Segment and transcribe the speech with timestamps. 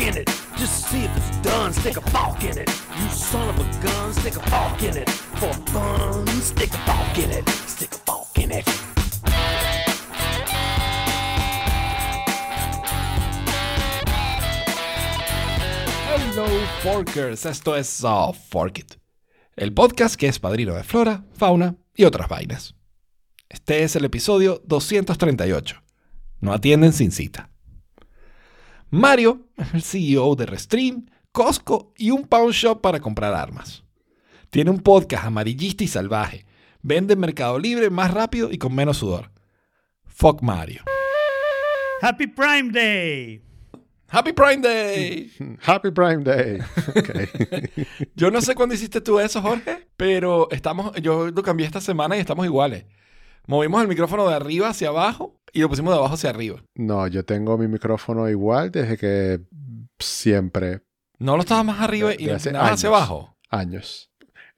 [0.00, 0.28] in it.
[0.56, 2.70] Just see if it's done, stick a in it.
[2.98, 5.10] You son of a gun, stick a in it.
[5.10, 7.48] For fun, stick a in it.
[7.66, 8.68] Stick a in it.
[16.06, 16.46] Hello
[16.82, 18.94] Forkers, esto es uh, Fork It,
[19.56, 22.74] el podcast que es padrino de flora, fauna y otras vainas.
[23.48, 25.80] Este es el episodio 238.
[26.40, 27.53] No atienden sin cita.
[28.94, 33.82] Mario es el CEO de Restream, Costco y un pawn shop para comprar armas.
[34.50, 36.46] Tiene un podcast amarillista y salvaje.
[36.80, 39.32] Vende en Mercado Libre más rápido y con menos sudor.
[40.04, 40.84] Fuck Mario.
[42.02, 43.42] Happy Prime Day.
[44.10, 45.32] Happy Prime Day.
[45.66, 46.60] Happy Prime Day.
[46.90, 47.86] Okay.
[48.14, 52.16] Yo no sé cuándo hiciste tú eso, Jorge, pero estamos, yo lo cambié esta semana
[52.16, 52.84] y estamos iguales.
[53.46, 56.62] Movimos el micrófono de arriba hacia abajo y lo pusimos de abajo hacia arriba.
[56.74, 59.40] No, yo tengo mi micrófono igual desde que
[59.98, 60.82] siempre,
[61.18, 63.36] No lo estaba más arriba De- y de lo hacia abajo.
[63.50, 64.10] años.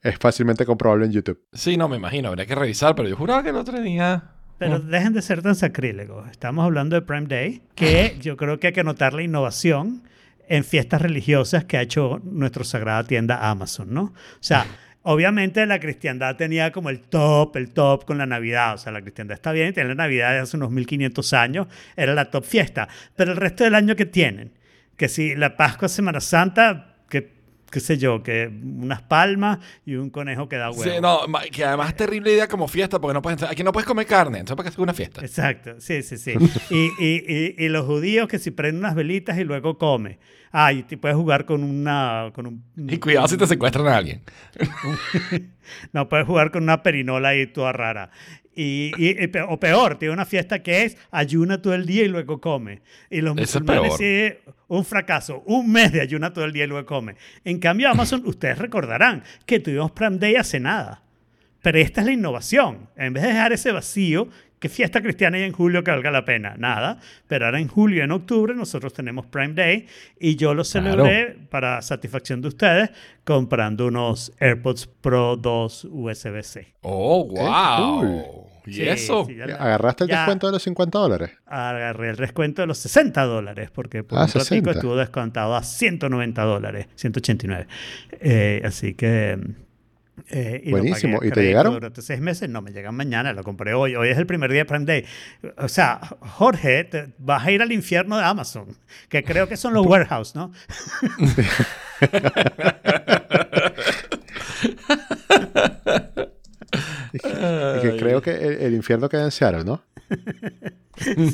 [0.03, 1.41] Es fácilmente comprobable en YouTube.
[1.53, 4.33] Sí, no me imagino, habría que revisar, pero yo juraba que el otro día.
[4.59, 6.31] Pero dejen de ser tan sacrílegos.
[6.31, 10.05] Estamos hablando de Prime Day, que yo creo que hay que notar la innovación
[10.49, 14.03] en fiestas religiosas que ha hecho nuestra sagrada tienda Amazon, ¿no?
[14.05, 14.65] O sea,
[15.07, 18.75] obviamente la cristiandad tenía como el top, el top con la Navidad.
[18.75, 22.31] O sea, la cristiandad está bien, tiene la Navidad hace unos 1500 años, era la
[22.31, 22.89] top fiesta.
[23.15, 24.53] Pero el resto del año que tienen,
[24.97, 26.96] que si la Pascua, Semana Santa,
[27.71, 30.85] qué sé yo, que unas palmas y un conejo que da huevo.
[30.85, 33.43] Sí, no, que además es terrible idea como fiesta porque no puedes.
[33.43, 35.21] Aquí no puedes comer carne, entonces para qué hacer una fiesta.
[35.21, 36.35] Exacto, sí, sí, sí.
[36.71, 40.19] y, y, y, y los judíos que si prenden unas velitas y luego come.
[40.53, 42.31] Ah, y te puedes jugar con una...
[42.33, 44.23] Con un, Y cuidado si te secuestran a alguien.
[45.93, 48.11] No, puedes jugar con una perinola ahí toda rara.
[48.59, 52.41] Y, y- o peor, tiene una fiesta que es ayuna todo el día y luego
[52.41, 52.81] come.
[53.11, 54.33] Y los Eso musulmanes sí,
[54.69, 55.43] un fracaso.
[55.47, 57.17] Un mes de ayuna todo el día y luego come.
[57.45, 61.03] En cambio, Amazon, ustedes recordarán que tuvimos Prime Day hace nada.
[61.63, 62.89] Pero esta es la innovación.
[62.97, 64.29] En vez de dejar ese vacío,
[64.61, 66.55] ¿qué fiesta cristiana hay en julio que valga la pena?
[66.57, 66.99] Nada.
[67.27, 69.87] Pero ahora en julio y en octubre nosotros tenemos Prime Day
[70.21, 72.91] y yo lo celebré para satisfacción de ustedes
[73.25, 76.69] comprando unos AirPods Pro 2 USB-C.
[76.83, 78.46] Oh, wow.
[78.67, 79.25] ¿Y Sí, eso?
[79.27, 81.31] sí, ya la- ¿Agarraste el ya descuento de los 50 dólares?
[81.47, 84.71] Agarré el descuento de los 60 dólares porque por Ah, un ratico 60.
[84.73, 87.67] estuvo descontado a 190 dólares, 189.
[88.21, 89.39] Eh, así que...
[90.31, 91.21] eh, y Buenísimo.
[91.23, 91.75] ¿Y te llegaron?
[91.75, 93.95] Durante seis meses no me llegan mañana, lo compré hoy.
[93.95, 95.05] Hoy es el primer día de Prime Day.
[95.59, 98.77] O sea, Jorge, te- vas a ir al infierno de Amazon,
[99.09, 100.51] que creo que son los warehouse, ¿no?
[107.25, 109.83] Y que, creo que el, el infierno queda en Seattle, ¿no?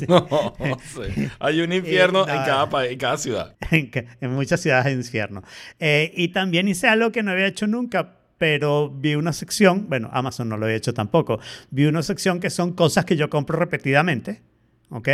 [0.09, 1.29] No, sí.
[1.39, 2.45] Hay un infierno Eh, en, no.
[2.45, 3.55] cada país, en cada ciudad.
[3.71, 5.41] en, que- en muchas ciudades hay infierno.
[5.79, 10.09] Eh, y también hice algo que no había hecho nunca, pero vi una sección, bueno,
[10.11, 11.39] Amazon no lo había hecho tampoco,
[11.69, 14.41] vi una sección que son cosas que yo compro repetidamente,
[14.89, 15.09] ¿ok?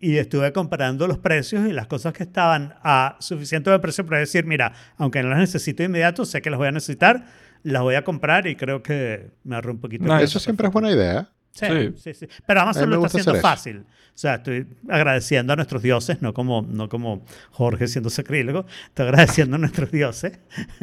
[0.00, 4.18] Y estuve comparando los precios y las cosas que estaban a suficiente de precio para
[4.18, 7.24] decir, mira, aunque no las necesito de inmediato, sé que las voy a necesitar,
[7.62, 10.04] las voy a comprar y creo que me ahorro un poquito.
[10.04, 10.18] de Nice.
[10.20, 10.38] precio.
[10.38, 11.28] Eso siempre es buena idea.
[11.52, 11.92] Sí, Sí.
[11.96, 12.28] sí, sí.
[12.46, 13.78] Pero Amazon lo está haciendo fácil.
[13.80, 19.06] O sea, estoy agradeciendo a nuestros dioses, no como, no como Jorge siendo sacrílego, estoy
[19.06, 20.38] agradeciendo a nuestros dioses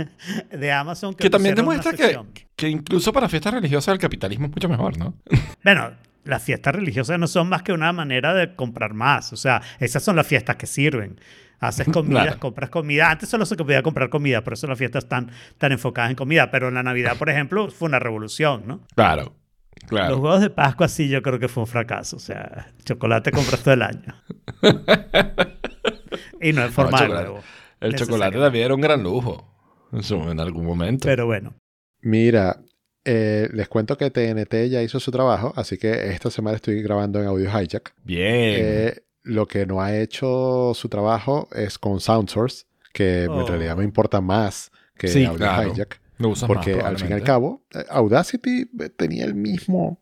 [0.51, 1.13] de Amazon.
[1.13, 2.17] Que, Que también demuestra que,
[2.55, 5.13] que incluso para fiestas religiosas el capitalismo es mucho mejor, ¿no?
[5.63, 5.91] Bueno,
[6.23, 9.31] las fiestas religiosas no son más que una manera de comprar más.
[9.33, 11.19] O sea, esas son las fiestas que sirven.
[11.59, 12.39] Haces comida, Claro.
[12.39, 13.09] compras comida.
[13.11, 16.51] Antes solo se podía comprar comida, por eso las fiestas están tan enfocadas en comida.
[16.51, 18.81] Pero la Navidad, por ejemplo, fue una revolución, ¿no?
[18.95, 19.35] Claro,
[19.81, 20.17] Los claro.
[20.17, 22.17] huevos de Pascua sí yo creo que fue un fracaso.
[22.17, 24.15] O sea, chocolate compras todo el año.
[26.41, 27.43] y no es No, formal el chocolate, huevo.
[27.81, 27.97] el necesario.
[28.15, 29.47] chocolate también era un gran lujo
[29.91, 31.05] en, su- en algún momento.
[31.07, 31.55] Pero bueno.
[32.01, 32.59] Mira,
[33.03, 37.19] eh, les cuento que TNT ya hizo su trabajo, así que esta semana estoy grabando
[37.21, 37.93] en Audio Hijack.
[38.03, 38.55] Bien.
[38.57, 43.41] Eh, lo que no ha hecho su trabajo es con SoundSource, que Oh.
[43.41, 45.73] en realidad me importa más que Sí, Audio claro.
[45.73, 45.99] Hijack.
[46.17, 49.99] Lo Porque más, al fin y al cabo, eh, Audacity tenía el mismo.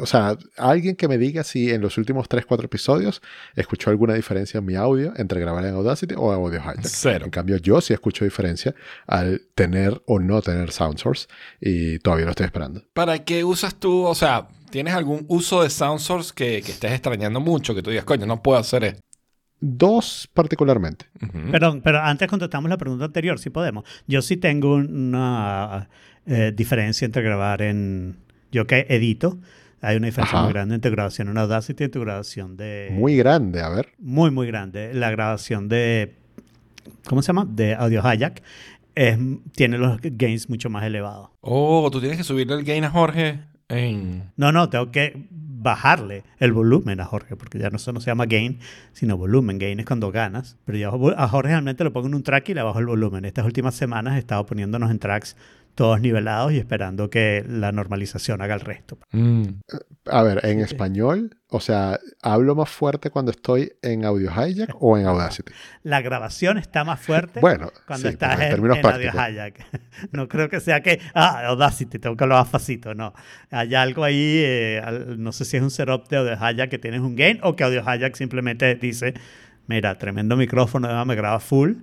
[0.00, 3.22] O sea, alguien que me diga si en los últimos 3, 4 episodios
[3.56, 6.80] escuchó alguna diferencia en mi audio entre grabar en Audacity o Audio Hijack.
[6.84, 7.24] Cero.
[7.26, 8.74] En cambio, yo sí escucho diferencia
[9.06, 11.28] al tener o no tener SoundSource
[11.60, 12.82] y todavía lo estoy esperando.
[12.92, 14.04] ¿Para qué usas tú?
[14.04, 17.76] O sea, ¿tienes algún uso de SoundSource que, que estés extrañando mucho?
[17.76, 19.00] Que tú digas, coño, no puedo hacer esto.
[19.60, 21.06] Dos particularmente.
[21.52, 23.84] Perdón, pero antes contestamos la pregunta anterior, si podemos.
[24.08, 25.88] Yo sí tengo una
[26.26, 28.16] eh, diferencia entre grabar en...
[28.50, 29.38] Yo que edito,
[29.80, 30.44] hay una diferencia Ajá.
[30.46, 32.88] muy grande entre grabación en Audacity y tu grabación de...
[32.90, 33.92] Muy grande, a ver.
[33.98, 34.92] muy, muy grande.
[34.92, 36.16] La grabación de
[37.06, 37.46] ¿cómo se llama?
[37.48, 38.42] De Audio Hijack,
[38.96, 39.18] es-
[39.54, 41.30] tiene los gains mucho más elevados.
[41.42, 43.40] Oh, tú tienes que subirle el gain a Jorge
[44.36, 48.26] No, no, tengo que bajarle el volumen a Jorge, porque ya no, no se llama
[48.26, 48.58] gain,
[48.92, 49.58] sino volumen.
[49.58, 50.58] Gain es cuando ganas.
[50.64, 53.24] Pero yo a Jorge realmente lo pongo en un track y le bajo el volumen.
[53.24, 55.36] Estas últimas semanas he estado poniéndonos en tracks
[55.74, 58.98] todos nivelados y esperando que la normalización haga el resto.
[59.12, 59.42] Mm.
[60.06, 60.64] A ver, en Sí.
[60.64, 65.52] español, o sea, ¿hablo más fuerte cuando estoy en Audio Hijack o en Audacity?
[65.82, 69.10] La grabación está más fuerte Bueno, cuando sí, estás pero en en, términos en Audio.
[69.10, 69.66] Hijack.
[70.12, 73.12] No creo que sea que, ah, Audacity, tengo que hablar más facito, no.
[73.50, 76.78] Hay algo ahí, eh, al- no sé si es un setup de Audio Hijack que
[76.78, 79.14] tienes un gain o que Audio Hijack simplemente dice,
[79.66, 81.74] mira, tremendo micrófono, además me graba full.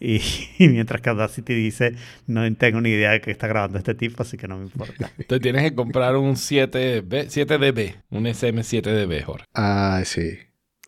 [0.00, 0.20] Y,
[0.58, 1.94] y mientras que Audacity dice,
[2.26, 5.10] no tengo ni idea de qué está grabando este tipo, así que no me importa.
[5.28, 9.44] Te tienes que comprar un 7B, 7DB, un SM7DB, Jorge.
[9.54, 10.38] Ah, sí.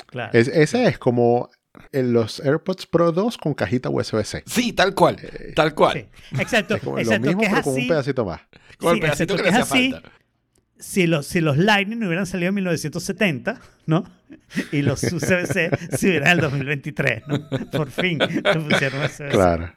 [0.06, 0.30] Claro.
[0.38, 1.50] Es- ese es como
[1.92, 4.42] en los AirPods Pro 2 con cajita USB-C.
[4.46, 5.16] Sí, tal cual,
[5.54, 6.06] tal cual.
[6.32, 6.40] Sí.
[6.40, 8.40] Exacto, Es como lo mismo, que es pero con un pedacito más.
[8.78, 9.90] Con el Sí, pedacito excepto que que le es hacía así.
[9.92, 10.12] falta.
[10.78, 14.04] Si los, si los Lightning hubieran salido en 1970, ¿no?
[14.72, 17.48] Y los USB-C si hubieran en el 2023, ¿no?
[17.70, 19.28] Por fin le pusieron USB-C.
[19.28, 19.72] Claro.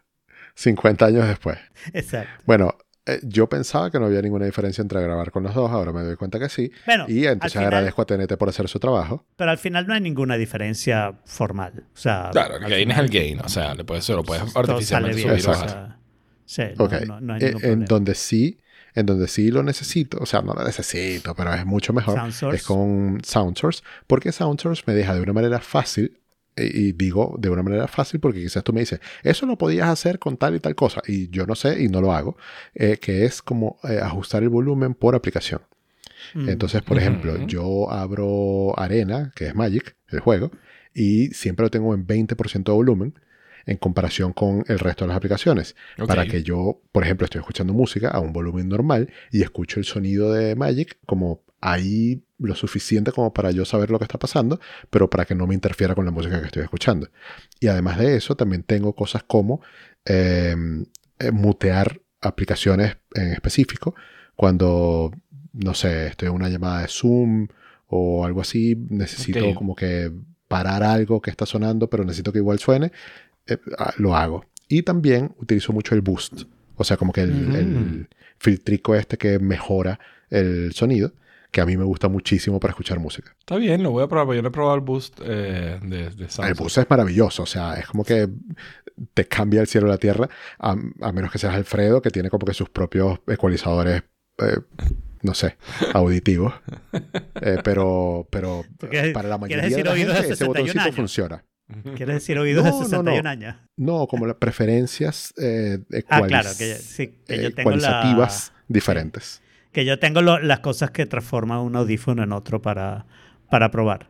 [0.55, 1.57] 50 años después.
[1.93, 2.29] Exacto.
[2.45, 2.75] Bueno,
[3.05, 6.01] eh, yo pensaba que no había ninguna diferencia entre grabar con los dos, ahora me
[6.01, 6.69] doy cuenta que sí.
[6.85, 9.25] Bueno, y entonces al final- agradezco a TNT por hacer su trabajo.
[9.37, 11.85] Pero al final no hay ninguna diferencia formal.
[11.93, 14.55] O sea, Claro, el gain es final el gain, o sea, le puedes, lo puedes
[14.55, 15.39] artificialmente bien.
[15.39, 15.97] subir o sea,
[16.45, 16.93] sí, no, Ok.
[17.07, 18.59] no- no hay Eh, en donde sí,
[18.95, 22.57] en donde sí lo necesito, o sea, no lo necesito, pero es mucho mejor, SoundSource.
[22.57, 26.17] es con SoundSource, porque SoundSource me deja de una manera fácil,
[26.55, 29.87] eh, y digo de una manera fácil porque quizás tú me dices, eso lo podías
[29.87, 32.37] hacer con tal y tal cosa, y yo no sé y no lo hago,
[32.73, 35.61] eh, que es como eh, ajustar el volumen por aplicación.
[36.33, 36.49] Mm.
[36.49, 40.51] Entonces, por ejemplo, yo abro Arena, que es Magic, el juego,
[40.93, 43.13] y siempre lo tengo en 20% de volumen
[43.65, 45.75] en comparación con el resto de las aplicaciones.
[46.07, 49.85] Para que yo, por ejemplo, estoy escuchando música a un volumen normal y escucho el
[49.85, 54.59] sonido de Magic como ahí lo suficiente como para yo saber lo que está pasando,
[54.89, 57.09] pero para que no me interfiera con la música que estoy escuchando.
[57.59, 59.61] Y además de eso, también tengo cosas como
[60.05, 60.55] eh,
[61.19, 63.95] eh, mutear aplicaciones en específico
[64.35, 65.11] cuando,
[65.53, 67.47] no sé, estoy en una llamada de Zoom
[67.87, 70.11] o algo así, necesito como que
[70.47, 72.91] parar algo que está sonando, pero necesito que igual suene,
[73.47, 74.45] eh, ah, lo hago.
[74.67, 76.43] Y también utilizo mucho el boost,
[76.75, 77.55] o sea, como que el, Mm.
[77.55, 79.99] el filtrico este que mejora
[80.29, 81.13] el sonido,
[81.51, 83.35] que a mí me gusta muchísimo para escuchar música.
[83.39, 84.25] Está bien, lo voy a probar.
[84.25, 86.57] porque Yo no he probado el boost eh, de, de El Samsung.
[86.57, 88.29] boost es maravilloso, o sea, es como que
[89.13, 90.29] te cambia el cielo y la tierra,
[90.59, 90.71] a,
[91.01, 94.03] a menos que seas Alfredo, que tiene como que sus propios ecualizadores,
[94.37, 94.57] eh,
[95.23, 95.57] no sé,
[95.93, 96.53] auditivos.
[97.43, 100.95] Eh, pero pero ¿Tú quieres- para la mayoría de la gente ese 61 botoncito años?
[100.95, 101.43] funciona.
[101.95, 103.29] ¿Quieres decir oídos No, de no, 61 no.
[103.29, 103.55] años?
[103.77, 105.79] No, como las preferencias eh,
[106.09, 109.41] Ah, ecualiz- claro, que, yo- sí, que yo tengo ecualizativas la- diferentes.
[109.71, 113.05] que yo tengo lo- las cosas que transforman un audífono en otro para,
[113.49, 114.09] para probar.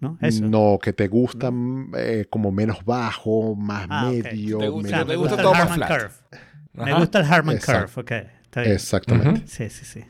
[0.00, 0.18] ¿no?
[0.20, 0.44] Eso.
[0.46, 4.58] No, que te gustan eh, como menos bajo, más Ah, medio.
[4.58, 5.90] Te O gusta- sea, menos te me gusta todo el más Harman flat.
[6.00, 6.84] Curve.
[6.84, 7.92] Me gusta el Harman Exacto.
[8.02, 8.28] Curve, ok.
[8.42, 8.72] Está bien.
[8.74, 9.42] Exactamente.
[9.46, 10.04] Sí, sí, sí.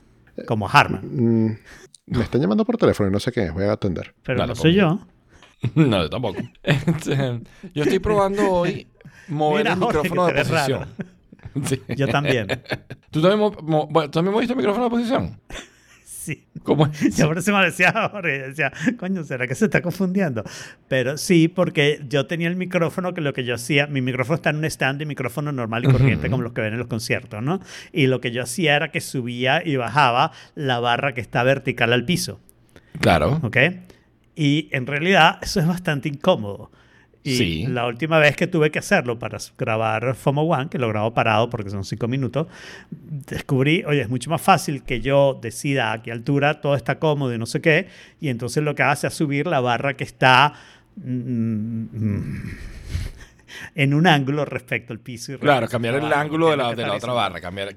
[0.46, 1.00] Como Harman.
[1.02, 1.56] Mm,
[2.06, 4.14] me están llamando por teléfono y no sé quién es, voy a atender.
[4.22, 5.00] Pero Dale, no soy yo.
[5.74, 6.40] No, yo tampoco.
[6.62, 7.40] Este,
[7.74, 8.86] yo estoy probando hoy
[9.28, 10.88] mover Mira, el Jorge, micrófono de posición.
[11.64, 11.80] Sí.
[11.96, 12.48] Yo también.
[13.10, 15.40] ¿Tú también, mo- mo- bueno, ¿tú también moviste el micrófono de posición?
[16.04, 16.44] Sí.
[16.64, 17.16] ¿Cómo es?
[17.16, 20.44] Yo por eso me decía Jorge, decía, coño, ¿será que se está confundiendo?
[20.88, 24.50] Pero sí, porque yo tenía el micrófono que lo que yo hacía, mi micrófono está
[24.50, 27.42] en un stand de micrófono normal y corriente como los que ven en los conciertos,
[27.42, 27.60] ¿no?
[27.90, 31.92] Y lo que yo hacía era que subía y bajaba la barra que está vertical
[31.94, 32.38] al piso,
[33.00, 33.40] Claro.
[33.42, 33.56] ¿ok?
[34.36, 36.70] Y en realidad eso es bastante incómodo.
[37.24, 37.66] Y Sí.
[37.66, 41.50] la última vez que tuve que hacerlo para grabar FOMO One, que lo grabo parado
[41.50, 42.46] porque son cinco minutos,
[42.90, 47.34] descubrí, oye, es mucho más fácil que yo decida a qué altura todo está cómodo
[47.34, 47.88] y no sé qué,
[48.20, 50.52] y entonces lo que hace es subir la barra que está
[50.94, 51.86] mm,
[53.74, 55.32] en un ángulo respecto al piso.
[55.32, 57.74] Y Claro, cambiar el ángulo de la, de la otra barra, cambiar, el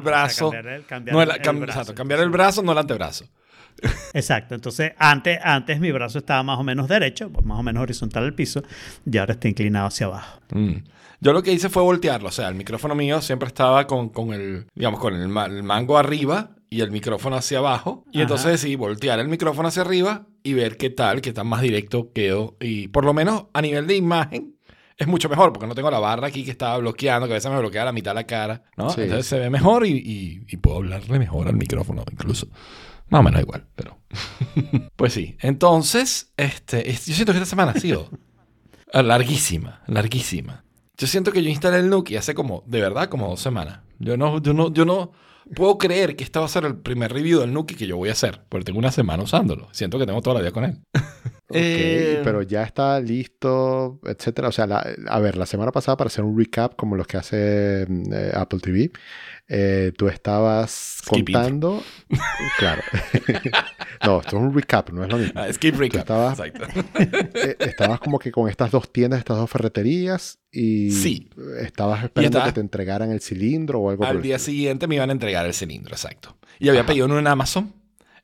[0.00, 0.50] brazo.
[0.86, 3.24] cambiar el- brazo, no el antebrazo.
[4.14, 8.24] Exacto, entonces antes, antes mi brazo estaba más o menos derecho, más o menos horizontal
[8.24, 8.62] al piso,
[9.10, 10.40] y ahora está inclinado hacia abajo.
[10.52, 10.72] Mm.
[11.20, 12.28] Yo lo que hice fue voltearlo.
[12.28, 15.62] O sea, el micrófono mío siempre estaba con, con el, digamos, con el, ma- el
[15.62, 18.04] mango arriba y el micrófono hacia abajo.
[18.10, 18.22] Y Ajá.
[18.22, 22.10] entonces decidí voltear el micrófono hacia arriba y ver qué tal, qué tan más directo
[22.12, 22.56] quedó.
[22.60, 24.56] Y por lo menos a nivel de imagen
[24.98, 27.50] es mucho mejor porque no tengo la barra aquí que estaba bloqueando, que a veces
[27.52, 28.64] me bloquea la mitad de la cara.
[28.76, 28.90] ¿no?
[28.90, 29.02] Sí.
[29.02, 32.48] Entonces se ve mejor y, y- y puedo hablarle mejor al micrófono incluso.
[33.12, 33.98] Más o menos igual, pero...
[34.96, 35.36] pues sí.
[35.40, 38.08] Entonces, este, es- yo siento que esta semana ha sido...
[38.94, 40.64] Ah, Larguísima, larguísima.
[40.98, 43.80] Yo siento que yo instalé el Nuki hace como, de verdad, como dos semanas.
[43.98, 45.12] Yo no, yo no, yo no
[45.56, 48.10] puedo creer que este va a ser el primer review del Nuki que yo voy
[48.10, 49.68] a hacer, porque tengo una semana usándolo.
[49.72, 50.78] Siento que tengo toda la vida con él.
[51.54, 54.48] Eh, pero ya está listo, etcétera.
[54.48, 57.16] O sea, la- a ver, la semana pasada para hacer un recap como los que
[57.16, 58.90] hace mm, eh, Apple TV,
[59.48, 61.82] eh, tú estabas Skip contando,
[62.58, 62.82] claro.
[64.04, 65.40] no, esto es un recap, no es lo mismo.
[65.40, 66.00] Ah, skip recap.
[66.02, 66.66] estabas- Exacto.
[67.58, 71.30] Estabas como que con estas dos tiendas, estas dos ferreterías y Sí.
[71.60, 74.52] estabas esperando estaba- que te entregaran el cilindro o algo por Al día estilo.
[74.54, 76.36] siguiente me iban a entregar el cilindro, exacto.
[76.58, 77.72] Y había pedido uno en Amazon,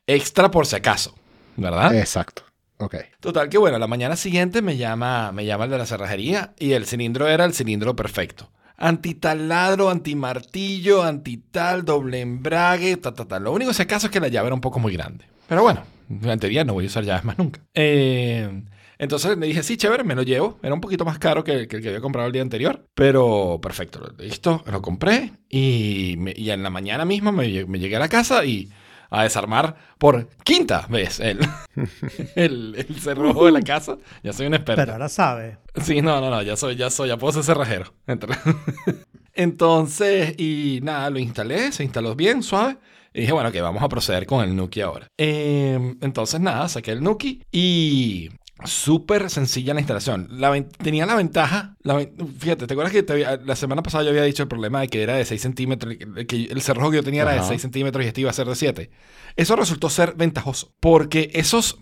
[0.06, 1.14] extra por si acaso,
[1.56, 1.94] ¿verdad?
[1.94, 2.42] Exacto.
[2.78, 2.97] Ok.
[3.20, 6.73] Total que bueno, la mañana siguiente me llama, me llama el de la cerrajería y
[6.73, 8.50] el cilindro era el cilindro perfecto.
[8.76, 13.40] Antitaladro, antimartillo, antital, doble embrague, ta, ta, ta.
[13.40, 15.25] Lo único si acaso es que la llave era un poco muy grande.
[15.49, 17.61] Pero bueno, en teoría no voy a usar llaves más nunca.
[17.75, 18.62] Eh,
[18.99, 20.58] entonces le dije, sí, chévere, me lo llevo.
[20.62, 22.87] Era un poquito más caro que, que el que había comprado el día anterior.
[22.94, 25.32] Pero perfecto, listo, lo compré.
[25.49, 28.68] Y, me- y en la mañana misma me, me llegué a la casa y
[29.10, 31.38] a desarmar por quinta vez el,
[32.34, 33.96] el, el cerrojo de la casa.
[34.22, 34.80] Ya soy un experto.
[34.82, 35.58] Pero ahora sabe.
[35.82, 37.92] Sí, no, no, no, ya soy, ya soy, ya puedo ser cerrajero.
[38.06, 38.38] Entra-
[39.34, 42.78] Entonces, y nada, lo instalé, se instaló bien, suave.
[43.14, 45.06] Y dije, bueno, que vamos a proceder con el Nuki ahora.
[45.16, 48.30] Eh, entonces, nada, saqué el Nuki y
[48.64, 50.28] súper sencilla la instalación.
[50.30, 51.98] La tenía la ventaja, la
[52.38, 54.88] fíjate, ¿te acuerdas que te había- la semana pasada yo había dicho el problema de
[54.88, 55.94] que era de 6 centímetros,
[56.26, 57.48] que- el cerrojo que yo tenía era de Ajá.
[57.48, 58.90] 6 centímetros y este iba a ser de 7?
[59.36, 61.78] Eso resultó ser ventajoso, porque esos,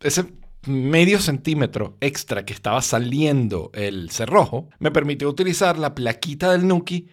[0.00, 0.26] ese
[0.66, 7.08] medio centímetro extra que estaba saliendo el cerrojo me permitió utilizar la plaquita del Nuki.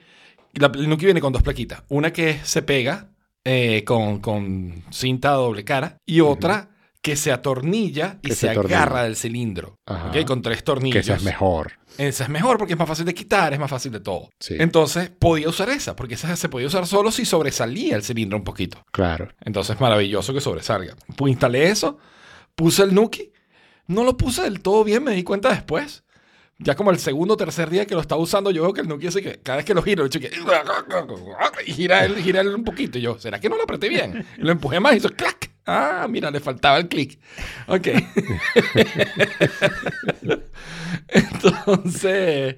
[0.53, 1.83] La- el Nuki viene con dos plaquitas.
[1.87, 3.11] Una que se pega
[3.45, 6.71] eh, con, con cinta doble cara y otra
[7.07, 9.79] que se atornilla y Que se, se agarra del cilindro.
[9.85, 10.09] Ajá.
[10.09, 10.25] ¿ok?
[10.25, 11.05] Con tres Que tornillos.
[11.05, 11.71] esa es mejor.
[11.97, 14.29] Esa es mejor porque es más fácil de quitar, es más fácil de todo.
[14.41, 14.55] Sí.
[14.59, 18.43] Entonces podía usar esa, porque esa se podía usar solo si sobresalía el cilindro un
[18.43, 18.83] poquito.
[18.91, 19.29] Claro.
[19.39, 20.97] Entonces, maravilloso que sobresalga.
[21.15, 21.97] Pues instalé eso,
[22.55, 23.31] puse el Nuki.
[23.87, 26.03] No lo puse del todo bien, me di cuenta después.
[26.59, 28.87] Ya como el segundo o tercer día que lo estaba usando, yo veo que el
[28.89, 30.27] Nuki así que cada vez que lo giro, el chico,
[31.65, 32.97] y gira él, gira él un poquito.
[32.97, 34.25] Y yo, ¿será que no lo apreté bien?
[34.37, 35.51] Y lo empujé más y hizo clac.
[35.67, 37.19] Ah, mira, le faltaba el clic.
[37.67, 37.87] Ok.
[41.09, 42.57] entonces,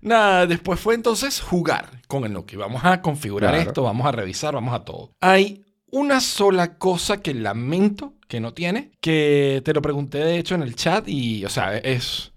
[0.00, 2.56] nada, después fue entonces jugar con el Nuki.
[2.56, 3.70] Vamos a configurar Claro.
[3.70, 5.12] esto, vamos a revisar, vamos a todo.
[5.20, 10.54] Hay una sola cosa que lamento que no tiene, que te lo pregunté de hecho
[10.54, 12.30] en el chat y, o sea, es...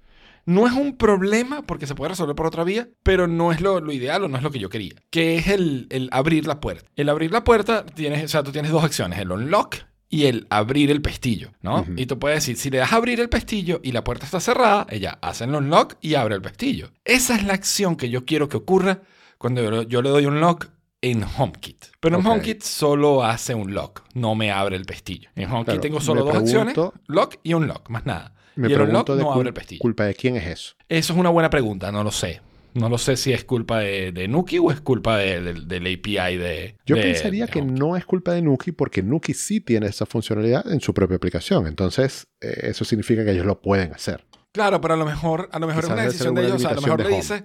[0.46, 3.82] No es un problema porque se puede resolver por otra vía, pero no es lo,
[3.82, 6.62] lo ideal o no es lo que yo quería, que es el, el abrir la
[6.62, 6.90] puerta.
[6.96, 9.76] El abrir la puerta, tienes, o sea, tú tienes dos acciones, el unlock
[10.10, 11.86] y el abrir el pestillo, ¿no?
[11.96, 14.40] Y tú puedes decir, si le das a abrir el pestillo y la puerta está
[14.40, 16.92] cerrada, ella hace el unlock y abre el pestillo.
[17.04, 19.02] Esa es la acción que yo quiero que ocurra
[19.38, 20.68] cuando yo, le doy un lock
[21.02, 21.86] en HomeKit.
[22.00, 22.26] Pero en.
[22.26, 25.30] HomeKit solo hace un lock, no me abre el pestillo.
[25.36, 26.76] En HomeKit Claro, tengo solo dos acciones,
[27.08, 28.34] lock y unlock, más nada.
[28.56, 29.80] Me y el unlock no abre el pestillo.
[29.80, 30.76] culpa de quién es eso.
[30.90, 32.42] Eso es una buena pregunta, no lo sé.
[32.78, 35.84] No lo sé si es culpa de, de Nuki o es culpa de- de- del
[35.94, 36.76] API de.
[36.86, 40.06] Yo de- pensaría de que no es culpa de Nuki porque Nuki sí tiene esa
[40.06, 41.68] funcionalidad en su propia aplicación.
[41.68, 44.26] Entonces, eh, eso significa que ellos lo pueden hacer.
[44.52, 46.56] Claro, pero a lo mejor, a lo mejor es una decisión de ellos.
[46.56, 47.44] O sea, a lo mejor le dice.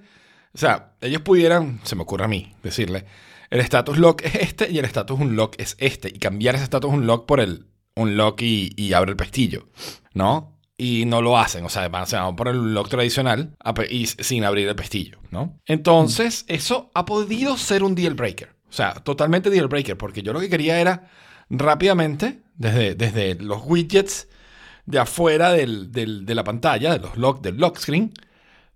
[0.54, 3.06] O sea, ellos pudieran, se me ocurre a mí, decirle,
[3.50, 6.08] el status lock es este y el status unlock es este.
[6.08, 9.68] Y cambiar ese status unlock por el unlock y, y abre el pestillo.
[10.14, 10.51] ¿No?
[10.78, 11.64] Y no lo hacen.
[11.64, 14.74] O sea, van, se van por el unlock tradicional a pe- y sin abrir el
[14.76, 15.18] pestillo.
[15.30, 15.60] ¿No?
[15.66, 18.54] Entonces, eso ha podido ser un deal breaker.
[18.68, 19.96] O sea, totalmente deal breaker.
[19.96, 21.08] Porque yo lo que quería era
[21.50, 24.28] rápidamente, desde, desde los widgets
[24.86, 28.12] de afuera del- del- de la pantalla, de los lock, del lock screen,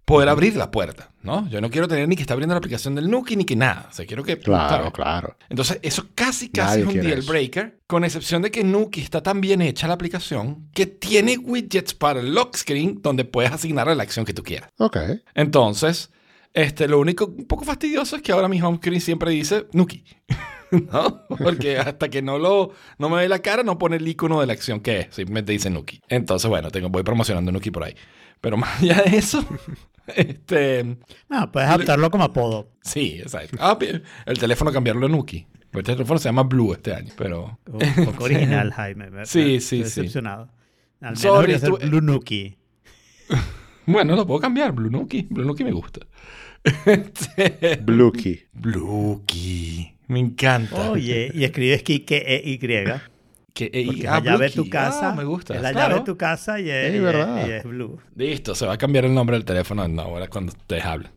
[0.07, 1.49] poder abrir la puerta, ¿no?
[1.49, 3.89] Yo no quiero tener ni que esté abriendo la aplicación del Nuki ni que nada.
[3.91, 4.39] O sea, quiero que...
[4.39, 4.93] Claro, ¿sabes?
[4.93, 5.37] claro.
[5.51, 7.33] Entonces, eso casi, casi Nadie es un deal eso.
[7.33, 11.93] breaker, con excepción de que Nuki está tan bien hecha la aplicación que tiene widgets
[11.93, 14.71] para el lock screen donde puedes asignarle la acción que tú quieras.
[14.79, 14.97] Ok.
[15.35, 16.11] Entonces,
[16.55, 20.05] este, lo único un poco fastidioso es que ahora mi home screen siempre dice Nuki.
[20.71, 21.23] ¿No?
[21.29, 24.47] Porque hasta que no lo no me ve la cara, no pone el icono de
[24.47, 25.07] la acción que es.
[25.11, 26.01] Simplemente dice Nuki.
[26.09, 27.97] Entonces, bueno, tengo, voy promocionando Nuki por ahí.
[28.41, 29.45] Pero más allá de eso,
[30.15, 30.97] este.
[31.29, 32.71] No, puedes adaptarlo como apodo.
[32.83, 33.57] Sí, exacto.
[33.61, 33.79] Ah,
[34.27, 35.47] el teléfono cambiarlo a Nuki.
[35.71, 37.59] Pues El teléfono se llama Blue este año, pero.
[37.67, 39.11] Un poco original, Jaime.
[39.11, 39.83] Me- Sí, me- sí, estoy sí.
[40.01, 40.43] decepcionado.
[41.01, 42.57] Al menos Sorry, ser Blue Nuki.
[43.89, 44.73] Bueno, lo puedo cambiar.
[44.73, 45.27] Blue Nuki.
[45.31, 46.01] Blue Nuki me gusta.
[46.87, 48.47] Este, Blueky.
[48.53, 49.93] Bluki.
[50.09, 50.91] Me encanta.
[50.91, 52.59] Oye, y escribes Kike E Y.
[53.57, 55.11] Que, y- Porque es ah, la llave de tu casa.
[55.11, 55.55] Ah, me gusta.
[55.55, 55.89] Es la Claro.
[55.89, 57.47] llave de tu casa y es, Es y es- verdad.
[57.49, 57.99] y es blue.
[58.15, 61.11] Listo, se va a cambiar el nombre del teléfono no, ahora cuando ustedes hablan.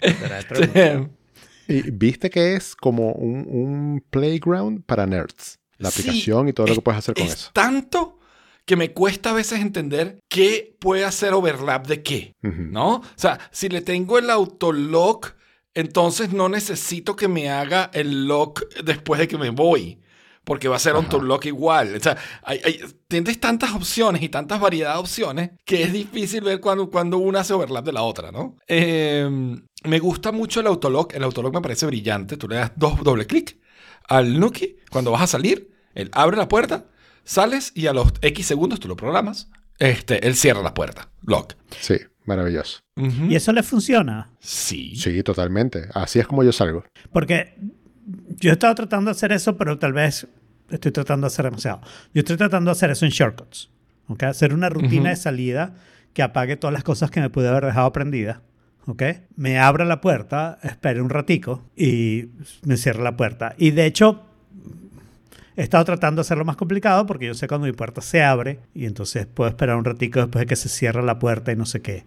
[0.00, 1.10] Pero-
[1.68, 5.60] Y viste que es como un, un playground para nerds.
[5.78, 7.50] La Sí, aplicación y todo lo es- que puedes hacer con es eso.
[7.52, 8.18] tanto
[8.64, 12.34] que me cuesta a veces entender qué puede hacer overlap de qué.
[12.42, 12.96] ¿no?
[12.96, 15.34] O sea, si le tengo el autolock,
[15.74, 20.00] entonces no necesito que me haga el lock después de que me voy.
[20.42, 21.02] Porque va a ser Ajá.
[21.04, 21.94] autolock igual.
[21.94, 26.40] O sea, hay, hay- tienes tantas opciones y tantas variedades de opciones que es difícil
[26.42, 28.56] ver cuando, cuando una hace overlap de la otra, ¿no?
[28.66, 29.28] Eh,
[29.84, 31.12] me gusta mucho el autolock.
[31.14, 32.38] El autolock me parece brillante.
[32.38, 33.58] Tú le das dos doble clic
[34.08, 35.70] al Nuki cuando vas a salir.
[35.94, 36.86] Él abre la puerta,
[37.22, 39.48] sales y a los X segundos tú lo programas.
[39.78, 41.10] Este, él cierra la puerta.
[41.22, 41.52] Lock.
[41.80, 41.96] Sí,
[42.30, 42.80] maravilloso.
[42.96, 43.24] Ujú.
[43.26, 44.30] ¿Y eso le funciona?
[44.38, 44.94] Sí.
[44.96, 45.88] Sí, totalmente.
[45.94, 46.84] Así es como yo salgo.
[47.12, 47.56] Porque
[48.38, 50.26] yo he estado tratando de hacer eso, pero tal vez
[50.70, 51.80] estoy tratando de hacer demasiado.
[52.14, 53.70] Yo estoy tratando de hacer eso en shortcuts.
[54.08, 54.22] ¿ok?
[54.24, 55.08] Hacer una rutina Ujú.
[55.10, 55.74] de salida
[56.14, 58.38] que apague todas las cosas que me pude haber dejado prendidas.
[58.86, 59.02] ¿ok?
[59.36, 62.30] Me abra la puerta, espere un ratico y
[62.64, 63.54] me cierra la puerta.
[63.58, 64.24] Y de hecho,
[65.56, 68.60] he estado tratando de hacerlo más complicado porque yo sé cuando mi puerta se abre
[68.74, 71.66] y entonces puedo esperar un ratico después de que se cierra la puerta y no
[71.66, 72.04] sé qué.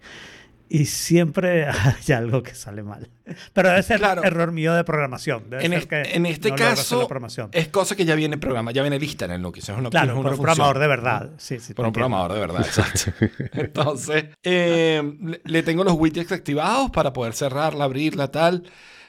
[0.66, 3.08] Y siempre hay algo que sale mal.
[3.52, 4.24] Pero debe ser Claro.
[4.24, 5.44] error mío de programación.
[5.50, 7.50] Debe En, ser es- que en este no caso, la programación.
[7.52, 9.60] es cosa que ya viene programa, ya viene lista en el Nuki.
[9.76, 11.30] Una, Claro, es una por un programador de verdad.
[11.36, 13.12] Sí, sí, Por un programador de verdad, exacto.
[13.52, 18.64] Entonces, eh, le- le tengo los widgets activados para poder cerrarla, abrirla, tal.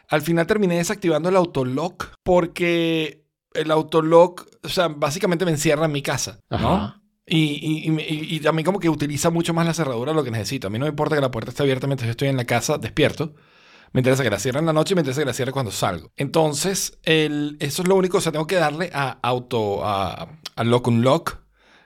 [0.09, 3.24] Al final terminé desactivando el autolock porque
[3.55, 6.57] el autolock, o sea, básicamente me encierra en mi casa, ¿no?
[6.57, 7.01] Ajá.
[7.27, 10.67] Y, a mí como que utiliza mucho más la cerradura de lo que necesito.
[10.67, 12.45] A mí no me importa que la puerta esté abierta mientras yo estoy en la
[12.45, 13.33] casa despierto.
[13.93, 15.71] Me interesa que la cierre en la noche y me interesa que la cierre cuando
[15.71, 16.11] salgo.
[16.17, 18.17] Entonces, el, eso es lo único.
[18.17, 21.37] O sea, tengo que darle a auto, a, a lock unlock,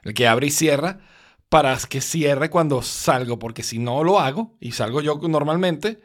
[0.03, 0.99] el que abre y cierra,
[1.47, 3.39] para que cierre cuando salgo.
[3.39, 6.01] Porque si no lo hago y salgo yo normalmente,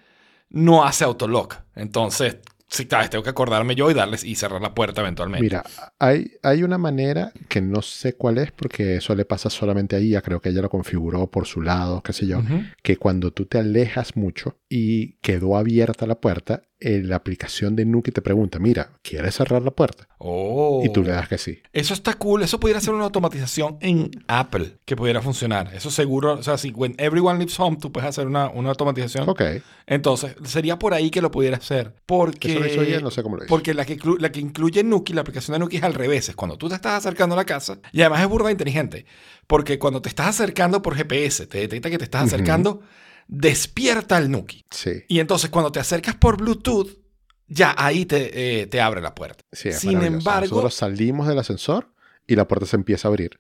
[0.50, 1.57] no hace autolock.
[1.74, 5.42] Entonces, sí, tal vez tengo que acordarme yo y darles y cerrar la puerta eventualmente.
[5.42, 5.64] Mira,
[5.98, 9.98] hay, hay una manera que no sé cuál es porque eso le pasa solamente a
[9.98, 12.62] ella, creo que ella lo configuró por su lado, qué sé yo, Ujú.
[12.83, 17.87] que cuando tú te alejas mucho y quedó abierta la puerta, eh, la aplicación de
[17.87, 20.07] Nuki te pregunta, mira, ¿quieres cerrar la puerta?
[20.18, 20.83] Oh.
[20.85, 21.62] Y tú le das que sí.
[21.73, 22.42] Eso está cool.
[22.42, 25.70] Eso pudiera ser una automatización en Apple que pudiera funcionar.
[25.75, 26.35] Eso seguro.
[26.35, 29.27] O sea, si when everyone lives home, tú puedes hacer una, una automatización.
[29.27, 29.40] Ok,
[29.87, 31.94] Entonces, sería por ahí que lo pudiera hacer.
[32.05, 33.49] Porque, eso lo hizo ella, no sé cómo lo hizo.
[33.49, 36.29] porque la que, la que incluye Nuki, la aplicación de Nuki es al revés.
[36.29, 37.79] Es cuando tú te estás acercando a la casa.
[37.92, 39.07] Y además es burda inteligente.
[39.47, 42.83] Porque cuando te estás acercando por GPS, te detecta que te estás acercando,
[43.29, 44.65] despierta el Nuki.
[44.71, 46.89] Sí, Y entonces cuando te acercas por Bluetooth,
[47.47, 49.43] ya ahí te, eh, te abre la puerta.
[49.53, 51.93] sí, es Sin embargo, Nosotros salimos del ascensor
[52.27, 53.39] y la puerta se empieza a abrir.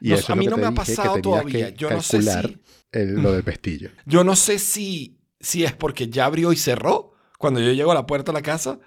[0.00, 1.70] Y No, eso a es lo mí que no me ha pasado todavía.
[1.72, 2.58] que Yo no sé si-
[2.92, 3.90] el- lo del pestillo.
[4.06, 7.94] Yo no sé si, si es porque ya abrió y cerró cuando yo llego a
[7.94, 8.78] la puerta de la casa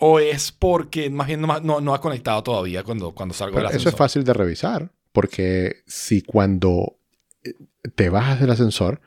[0.00, 3.68] o es porque más bien no, no, no ha conectado todavía cuando, cuando salgo Pero
[3.68, 3.98] del eso es ascensor.
[3.98, 6.98] fácil de revisar, porque si cuando
[7.44, 7.54] eh,
[7.94, 9.00] te bajas del ascensor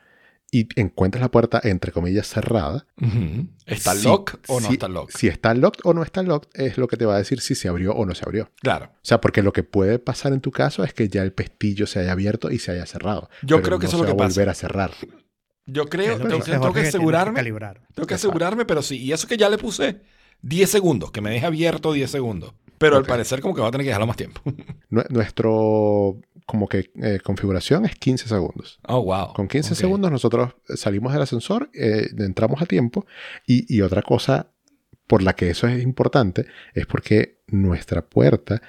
[0.50, 3.48] y encuentras la puerta, entre comillas, cerrada, Ujú.
[3.66, 5.10] ¿Está si- lock o no si- está lock?
[5.10, 7.54] Si está locked o no está locked, es lo que te va a decir si
[7.54, 8.50] se abrió o no se abrió.
[8.62, 8.86] Claro.
[8.86, 11.86] O sea, porque lo que puede pasar en tu caso es que ya el pestillo
[11.86, 13.28] se haya abierto y se haya cerrado.
[13.42, 14.34] Yo pero creo que no eso es lo que va a pasa.
[14.40, 14.90] volver a cerrar.
[15.66, 17.34] Yo creo, lo que tengo, tengo que asegurarme.
[17.34, 17.80] calibrar.
[17.92, 18.98] Tengo que asegurarme, pero sí.
[19.02, 20.00] Y eso que ya le puse
[20.42, 22.54] 10 segundos, que me deje abierto 10 segundos.
[22.78, 23.00] Pero Ok.
[23.04, 24.40] al parecer como que va a tener que dejarlo más tiempo.
[24.90, 28.78] Nue- Nuestro como que eh, configuración es 15 segundos.
[28.86, 29.32] Oh, wow.
[29.34, 29.78] Con 15 Ok.
[29.78, 33.04] segundos nosotros salimos del ascensor, eh, entramos a tiempo
[33.46, 34.52] y, y otra cosa
[35.06, 38.60] por la que eso es importante es porque nuestra puerta,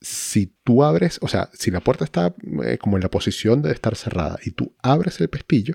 [0.00, 3.72] si tú abres, o sea, si la puerta está eh, como en la posición de
[3.72, 5.74] estar cerrada y tú abres el pestillo,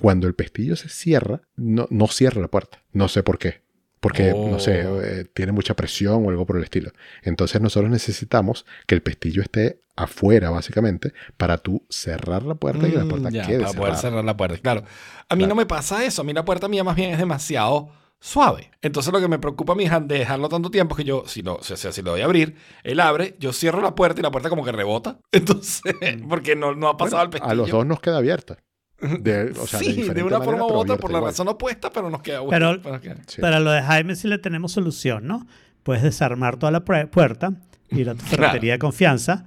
[0.00, 2.82] cuando el pestillo se cierra, no, no cierra la puerta.
[2.92, 3.62] No sé por qué.
[4.00, 5.00] Porque, no sé, Oh.
[5.02, 6.92] eh, tiene mucha presión o algo por el estilo.
[7.22, 12.92] Entonces nosotros necesitamos que el pestillo esté afuera, básicamente, para tú cerrar la puerta y
[12.92, 14.58] que la Mm, puerta ya, quede para poder cerrar la puerta.
[14.58, 14.84] Claro.
[15.28, 15.48] A mí Claro.
[15.48, 16.22] no me pasa eso.
[16.22, 18.70] A mí la puerta mía más bien es demasiado suave.
[18.82, 21.42] Entonces lo que me preocupa a mí es de dejarlo tanto tiempo que yo, si
[21.42, 24.30] lo, sea, si lo voy a abrir, él abre, yo cierro la puerta y la
[24.30, 25.18] puerta como que rebota.
[25.32, 25.82] Entonces,
[26.28, 27.18] porque no, no ha pasado Mm.
[27.18, 27.50] Bueno, el pestillo.
[27.52, 28.58] a los dos nos queda abierta.
[29.00, 31.32] De, o sea, sí, de, una manera, forma u pero otra, por la igual.
[31.32, 33.40] razón opuesta, pero nos queda Pero- bueno, queda- Sí.
[33.40, 35.46] Para lo de Jaime sí le tenemos solución, ¿no?
[35.84, 37.52] Puedes desarmar toda la pue- puerta,
[37.90, 38.20] ir a tu
[38.60, 39.46] ferretería de confianza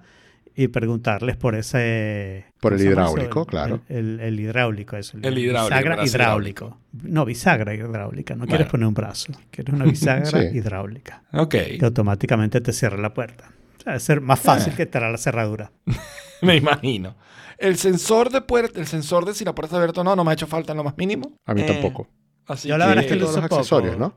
[0.55, 2.45] y preguntarles por ese...
[2.61, 3.81] Por el hidráulico, claro.
[3.89, 5.17] El, el- el hidráulico, eso.
[5.21, 6.77] El hidráulico, Bisagra hidráulico.
[7.03, 8.33] No, bisagra hidráulica.
[8.35, 8.49] No Bueno.
[8.51, 9.33] quieres poner un brazo.
[9.49, 10.57] Quieres una bisagra Sí.
[10.57, 11.23] hidráulica.
[11.33, 11.51] Ok.
[11.51, 13.51] Que automáticamente te cierra la puerta.
[13.85, 14.75] Debe ser más fácil Eh.
[14.77, 15.71] que estar a la cerradura.
[16.41, 17.15] Me imagino.
[17.61, 20.23] El sensor de puerta, el sensor de si la puerta está abierta o no, no
[20.23, 21.35] me ha hecho falta en lo más mínimo.
[21.45, 22.07] A mí Eh, tampoco.
[22.47, 23.59] Así Yo la verdad es que Viste lo todos los uso poco.
[23.59, 24.13] accesorios, ¿no?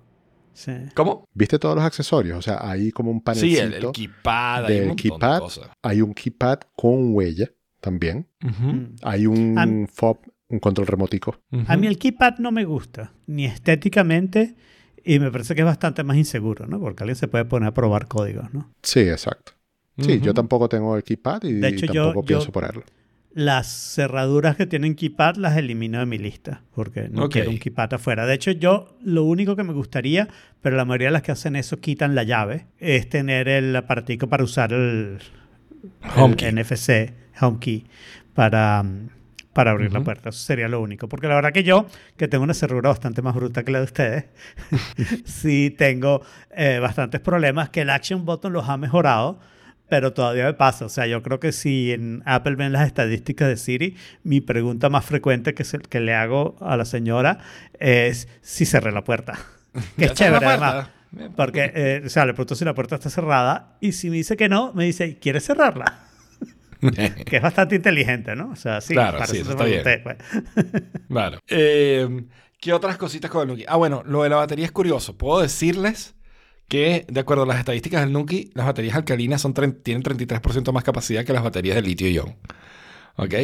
[0.54, 0.72] Sí.
[0.94, 1.24] ¿Cómo?
[1.34, 2.38] ¿Viste todos los accesorios?
[2.38, 3.62] O sea, hay como un Sí, panelcito.
[3.62, 5.38] el, el keypad, hay del un montón de keypad.
[5.40, 5.70] cosas.
[5.82, 8.28] Hay un keypad con huella también.
[8.42, 8.94] Ujú, Mm.
[9.02, 11.36] Hay un Am- fob, un control remotico.
[11.52, 11.64] ujú.
[11.66, 14.54] A mí el keypad no me gusta, ni estéticamente,
[15.04, 16.80] y me parece que es bastante más inseguro, ¿no?
[16.80, 18.72] Porque alguien se puede poner a probar códigos, ¿no?
[18.82, 19.52] Sí, exacto.
[19.98, 20.24] Sí, Ujú.
[20.24, 22.82] yo tampoco tengo el keypad y, De hecho, y yo- tampoco yo- pienso ponerlo.
[23.36, 27.32] Las cerraduras que tienen keypad las elimino de mi lista, porque no Ok.
[27.32, 28.26] quiero un keypad afuera.
[28.26, 30.28] De hecho, yo lo único que me gustaría,
[30.62, 34.28] pero la mayoría de las que hacen eso quitan la llave, es tener el aparatico
[34.28, 35.20] para usar el, el
[36.16, 36.52] HomeKey.
[36.52, 37.84] NFC, HomeKey,
[38.34, 39.08] para, mm,
[39.52, 40.04] para abrir la Ujú.
[40.04, 40.28] puerta.
[40.28, 41.08] Eso sería lo único.
[41.08, 43.84] Porque la verdad que yo, que tengo una cerradura bastante más bruta que la de
[43.84, 44.24] ustedes,
[45.24, 46.22] sí tengo
[46.56, 49.40] eh, bastantes problemas que el Action Button los ha mejorado,
[49.88, 50.84] pero todavía me pasa.
[50.84, 54.88] O sea, yo creo que si en Apple ven las estadísticas de Siri, mi pregunta
[54.88, 57.38] más frecuente que, se- que le hago a la señora
[57.78, 59.38] es si cerré la puerta.
[59.98, 60.88] Que es chévere, además.
[61.36, 64.36] Porque, eh, o sea, le pregunto si la puerta está cerrada y si me dice
[64.36, 66.00] que no, me dice, ¿quieres cerrarla?
[67.24, 68.50] Que es bastante inteligente, ¿no?
[68.50, 69.82] O sea, sí, Claro, para sí, eso está bien.
[70.02, 70.16] pues.
[71.08, 71.38] Claro.
[71.48, 72.24] Eh,
[72.60, 73.64] ¿Qué otras cositas con el Nuki?
[73.68, 75.16] Ah, bueno, lo de la batería es curioso.
[75.16, 76.13] Puedo decirles
[76.68, 79.46] que, de acuerdo a las estadísticas del Nuki, las baterías alcalinas
[79.82, 82.36] tienen 33% más capacidad que las baterías de litio-ion.
[83.16, 83.34] ¿Ok?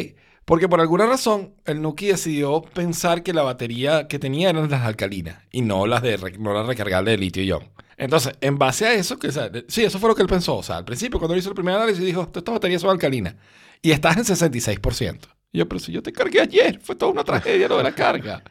[0.45, 4.81] Porque por alguna razón el Nuki decidió pensar que la batería que tenía eran las
[4.81, 7.69] alcalinas y no las de no las recargables de litio-ion.
[7.97, 9.31] Entonces, en base a eso, que,
[9.67, 10.57] sí, eso fue lo que él pensó.
[10.57, 13.35] O sea, al principio, cuando hizo el primer análisis, dijo: Estas baterías son alcalinas.
[13.81, 15.19] Y estás en 66%.
[15.51, 17.93] Y yo, pero si yo te cargué ayer, fue toda una tragedia lo de la
[17.93, 18.43] carga.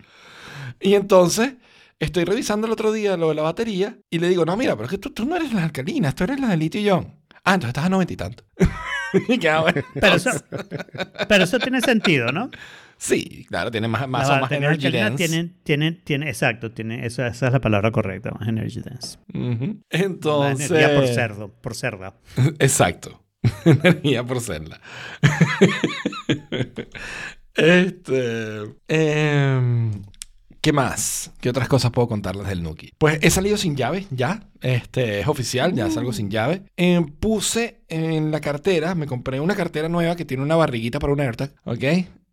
[0.81, 1.55] Y entonces,
[2.01, 4.87] estoy revisando el otro día lo de la batería y le digo: No, mira, pero
[4.87, 7.15] es que tú, tú no eres las alcalinas, tú eres las de litio-ion.
[7.45, 8.45] Ah, entonces estás a 90 y tanto.
[9.63, 10.31] bueno, Pero eso,
[11.29, 12.51] pero eso tiene sentido, ¿no?
[12.99, 15.17] Sí, claro, tiene más, más, más energy dense.
[15.17, 19.19] tienen, tienen, tienen, exacto, tiene, esa, esa es la palabra correcta, más energy dense.
[19.89, 20.71] Entonces.
[20.71, 22.15] energía por cerdo, por cerda.
[22.59, 23.25] Exacto.
[23.65, 24.83] Energía por celda.
[27.55, 28.65] este.
[28.89, 29.93] em,
[30.61, 31.33] ¿Qué más?
[31.41, 32.93] ¿Qué otras cosas puedo contarles del Nuki?
[32.99, 34.49] Pues he salido sin llave, ya.
[34.61, 36.65] Este es oficial, ya salgo sin llave.
[36.77, 41.15] Em, puse en la cartera, me compré una cartera nueva que tiene una barriguita para
[41.15, 41.85] un AirTag, ¿ok?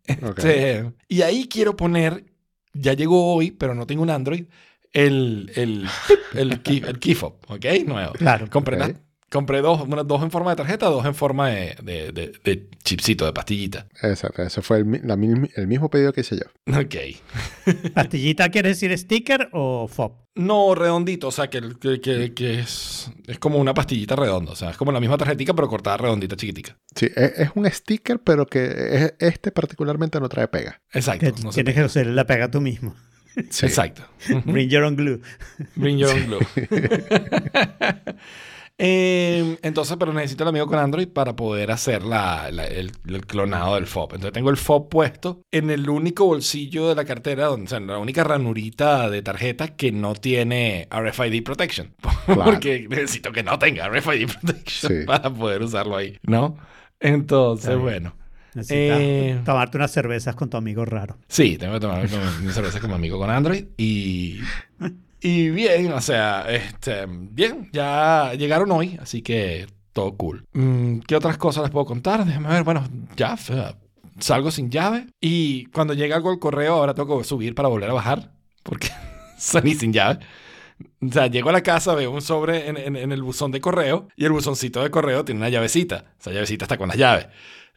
[0.04, 2.26] Este, y ahí quiero poner,
[2.74, 4.44] ya llegó hoy, pero no tengo un Android,
[4.92, 5.86] el, el,
[6.34, 7.64] el, key, el key fob, ¿ok?
[7.86, 8.12] Nuevo.
[8.12, 8.48] Claro.
[8.50, 8.96] Compré.
[9.30, 12.68] Compré dos, unas dos en forma de tarjeta, dos en forma de, de, de- de
[12.84, 13.86] chipsito, de pastillita.
[14.02, 14.42] Exacto.
[14.42, 16.78] Ese fue el, la mismo pedido que hice yo.
[16.78, 16.94] Ok.
[17.94, 20.12] ¿Pastillita quiere decir sticker o fob?
[20.34, 24.56] No, redondito, o sea, que, que, que- que es, es como una pastillita redonda, o
[24.56, 26.76] sea, es como la misma tarjetita, pero cortada redondita, chiquitica.
[26.94, 30.80] Sí, es, es un sticker, pero que es- este particularmente no trae pega.
[30.92, 31.26] Exacto.
[31.34, 31.56] Que no sé.
[31.56, 32.94] tienes que hacer la pega tú mismo.
[33.50, 33.66] Sí.
[33.66, 34.02] Exacto.
[34.46, 35.20] Bring your own glue.
[35.76, 36.38] Bring your own glue.
[38.80, 43.26] Eh, entonces, pero necesito el amigo con Android para poder hacer la, la- el, el
[43.26, 44.14] clonado del FOB.
[44.14, 47.78] Entonces tengo el FOB puesto en el único bolsillo de la cartera, donde, o sea,
[47.78, 51.92] en la única ranurita de tarjeta que no tiene RFID Protection.
[52.26, 55.06] Porque necesito que no tenga RFID Protection Sí.
[55.06, 56.56] para poder usarlo ahí, ¿no?
[57.00, 57.80] Entonces, bien.
[57.82, 58.14] bueno.
[58.54, 59.40] Necesitas Eh.
[59.44, 61.18] tomarte unas cervezas con tu amigo raro.
[61.28, 64.40] Sí, tengo que tomar con- mi cerveza como amigo con Android y,
[65.20, 70.44] y bien, o sea, este, bien, ya llegaron hoy, así que todo cool.
[70.52, 72.24] Mm, ¿Qué otras cosas les puedo contar?
[72.24, 72.84] Déjame ver, bueno,
[73.16, 73.36] ya,
[74.18, 77.90] salgo sin llave y cuando llega algo al correo ahora tengo que subir para volver
[77.90, 78.88] a bajar porque
[79.38, 80.20] salí sin llave.
[81.00, 83.60] O sea, llego a la casa, veo un sobre en, en- en el buzón de
[83.60, 86.04] correo y el buzoncito de correo tiene una llavecita.
[86.20, 87.26] Esa llavecita está con las llaves.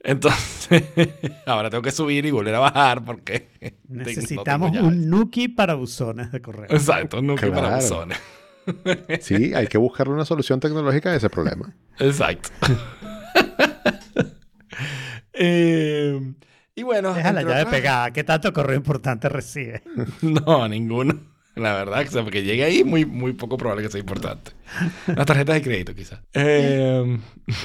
[0.04, 0.84] Entonces,
[1.46, 3.50] ahora tengo que subir y volver a bajar porque
[3.88, 6.68] no Necesitamos un Nuki para buzones de correo.
[6.70, 7.76] Exacto, nunca para Claro.
[7.78, 8.18] buzones.
[9.22, 11.74] Sí, hay que buscarle una solución tecnológica a ese problema.
[12.00, 12.50] Exacto.
[15.34, 16.34] Eh,
[16.76, 18.12] y bueno, Deja la entre llave otras- pegada.
[18.12, 19.82] ¿Qué tanto correo importante recibe?
[20.22, 21.20] No, ninguno.
[21.56, 24.52] La verdad, o sea, porque llegue ahí, muy, muy poco probable que sea importante.
[25.08, 26.22] Las tarjetas de crédito, quizás.
[26.34, 27.04] Eh,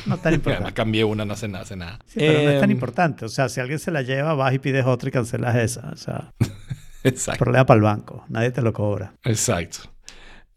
[0.07, 0.73] No tan además, importante.
[0.73, 1.99] cambié una, no hace nada, hace nada.
[2.07, 3.25] Sí, pero no es tan Eh, importante.
[3.25, 5.91] O sea, si alguien se la lleva, vas y pides otra y cancelas esa.
[5.93, 6.33] O sea,
[7.05, 7.45] Exacto.
[7.45, 8.25] problema para el banco.
[8.29, 9.15] Nadie te lo cobra.
[9.23, 9.79] Exacto.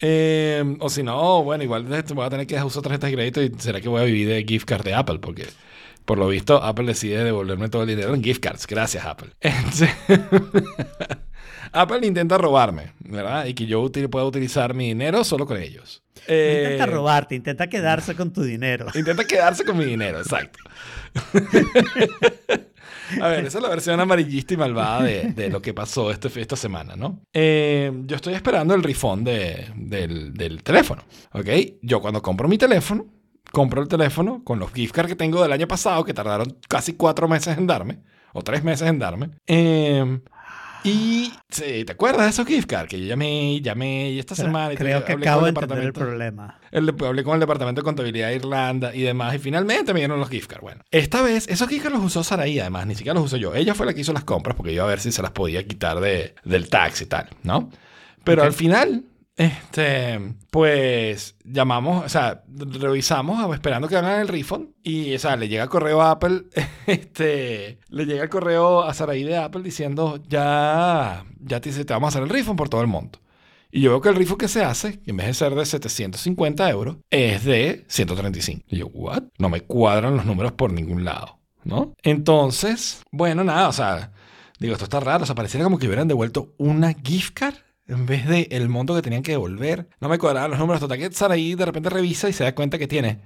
[0.01, 3.51] Eh, o si no, bueno, igual voy a tener que usar tarjetas de crédito y
[3.59, 5.45] será que voy a vivir de gift card de Apple, porque
[6.05, 8.65] por lo visto Apple decide devolverme todo el dinero en gift cards.
[8.65, 9.29] Gracias, Apple.
[9.41, 9.89] Entonces-
[11.71, 13.45] Apple intenta robarme, ¿verdad?
[13.45, 16.01] Y que yo util- pueda utilizar mi dinero solo con ellos.
[16.27, 18.87] Eh, intenta robarte, intenta quedarse con tu dinero.
[18.95, 20.59] Intenta quedarse con mi dinero, exacto.
[23.21, 26.27] A ver, esa es la versión amarillista y malvada de, de lo que pasó este,
[26.39, 27.19] esta semana, ¿no?
[27.33, 31.01] Eh, yo estoy esperando el refund de- del, del teléfono,
[31.33, 31.47] ¿ok?
[31.81, 33.07] Yo cuando compro mi teléfono,
[33.51, 36.93] compro el teléfono con los gift cards que tengo del año pasado, que tardaron casi
[36.93, 37.97] cuatro meses en darme,
[38.31, 39.31] o tres meses en darme.
[39.47, 40.19] Eh,
[40.83, 42.89] y, sí, ¿te acuerdas de esos gift cards?
[42.89, 44.73] Que yo llamé, llamé y esta semana...
[44.73, 46.59] y Creo que hablé con acabo de entender el departamento- problema.
[46.71, 50.19] el hablé con el departamento de contabilidad de Irlanda y demás, y finalmente me dieron
[50.19, 50.61] los gift cards.
[50.61, 53.53] Bueno, esta vez, esos gift cards los usó Saraí, además, ni siquiera los uso yo.
[53.55, 55.65] Ella fue la que hizo las compras porque iba a ver si se las podía
[55.67, 57.69] quitar de, del tax y tal, ¿no?
[58.23, 58.47] Pero Ok.
[58.47, 59.03] al final,
[59.39, 65.35] este, pues llamamos, o sea, revisamos a- esperando que hagan el refund y, o sea,
[65.37, 66.43] le llega el correo a Apple,
[66.87, 72.09] este, le llega el correo a Saraí de Apple diciendo, ya, ya te, vamos a
[72.09, 73.19] hacer el refund por todo el monto.
[73.71, 76.69] Y yo veo que el refund que se hace, en vez de ser de 750
[76.69, 78.65] euros, es de 135.
[78.67, 79.23] Y yo, ¿what?
[79.37, 81.93] No me cuadran los números por ningún lado, ¿no?
[82.03, 84.11] Entonces, bueno, nada, o sea,
[84.59, 85.23] digo, esto está raro.
[85.23, 87.55] O sea, pareciera como que hubieran devuelto una gift card
[87.89, 89.89] en vez de el monto que tenían que devolver.
[89.99, 90.79] No me cuadraban los números.
[90.79, 93.19] Total que Saraí de repente revisa y se da cuenta que tiene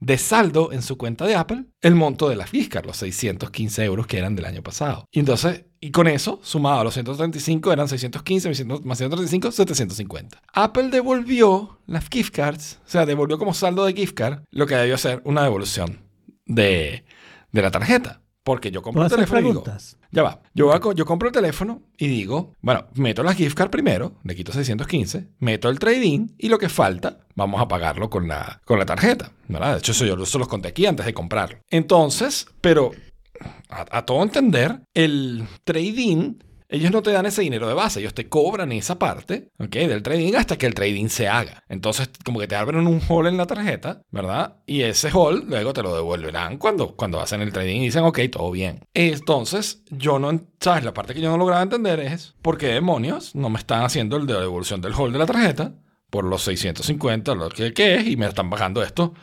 [0.00, 4.06] de saldo en su cuenta de Apple el monto de la card, los 615 euros
[4.06, 5.06] que eran del año pasado.
[5.10, 9.50] Y entonces, y con eso, sumado a los 135, eran 615 más 100 más 135,
[9.50, 10.42] 750.
[10.52, 14.74] Apple devolvió las gift cards, o sea, devolvió como saldo de gift card lo que
[14.74, 16.00] debió ser una devolución
[16.46, 17.04] de,
[17.52, 18.20] de la tarjeta.
[18.44, 19.64] Porque yo compro ¿Puedo el teléfono y digo,
[20.10, 20.42] ya va.
[20.54, 24.36] Yo, a yo compro el teléfono y digo, bueno, meto la gift card primero, le
[24.36, 28.78] quito 615, meto el trading y lo que falta, vamos a pagarlo con la, con
[28.78, 29.32] la tarjeta.
[29.48, 29.72] ¿verdad?
[29.72, 31.58] De hecho, eso yo se los conté aquí antes de comprarlo.
[31.70, 32.92] Entonces, pero
[33.70, 36.34] a, a todo entender, el trading,
[36.74, 39.70] ellos no te dan ese dinero de base, ellos te cobran esa parte, ¿ok?
[39.70, 41.62] Del trading hasta que el trading se haga.
[41.68, 44.56] Entonces, como que te abren un hall en la tarjeta, ¿verdad?
[44.66, 48.18] Y ese hall luego te lo devolverán cuando, cuando hacen el trading y dicen, ok,
[48.30, 48.80] todo bien.
[48.92, 50.84] Entonces, yo no, ¿sabes?
[50.84, 54.16] La parte que yo no lograba entender es, ¿por qué demonios no me están haciendo
[54.16, 55.74] el de devolución del hall de la tarjeta?
[56.10, 59.14] Por los 650, lo que, que es, y me están bajando esto.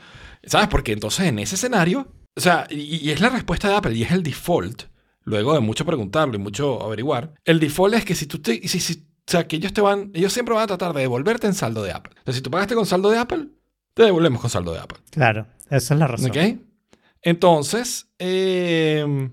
[0.43, 0.69] ¿Sabes?
[0.69, 4.03] Porque entonces en ese escenario, o sea, y, y es la respuesta de Apple y
[4.03, 4.83] es el default,
[5.23, 8.79] luego de mucho preguntarlo y mucho averiguar, el default es que si tú te, si,
[8.79, 11.53] si- o sea, que ellos te van, ellos siempre van a tratar de devolverte en
[11.53, 12.13] saldo de Apple.
[12.17, 13.47] Entonces, si tú pagaste con saldo de Apple,
[13.93, 14.97] te devolvemos con saldo de Apple.
[15.11, 16.31] Claro, esa es la razón.
[16.31, 16.37] ¿Ok?
[17.21, 19.29] Entonces, eh,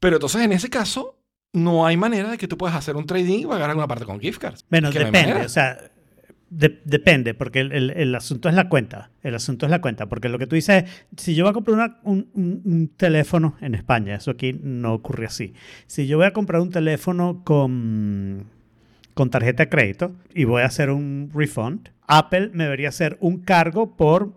[0.00, 1.18] pero entonces en ese caso,
[1.52, 4.20] no hay manera de que tú puedas hacer un trading y pagar alguna parte con
[4.20, 4.64] gift cards.
[4.70, 5.78] Bueno, no depende, o sea,
[6.50, 9.10] de- depende, porque el, asunto es la cuenta.
[9.22, 11.54] El asunto es la cuenta, porque lo que tú dices es, si yo voy a
[11.54, 15.54] comprar un, teléfono en España, eso aquí no ocurre así.
[15.86, 18.46] Si yo voy a comprar un teléfono con,
[19.14, 23.38] con tarjeta de crédito y voy a hacer un refund, Apple me debería hacer un
[23.38, 24.32] cargo por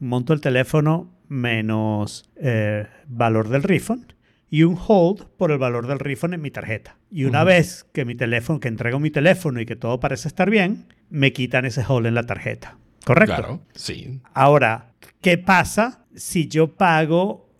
[0.00, 4.13] monto el teléfono menos eh, valor del refund
[4.54, 6.96] y un hold por el valor del refund en mi tarjeta.
[7.10, 10.48] Y una vez que mi teléfono, que entrego mi teléfono y que todo parece estar
[10.48, 12.78] bien, me quitan ese hold en la tarjeta.
[13.04, 13.34] ¿Correcto?
[13.34, 14.20] Claro, sí.
[14.32, 17.50] Ahora, ¿qué pasa si yo pago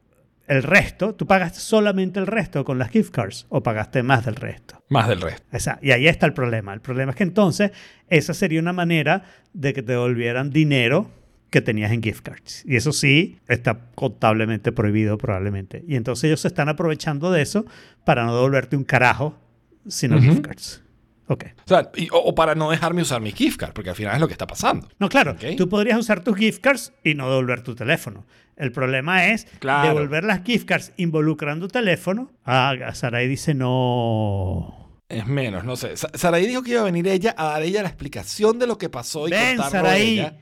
[0.46, 1.16] el resto?
[1.16, 4.80] ¿Tú pagaste solamente el resto con las gift cards o pagaste más del resto?
[4.88, 5.42] Más del resto.
[5.82, 6.74] Y ahí está el problema.
[6.74, 7.72] El problema es que entonces
[8.06, 11.10] esa sería una manera de que te devolvieran dinero
[11.54, 12.64] que tenías en gift cards.
[12.66, 15.84] Y eso sí está contablemente prohibido probablemente.
[15.88, 17.64] Y entonces ellos se están aprovechando de eso
[18.04, 19.38] para no devolverte un carajo
[19.86, 20.24] sino Ujú.
[20.26, 20.82] gift cards.
[21.28, 21.44] Ok.
[21.64, 24.14] O sea, y- o, o para no dejarme usar mi gift card, porque al final
[24.14, 24.88] es lo que está pasando.
[24.98, 25.56] No, claro, Ok.
[25.56, 28.26] tú podrías usar tus gift cards y no devolver tu teléfono.
[28.56, 29.88] El problema es Claro.
[29.94, 32.30] devolver las gift cards involucrando teléfono.
[32.44, 35.00] Ah, Sarai dice no.
[35.08, 35.96] Es menos, no sé.
[35.96, 38.78] Sa- Saraí dijo que iba a venir ella a dar ella la explicación de lo
[38.78, 40.12] que pasó y Ven, contarlo Saraí.
[40.18, 40.38] ella.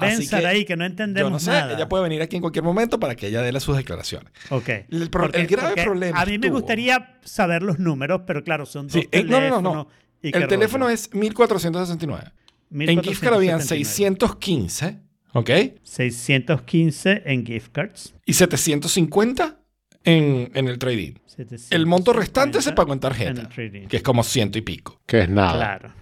[0.00, 0.28] Ven, Así
[0.64, 1.74] que no Yo entendemos no sé, nada.
[1.74, 4.32] ella puede venir aquí en cualquier momento para que ella dé sus declaraciones.
[4.50, 4.68] Ok.
[4.90, 8.42] El pro- el grave porque problema A mí me estuvo- gustaría saber los números, pero
[8.42, 9.62] claro, son dos Sí, eh, no, no, teléfonos.
[9.62, 9.88] no, no.
[10.22, 10.94] y El teléfono rollo.
[10.94, 12.30] es 1469.
[12.70, 14.98] En gift card habían 615,
[15.34, 15.50] ¿ok?
[15.82, 18.14] 615 en gift cards.
[18.24, 19.58] Y 750
[20.04, 21.12] en, en el trading.
[21.70, 23.88] El monto restante se 750 pagó en en tarjeta, el trading.
[23.88, 25.00] que es como ciento y pico.
[25.06, 25.54] Que es nada.
[25.56, 25.94] Claro.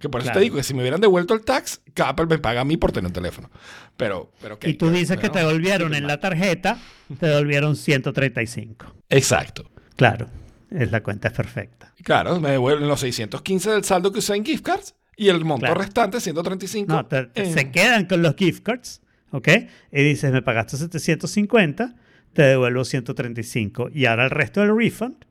[0.00, 0.38] Que por eso Claro.
[0.38, 2.92] te digo que si me hubieran devuelto el tax, Apple me paga a mí por
[2.92, 3.50] tener un teléfono.
[3.96, 4.70] Pero, pero ¿qué?
[4.70, 6.78] y tú dices que te devolvieron en la tarjeta,
[7.18, 8.94] te devolvieron 135.
[9.10, 9.70] Exacto.
[9.96, 10.28] Claro,
[10.70, 11.92] es la cuenta es perfecta.
[12.02, 15.64] Claro, me devuelven los 615 del saldo que usé en gift cards y el monto
[15.66, 15.80] Claro.
[15.80, 16.92] restante, 135.
[16.92, 19.48] No, te- te- en- se quedan con los gift cards, ¿ok?
[19.92, 21.94] Y dices, me pagaste 750,
[22.34, 23.88] te devuelvo 135.
[23.94, 25.24] Y ahora el resto del refund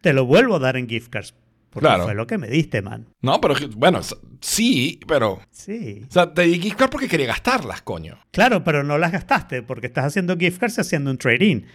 [0.00, 1.34] te lo vuelvo a dar en gift cards.
[1.74, 2.04] Porque Claro.
[2.04, 3.06] fue lo que me diste, man.
[3.20, 4.00] No, pero bueno,
[4.40, 5.40] sí, pero...
[5.50, 6.02] Sí.
[6.08, 8.16] O sea, te di gift card porque quería gastarlas, coño.
[8.30, 11.66] Claro, pero no las gastaste porque estás haciendo gift cards y haciendo un trade-in,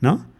[0.00, 0.30] ¿no?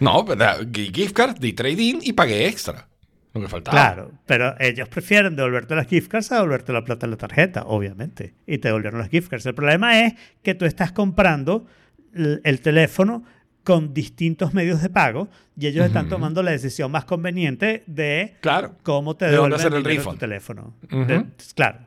[0.00, 2.86] No, pero di gift card, di trading y pagué extra.
[3.34, 3.76] Lo que faltaba.
[3.76, 7.62] Claro, pero ellos prefieren devolverte las gift cards a devolverte la plata en la tarjeta,
[7.66, 8.34] obviamente.
[8.46, 9.46] Y te devolvieron las gift cards.
[9.46, 11.66] El problema es que tú estás comprando
[12.14, 13.24] el teléfono
[13.68, 18.76] con distintos medios de pago y ellos están tomando la decisión más conveniente de Claro.
[18.82, 20.74] cómo te ¿De dónde devuelven hacer el tu teléfono.
[20.90, 21.80] De- claro.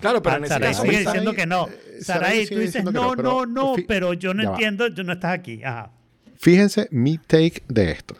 [0.00, 0.82] Claro, pero Ah, en ese Sarai caso...
[0.82, 1.68] sigue Sarai- diciendo que no.
[1.68, 5.12] eh, Sarai Sarai, tú dices, no, no, pero- no, pero yo no entiendo, yo no
[5.12, 5.62] estás aquí.
[5.62, 5.92] Ajá.
[6.36, 8.16] Fíjense mi take de esto.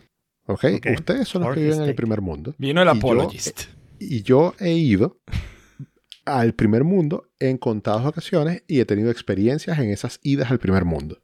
[0.47, 0.65] ¿ok?
[0.77, 0.87] Ok.
[0.99, 2.55] Ustedes son los que viven en el primer mundo.
[2.59, 3.61] Vino el Y yo- apologist.
[3.99, 5.17] Y yo he ido
[6.39, 10.85] al primer mundo en contadas ocasiones y he tenido experiencias en esas idas al primer
[10.85, 11.19] mundo.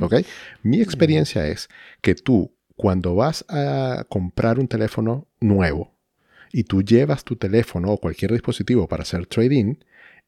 [0.00, 0.14] ¿ok?
[0.62, 1.68] Mi experiencia es
[2.00, 5.94] que tú, cuando vas a comprar un teléfono nuevo
[6.52, 9.76] y tú llevas tu teléfono o cualquier dispositivo para hacer trading,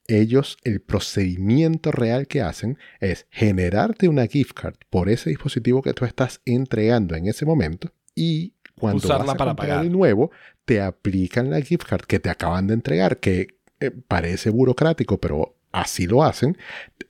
[0.08, 5.94] ellos, el procedimiento real que hacen es generarte una gift card por ese dispositivo que
[5.94, 9.84] tú estás entregando en ese momento y cuando Usarla vas a para comprar pagar.
[9.84, 10.30] el nuevo,
[10.64, 15.56] te aplican la gift card que te acaban de entregar, que eh, parece burocrático, pero
[15.72, 16.56] así lo hacen,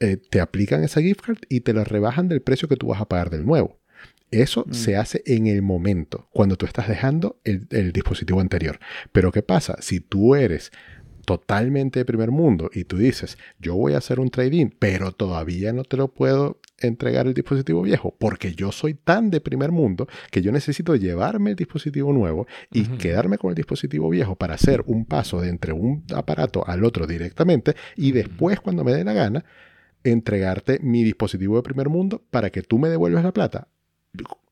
[0.00, 3.00] eh, te aplican esa gift card y te la rebajan del precio que tú vas
[3.00, 3.78] a pagar del nuevo.
[4.30, 4.72] Eso Mm.
[4.74, 8.78] se hace en el momento, cuando tú estás dejando el, el dispositivo anterior.
[9.12, 9.76] Pero ¿qué pasa?
[9.80, 10.70] Si tú eres
[11.24, 15.72] totalmente de primer mundo y tú dices, yo voy a hacer un trading, pero todavía
[15.72, 20.06] no te lo puedo entregar el dispositivo viejo, porque yo soy tan de primer mundo
[20.30, 24.82] que yo necesito llevarme el dispositivo nuevo y quedarme con el dispositivo viejo para hacer
[24.86, 29.12] un paso de entre un aparato al otro directamente y después, cuando me dé la
[29.12, 29.44] gana,
[30.04, 33.68] entregarte mi dispositivo de primer mundo para que tú me devuelvas la plata.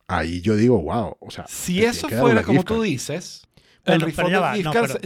[0.07, 2.85] Ahí yo digo, wow, o sea, Si eso fuera como gift tú card.
[2.85, 3.43] dices,
[3.85, 5.01] el, pero ya del gift card,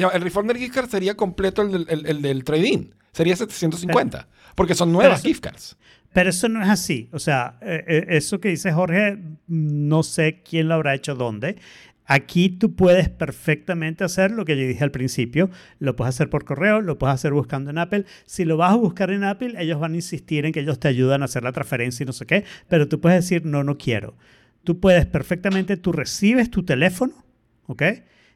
[0.75, 2.91] pero- sería completo el del, el- el del trading.
[3.13, 4.29] Sería 750.
[4.55, 5.77] porque son nuevas eso- gift cards.
[6.12, 7.09] Pero eso no es así.
[7.12, 11.57] O sea, eh, eh, eso que dice Jorge, no sé quién lo habrá hecho dónde.
[12.05, 15.51] Aquí tú puedes perfectamente hacer lo que yo dije al principio.
[15.79, 18.05] Lo puedes hacer por correo, lo puedes hacer buscando en Apple.
[18.27, 20.88] Si lo vas a buscar en Apple, ellos van a insistir en que ellos te
[20.88, 22.44] ayudan a hacer la transferencia y no sé qué.
[22.68, 24.16] Pero tú puedes decir, no, no quiero.
[24.64, 27.25] Tú puedes perfectamente, tú recibes tu teléfono,
[27.66, 27.83] ¿ok?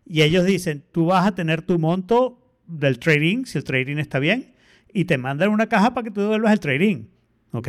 [0.07, 4.19] Y ellos dicen, tú vas a tener tu monto del trading, si el trading está
[4.19, 4.55] bien,
[4.93, 7.05] y te mandan una caja para que tú devuelvas el trading.
[7.53, 7.69] ¿Ok?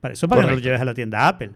[0.00, 1.50] Para eso para que no lo lleves a la tienda Apple.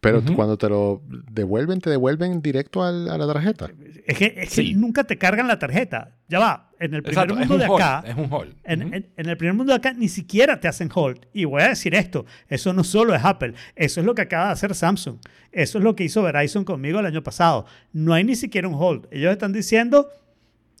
[0.00, 1.02] Pero cuando te lo
[1.32, 3.68] devuelven, te devuelven directo al- a la tarjeta.
[4.06, 4.74] Es que, es que Sí.
[4.74, 6.14] nunca te cargan la tarjeta.
[6.28, 6.70] Ya va.
[6.78, 7.82] En el primer Exacto, es mundo un de hold.
[7.82, 8.04] acá.
[8.08, 8.54] Es un hold.
[8.62, 8.94] En, Ujú.
[8.94, 11.26] en- en el primer mundo de acá ni siquiera te hacen hold.
[11.32, 14.46] Y voy a decir esto, eso no solo es Apple, eso es lo que acaba
[14.46, 15.16] de hacer Samsung.
[15.50, 17.66] Eso es lo que hizo Verizon conmigo el año pasado.
[17.92, 19.08] No hay ni siquiera un hold.
[19.10, 20.08] Ellos están diciendo,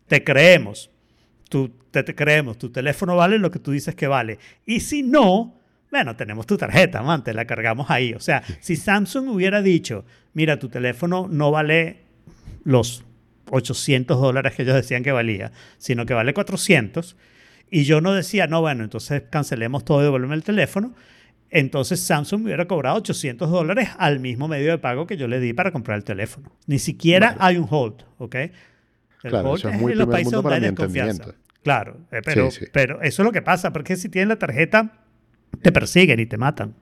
[0.06, 0.92] te creemos,
[1.50, 4.38] tú, te, te creemos, tu teléfono vale lo que tú dices que vale.
[4.64, 5.57] Y si no,
[5.90, 8.12] bueno, tenemos tu tarjeta, man, te la cargamos ahí.
[8.14, 12.02] O sea, si Samsung hubiera dicho, mira, tu teléfono no vale
[12.64, 13.04] los
[13.50, 17.16] 800 dólares que ellos decían que valía, sino que vale 400,
[17.70, 20.94] y yo no decía, no, bueno, entonces cancelemos todo y devuélveme el teléfono,
[21.50, 25.40] entonces Samsung me hubiera cobrado 800 dólares al mismo medio de pago que yo le
[25.40, 26.52] di para comprar el teléfono.
[26.66, 28.34] Ni siquiera hay un hold, ¿ok?
[28.34, 28.50] El
[29.30, 31.34] Claro, hold eso es es muy en los países mundo donde hay desconfianza.
[31.62, 32.70] Claro, eh, pero, Sí, sí.
[32.72, 34.92] pero eso es lo que pasa, porque si tienen la tarjeta,
[35.62, 36.74] te persiguen y te matan.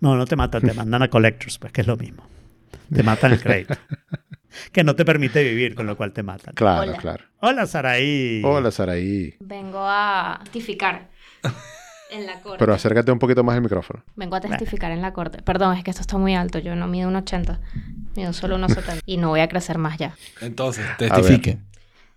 [0.00, 2.24] No, no te matan, te mandan a collectors, pues que es lo mismo.
[2.92, 3.74] Te matan el crédito.
[4.72, 6.54] que no te permite vivir, con lo cual te matan.
[6.54, 6.98] Claro, Hola.
[6.98, 7.24] claro.
[7.40, 8.42] Hola, Saraí.
[8.44, 9.34] Hola, Saraí.
[9.40, 11.08] Vengo a testificar
[12.10, 12.58] en la corte.
[12.58, 14.02] Pero acércate un poquito más al micrófono.
[14.16, 15.42] Vengo a testificar en la corte.
[15.42, 16.58] Perdón, es que esto está muy alto.
[16.58, 17.60] Yo no mido un 80.
[18.16, 19.02] Mido solo unos 70.
[19.06, 20.14] Y no voy a crecer más ya.
[20.40, 21.58] Entonces, testifique.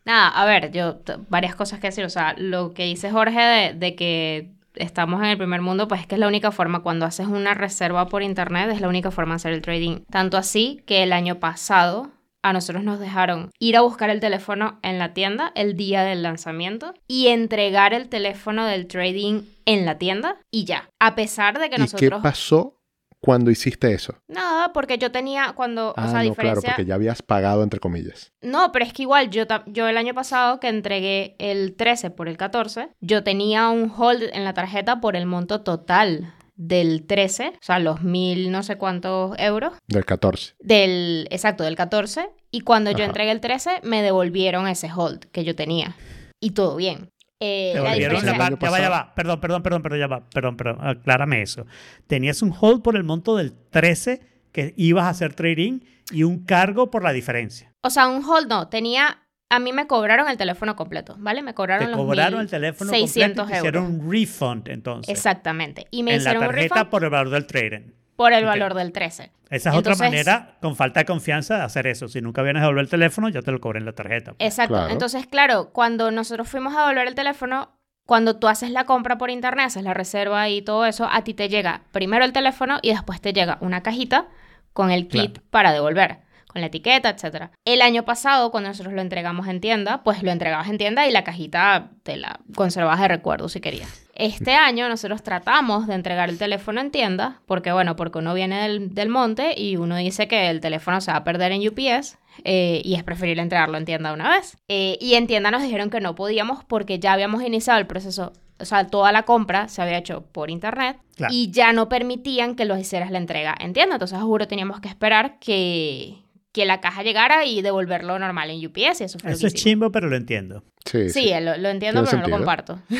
[0.05, 2.03] Nada, a ver, yo varias cosas que decir.
[2.03, 6.01] O sea, lo que dice Jorge de, de que estamos en el primer mundo, pues
[6.01, 6.81] es que es la única forma.
[6.81, 10.01] Cuando haces una reserva por internet, es la única forma de hacer el trading.
[10.09, 12.11] Tanto así que el año pasado
[12.43, 16.23] a nosotros nos dejaron ir a buscar el teléfono en la tienda el día del
[16.23, 20.89] lanzamiento y entregar el teléfono del trading en la tienda y ya.
[20.99, 22.21] A pesar de que ¿Y qué nosotros.
[22.21, 22.75] pasó
[23.23, 24.15] cuando hiciste eso?
[24.27, 25.91] Nada, porque yo tenía cuando.
[25.91, 26.69] o Ah, sea, no, claro, diferencia.
[26.71, 28.33] porque ya habías pagado, entre comillas.
[28.41, 32.27] No, pero es que igual yo, yo el año pasado que entregué el 13 por
[32.27, 37.47] el 14, yo tenía un hold en la tarjeta por el monto total del 13,
[37.47, 40.53] o sea, los mil no sé cuántos euros, Del 14.
[40.59, 45.43] del, exacto, del 14, y cuando yo entregué el 13 me devolvieron ese hold que
[45.45, 45.95] yo tenía.
[46.39, 47.09] Y todo bien.
[47.45, 49.13] Eh, la diferencia- la ya va, ya va.
[49.15, 50.29] Perdón, perdón, perdón, perdón, ya va.
[50.29, 50.77] Perdón, perdón.
[50.81, 51.65] Aclárame eso.
[52.07, 54.21] Tenías un hold por el monto del 13
[54.51, 55.79] que ibas a hacer trading
[56.11, 57.73] y un cargo por la diferencia.
[57.81, 59.19] O sea, un hold no, tenía
[59.49, 61.43] a mí me cobraron el teléfono completo, ¿vale?
[61.43, 63.83] Me cobraron Te los cobraron el teléfono 600 completo y te euros.
[63.83, 65.13] hicieron un refund entonces.
[65.15, 65.85] Exactamente.
[65.91, 67.91] Y me en la hicieron un tarjeta refund por el valor del trading.
[68.15, 69.31] Por el valor del 13.
[69.49, 72.07] Esa es otra manera, con falta de confianza, de hacer eso.
[72.07, 74.33] Si nunca vienes a devolver el teléfono, ya te lo cobré en la tarjeta.
[74.39, 74.73] Exacto.
[74.75, 74.89] Claro.
[74.91, 79.29] Entonces, claro, cuando nosotros fuimos a devolver el teléfono, cuando tú haces la compra por
[79.29, 82.89] internet, haces la reserva y todo eso, a ti te llega primero el teléfono y
[82.89, 84.27] después te llega una cajita
[84.73, 85.47] con el kit Claro.
[85.51, 86.17] para devolver,
[86.53, 87.51] con la etiqueta, etcétera.
[87.65, 91.11] El año pasado, cuando nosotros lo entregamos en tienda, pues lo entregabas en tienda y
[91.11, 94.01] la cajita te la conservabas de recuerdo si querías.
[94.15, 98.61] Este año nosotros tratamos de entregar el teléfono en tienda, porque bueno, porque uno viene
[98.61, 102.19] del, del monte y uno dice que el teléfono se va a perder en UPS
[102.43, 104.55] eh, y es preferible entregarlo en tienda una vez.
[104.67, 108.33] Eh, y en tienda nos dijeron que no podíamos porque ya habíamos iniciado el proceso,
[108.59, 111.33] o sea, toda la compra se había hecho por internet Claro.
[111.33, 113.95] y ya no permitían que los hicieras la entrega en tienda.
[113.95, 116.22] Entonces, juro, teníamos que esperar que,
[116.53, 119.47] que la caja llegara y devolverlo normal en UPS y eso fue lo Eso que
[119.47, 119.63] es hicimos.
[119.63, 120.63] chimbo, pero lo entiendo.
[120.85, 121.31] Sí, Sí, sí.
[121.41, 122.79] lo, lo entiendo, pero no lo comparto.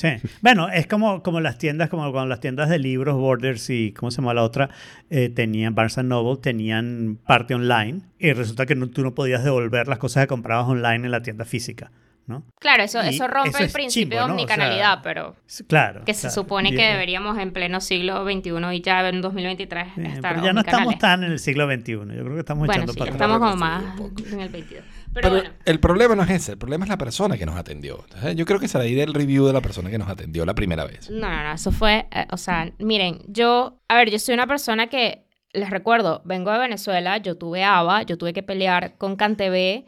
[0.00, 0.08] Sí.
[0.40, 4.10] Bueno, es como, como las tiendas, como cuando las tiendas de libros, Borders y, ¿cómo
[4.10, 4.70] se llama la otra?
[5.10, 9.88] Eh, tenían, Barnes Noble, tenían parte online y resulta que no- tú no podías devolver
[9.88, 11.90] las cosas que comprabas online en la tienda física,
[12.30, 12.44] ¿no?
[12.58, 14.24] Claro, eso, Y eso rompe eso el es principio chimbo, de ¿no?
[14.24, 15.36] O sea, omnicanalidad, pero
[15.68, 16.04] Claro.
[16.06, 16.34] que se claro.
[16.34, 20.46] supone Y, que deberíamos en pleno siglo XXI y ya en 2023 sí, estar pero
[20.46, 21.92] ya no estamos tan en el siglo XXI.
[21.92, 23.50] Yo creo que estamos Bueno, echando sí, para estamos atrás.
[23.50, 24.84] como más en el 22.
[25.12, 27.56] Pero, Pero bueno, el problema no es ese, el problema es la persona que nos
[27.56, 27.98] atendió.
[28.04, 30.46] Entonces, Yo creo que se la diré el review de la persona que nos atendió
[30.46, 31.10] la primera vez.
[31.10, 34.46] no, no, no, eso fue, eh, o sea, miren, yo, a ver, yo soy una
[34.46, 39.16] persona que, les recuerdo, vengo de Venezuela, yo tuve ABA, yo tuve que pelear con
[39.16, 39.84] CanTV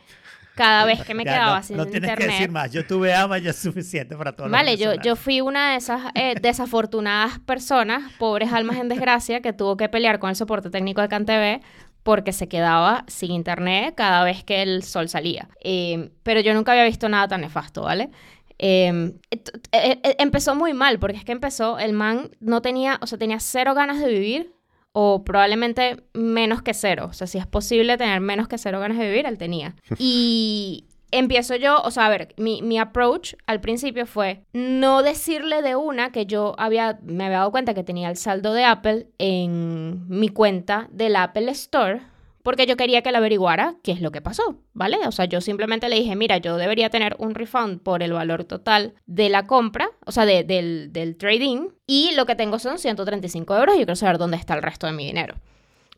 [0.62, 2.26] cada vez que me Ya, quedaba no, sin no tienes internet.
[2.28, 2.70] que decir más.
[2.72, 5.76] Yo tuve ama ya es suficiente para todos los Vale, yo, yo fui una de
[5.76, 10.70] esas eh, desafortunadas personas, pobres almas en desgracia, que tuvo que pelear con el soporte
[10.70, 11.60] técnico de CanTV
[12.02, 15.48] porque se quedaba sin internet cada vez que el sol salía.
[15.62, 18.10] Eh, pero yo nunca había visto nada tan nefasto, ¿vale?
[18.58, 23.06] Et- eh, eh, empezó muy mal, porque es que empezó, el man no tenía, o
[23.06, 24.51] sea, tenía cero ganas de vivir,
[24.92, 27.08] o probablemente menos que cero.
[27.10, 29.74] O sea, si es posible tener menos que cero ganas de vivir, él tenía.
[29.98, 35.62] Y empiezo yo, o sea, a ver, mi, mi approach al principio fue no decirle
[35.62, 39.08] de una que yo había, me había dado cuenta que tenía el saldo de Apple
[39.18, 42.00] en mi cuenta del Apple Store.
[42.42, 44.98] Porque yo quería que él averiguara qué es lo que pasó, ¿vale?
[45.06, 48.44] O sea, yo simplemente le dije, mira, yo debería tener un refund por el valor
[48.44, 52.78] total de la compra, o sea, de- del, del trading, y lo que tengo son
[52.78, 55.36] 135 euros yo quiero saber dónde está el resto de mi dinero.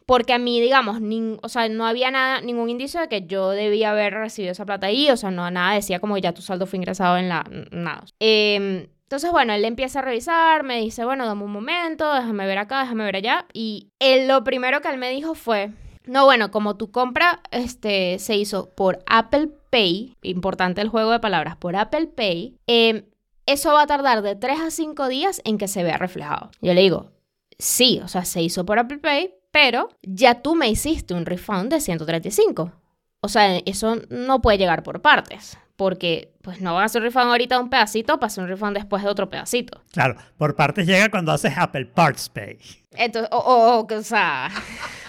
[0.07, 3.49] Porque a mí, digamos, nin- o sea, no había nada, ningún indicio de que yo
[3.51, 6.67] debía haber recibido esa plata ahí, o sea, no, nada decía como ya tu saldo
[6.67, 7.45] fue ingresado en la...
[7.71, 8.05] nada.
[8.21, 12.59] Eh, entonces, bueno, él empieza a revisar, me dice, bueno, dame un momento, déjame ver
[12.59, 15.71] acá, déjame ver allá, y él, lo primero que él me dijo fue,
[16.07, 21.21] no, bueno, como tu compra este, se hizo por Apple Pay, importante el juego de
[21.21, 23.05] palabras, por Apple Pay, eh,
[23.47, 26.51] eso va a tardar de 3 a 5 días en que se vea reflejado.
[26.63, 27.13] Yo le digo,
[27.59, 31.71] sí, o sea, se hizo por Apple Pay, pero ya tú me hiciste un refund
[31.73, 32.73] de 135.
[33.21, 37.07] O sea, eso no puede llegar por partes, porque pues no vas a hacer un
[37.07, 39.81] refund ahorita de un pedacito, para hacer un refund después de otro pedacito.
[39.93, 42.59] Claro, por partes llega cuando haces Apple Parts Pay.
[42.93, 44.49] Entonces, o, o- o- o sea...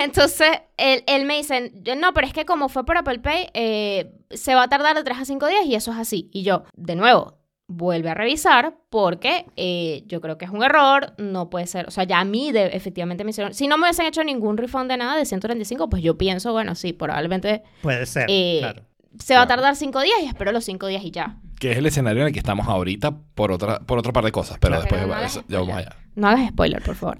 [0.00, 4.12] Entonces, él, él me dice, no, pero es que como fue por Apple Pay, eh,
[4.30, 6.28] se va a tardar de 3 a 5 días y eso es así.
[6.32, 11.14] Y yo, de nuevo, vuelve a revisar porque eh, yo creo que es un error,
[11.18, 13.84] no puede ser, o sea, ya a mí de- efectivamente me hicieron, si no me
[13.84, 18.06] hubiesen hecho ningún refund de nada de 135, pues yo pienso, bueno, sí, probablemente Puede
[18.06, 18.82] ser, Eh, claro.
[19.18, 21.38] se va a tardar 5 días y espero los 5 días y ya.
[21.58, 24.30] Que es el escenario en el que estamos ahorita por otra, por otra par de
[24.30, 24.82] cosas, pero Claro.
[24.82, 25.96] después Pero no eso- ya vamos allá.
[26.14, 27.18] No hagas spoiler, por favor.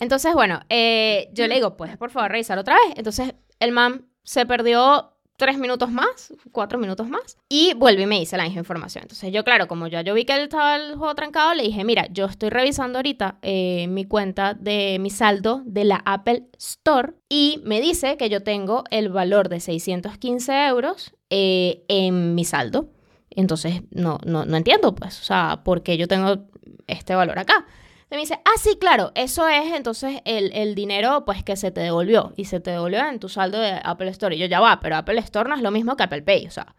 [0.00, 2.96] Entonces, bueno, eh, yo le digo, ¿puedes por favor revisar otra vez?
[2.96, 8.18] Entonces, el man se perdió tres minutos más, cuatro minutos más, y vuelve y me
[8.18, 9.02] dice la misma información.
[9.02, 11.84] Entonces, yo, claro, como ya yo vi que él estaba el juego trancado, le dije,
[11.84, 17.14] mira, yo estoy revisando ahorita eh, mi cuenta de mi saldo de la Apple Store
[17.28, 22.90] y me dice que yo tengo el valor de 615 euros eh, en mi saldo.
[23.30, 26.48] Entonces, no, no, no entiendo, pues, o sea, por qué yo tengo
[26.88, 27.64] este valor acá.
[28.10, 31.70] Entonces me dice, ah, sí, claro, eso es entonces el, el dinero pues que se
[31.70, 34.34] te devolvió y se te devolvió en tu saldo de Apple Store.
[34.34, 36.50] Y yo ya va, pero Apple Store no es lo mismo que Apple Pay, o
[36.50, 36.74] sea,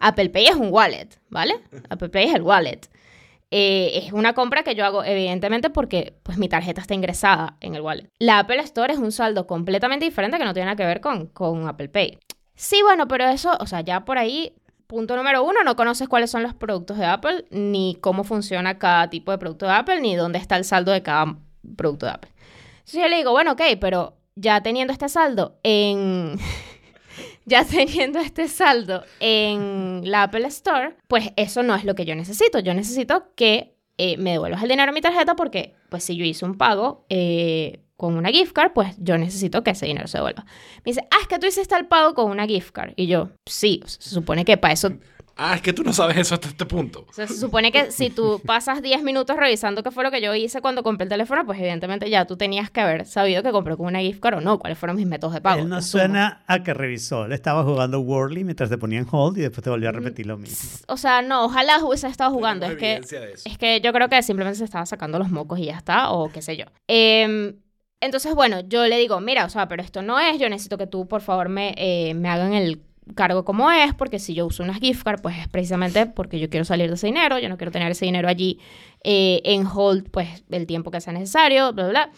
[0.00, 1.60] Apple Pay es un wallet, ¿vale?
[1.90, 2.80] Apple Pay es el wallet.
[3.52, 7.76] Eh, es una compra que yo hago evidentemente porque pues mi tarjeta está ingresada en
[7.76, 8.10] el wallet.
[8.18, 11.28] La Apple Store es un saldo completamente diferente que no tiene nada que ver con,
[11.28, 12.18] con Apple Pay.
[12.56, 14.56] Sí, bueno, pero eso, o sea, ya por ahí
[14.86, 19.08] Punto número uno, no conoces cuáles son los productos de Apple, ni cómo funciona cada
[19.08, 21.36] tipo de producto de Apple, ni dónde está el saldo de cada
[21.76, 22.30] producto de Apple.
[22.78, 26.38] Entonces yo le digo, bueno, ok, pero ya teniendo este saldo en,
[27.46, 32.14] ya teniendo este saldo en la Apple Store, pues eso no es lo que yo
[32.14, 32.58] necesito.
[32.58, 36.24] Yo necesito que eh, me devuelvas el dinero a mi tarjeta porque, pues si yo
[36.24, 40.18] hice un pago eh, con una gift card, pues yo necesito que ese dinero se
[40.18, 40.44] devuelva.
[40.78, 42.92] Me dice, ah, es que tú hiciste el pago con una gift card.
[42.96, 44.90] Y yo, sí, se supone que para eso
[45.36, 47.06] Ah, es que tú no sabes eso hasta este punto.
[47.08, 50.20] o sea, se supone que si tú pasas 10 minutos revisando qué fue lo que
[50.20, 53.50] yo hice cuando compré el teléfono, pues evidentemente ya tú tenías que haber sabido que
[53.50, 55.62] compré con una gift card o no, cuáles fueron mis métodos de pago.
[55.62, 57.24] Él no suena a que revisó.
[57.24, 60.26] Él estaba jugando Worldly mientras te ponía en hold y después te volvió a repetir
[60.26, 60.70] lo mismo.
[60.86, 62.66] O sea, no, ojalá hubiese estado jugando.
[62.66, 63.48] Es que, evidencia de eso.
[63.48, 66.30] es que yo creo que simplemente se estaba sacando los mocos y ya está, o
[66.30, 66.66] qué sé yo.
[66.86, 67.56] Em,
[68.00, 70.86] entonces, bueno, yo le digo, mira, o sea, pero esto no es, yo necesito que
[70.86, 72.82] tú, por favor, me, eh, me hagan el
[73.14, 76.48] cargo como es, porque si yo uso unas gift card, pues es precisamente porque yo
[76.48, 78.60] quiero salir de ese dinero, yo no quiero tener ese dinero allí
[79.02, 82.10] eh, en hold, pues, el tiempo que sea necesario, bla, bla.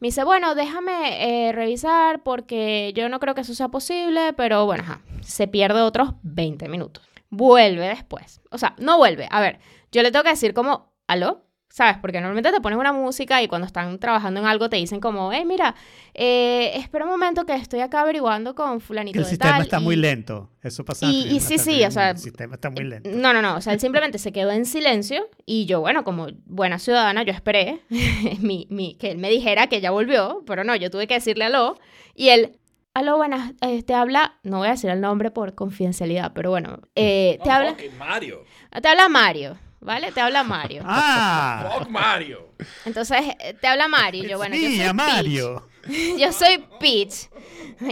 [0.00, 4.66] Me dice, bueno, déjame eh, revisar porque yo no creo que eso sea posible, pero
[4.66, 7.04] bueno, ajá, se pierde otros 20 minutos.
[7.30, 8.40] Vuelve después.
[8.50, 9.28] O sea, no vuelve.
[9.30, 9.60] A ver,
[9.92, 11.44] yo le tengo que decir como, ¿aló?
[11.74, 11.96] ¿Sabes?
[12.02, 15.32] Porque normalmente te ponen una música y cuando están trabajando en algo te dicen como,
[15.32, 15.74] hey, mira,
[16.12, 19.80] eh, espera un momento que estoy acá averiguando con fulanito El de sistema tal", está
[19.80, 20.50] y- muy lento.
[20.62, 21.06] Eso pasa.
[21.06, 23.08] y- y sí, sí, o sea, El sistema está muy lento.
[23.10, 23.56] no, no, no.
[23.56, 27.32] O sea, él simplemente se quedó en silencio y yo, bueno, como buena ciudadana, yo
[27.32, 27.80] esperé
[28.40, 31.46] mi, mi- que él me dijera que ya volvió, pero no, yo tuve que decirle
[31.46, 31.78] aló.
[32.14, 32.58] Y él,
[32.92, 36.80] aló, buenas, eh, te habla, no voy a decir el nombre por confidencialidad, pero bueno,
[36.96, 38.44] eh, te, habla, Fuck Mario.
[38.82, 40.12] te habla Mario, ¿vale?
[40.12, 40.82] Te habla Mario.
[40.86, 42.48] Ah, Fuck Mario.
[42.84, 44.24] Entonces, eh, te habla Mario.
[44.24, 44.94] y Yo, bueno, yo sí, soy Peach.
[44.94, 45.68] Mario.
[46.18, 47.28] Yo soy Peach.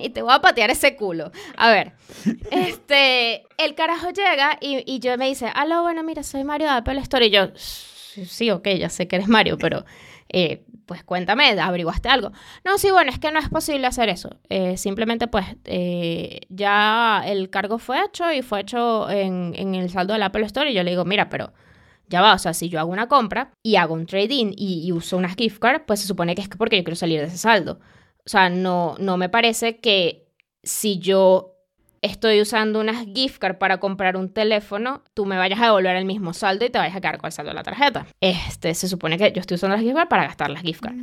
[0.01, 1.33] Y te voy a patear ese culo.
[1.57, 1.93] A ver.
[2.53, 3.45] Este.
[3.59, 7.01] El carajo llega y, y yo me dice, aló, bueno, mira, soy Mario de Apple
[7.01, 7.27] Store.
[7.27, 9.85] Y yo, sí, sí, ok, ya sé que eres Mario, pero.
[10.29, 12.33] eh, pues cuéntame, ¿averiguaste algo?
[12.65, 14.31] No, sí, bueno, es que no es posible hacer eso.
[14.49, 19.89] Eh, simplemente, pues, eh, ya el cargo fue hecho y fue hecho en, en el
[19.91, 20.69] saldo del Apple Store.
[20.71, 21.53] Y yo le digo, mira, pero
[22.11, 24.93] ya va, o sea, si yo hago una compra y hago un trade-in y, y
[24.93, 27.39] uso unas gift cards, pues se supone que es porque yo quiero salir de ese
[27.39, 27.81] saldo.
[28.27, 30.27] O sea, no, no me parece que
[30.63, 31.55] si yo
[32.03, 36.05] estoy usando unas gift cards para comprar un teléfono, tú me vayas a devolver el
[36.05, 38.07] mismo saldo y te vayas a quedar con el saldo de la tarjeta.
[38.21, 40.99] Este, se supone que yo estoy usando las gift cards para gastar las gift cards.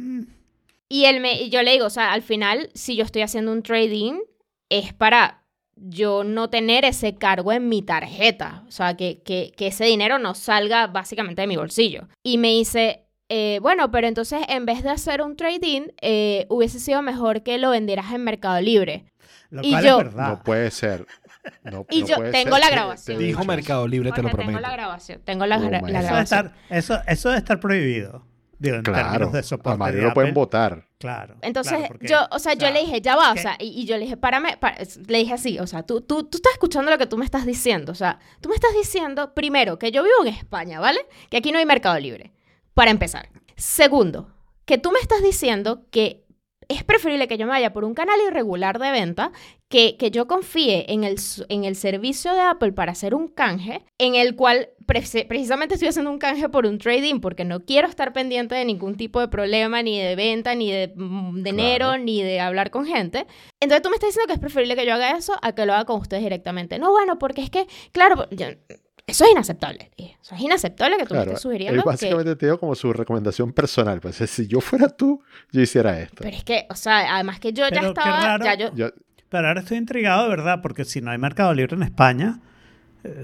[0.89, 3.63] Y él me, yo le digo, o sea, al final, si yo estoy haciendo un
[3.63, 4.19] trading,
[4.69, 5.43] es para
[5.79, 8.63] yo no tener ese cargo en mi tarjeta.
[8.67, 12.07] O sea, que, que, que ese dinero no salga básicamente de mi bolsillo.
[12.23, 16.79] Y me dice, eh, bueno, pero entonces en vez de hacer un trading, eh, hubiese
[16.79, 19.05] sido mejor que lo vendieras en Mercado Libre.
[19.49, 20.27] Lo Y cual yo- es verdad.
[20.29, 21.05] No puede ser.
[21.63, 23.17] No, Y no yo tengo ser la grabación.
[23.17, 23.45] te Dijo.
[23.45, 24.47] Mercado Libre, te lo prometo.
[24.49, 25.21] tengo la grabación.
[25.23, 28.26] Tengo la, gra- Oh, la Eso, estar, eso, eso de estar prohibido.
[28.59, 29.09] Digo, en Claro.
[29.11, 29.75] términos de soporte.
[29.75, 30.85] A Mario de lo pueden votar.
[30.97, 31.35] Claro.
[31.41, 33.85] Entonces, claro, porque, yo, o sea, yo le dije, ya va, o sea, y, y
[33.85, 34.57] yo le dije, párame,
[35.07, 37.45] le dije así, o sea, tú, tú, tú estás escuchando lo que tú me estás
[37.45, 40.99] diciendo, o sea, tú me estás diciendo, primero, que yo vivo en España, ¿vale?
[41.29, 42.31] Que aquí no hay mercado libre,
[42.73, 43.29] para empezar.
[43.55, 44.33] Segundo,
[44.65, 46.25] que tú me estás diciendo que
[46.67, 49.31] es preferible que yo me vaya por un canal irregular de venta
[49.69, 51.17] que, que yo confíe en el,
[51.49, 55.89] en el servicio de Apple para hacer un canje, en el cual preci- precisamente estoy
[55.89, 59.27] haciendo un canje por un trading, porque no quiero estar pendiente de ningún tipo de
[59.27, 62.03] problema, ni de venta, ni de mm, dinero, Claro.
[62.03, 63.27] ni de hablar con gente.
[63.59, 65.73] Entonces tú me estás diciendo que es preferible que yo haga eso a que lo
[65.73, 66.79] haga con ustedes directamente.
[66.79, 68.47] No, bueno, porque es que, claro, yo-
[69.05, 69.89] eso es inaceptable.
[69.97, 71.31] Eso es inaceptable que tú me Claro.
[71.31, 71.81] estés Él sugiriendo.
[71.83, 73.99] que- básicamente te dio como su recomendación personal.
[74.01, 76.17] Pues si yo fuera tú, yo hiciera esto.
[76.23, 78.43] Pero es que, o sea, además que yo ya Pero qué estaba, raro.
[78.45, 78.89] ya yo, Yo-
[79.29, 82.39] Pero ahora estoy intrigado de verdad, porque si no hay Mercado Libre en España,
[83.03, 83.23] eh,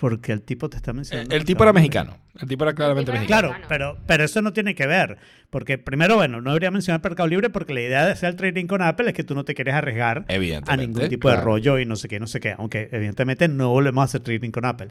[0.00, 1.34] porque el tipo te está mencionando.
[1.34, 2.18] El tipo era mexicano.
[2.40, 3.48] El tipo era claramente tipo era mexicano.
[3.48, 5.18] Claro, pero, pero eso no tiene que ver.
[5.50, 8.66] Porque primero, bueno, no debería mencionar Mercado Libre porque la idea de hacer el trading
[8.66, 10.24] con Apple es que tú no te quieres arriesgar
[10.66, 11.46] a ningún tipo de claro.
[11.46, 12.54] rollo y no sé qué, no sé qué.
[12.56, 14.88] Aunque evidentemente no volvemos a hacer trading con Apple.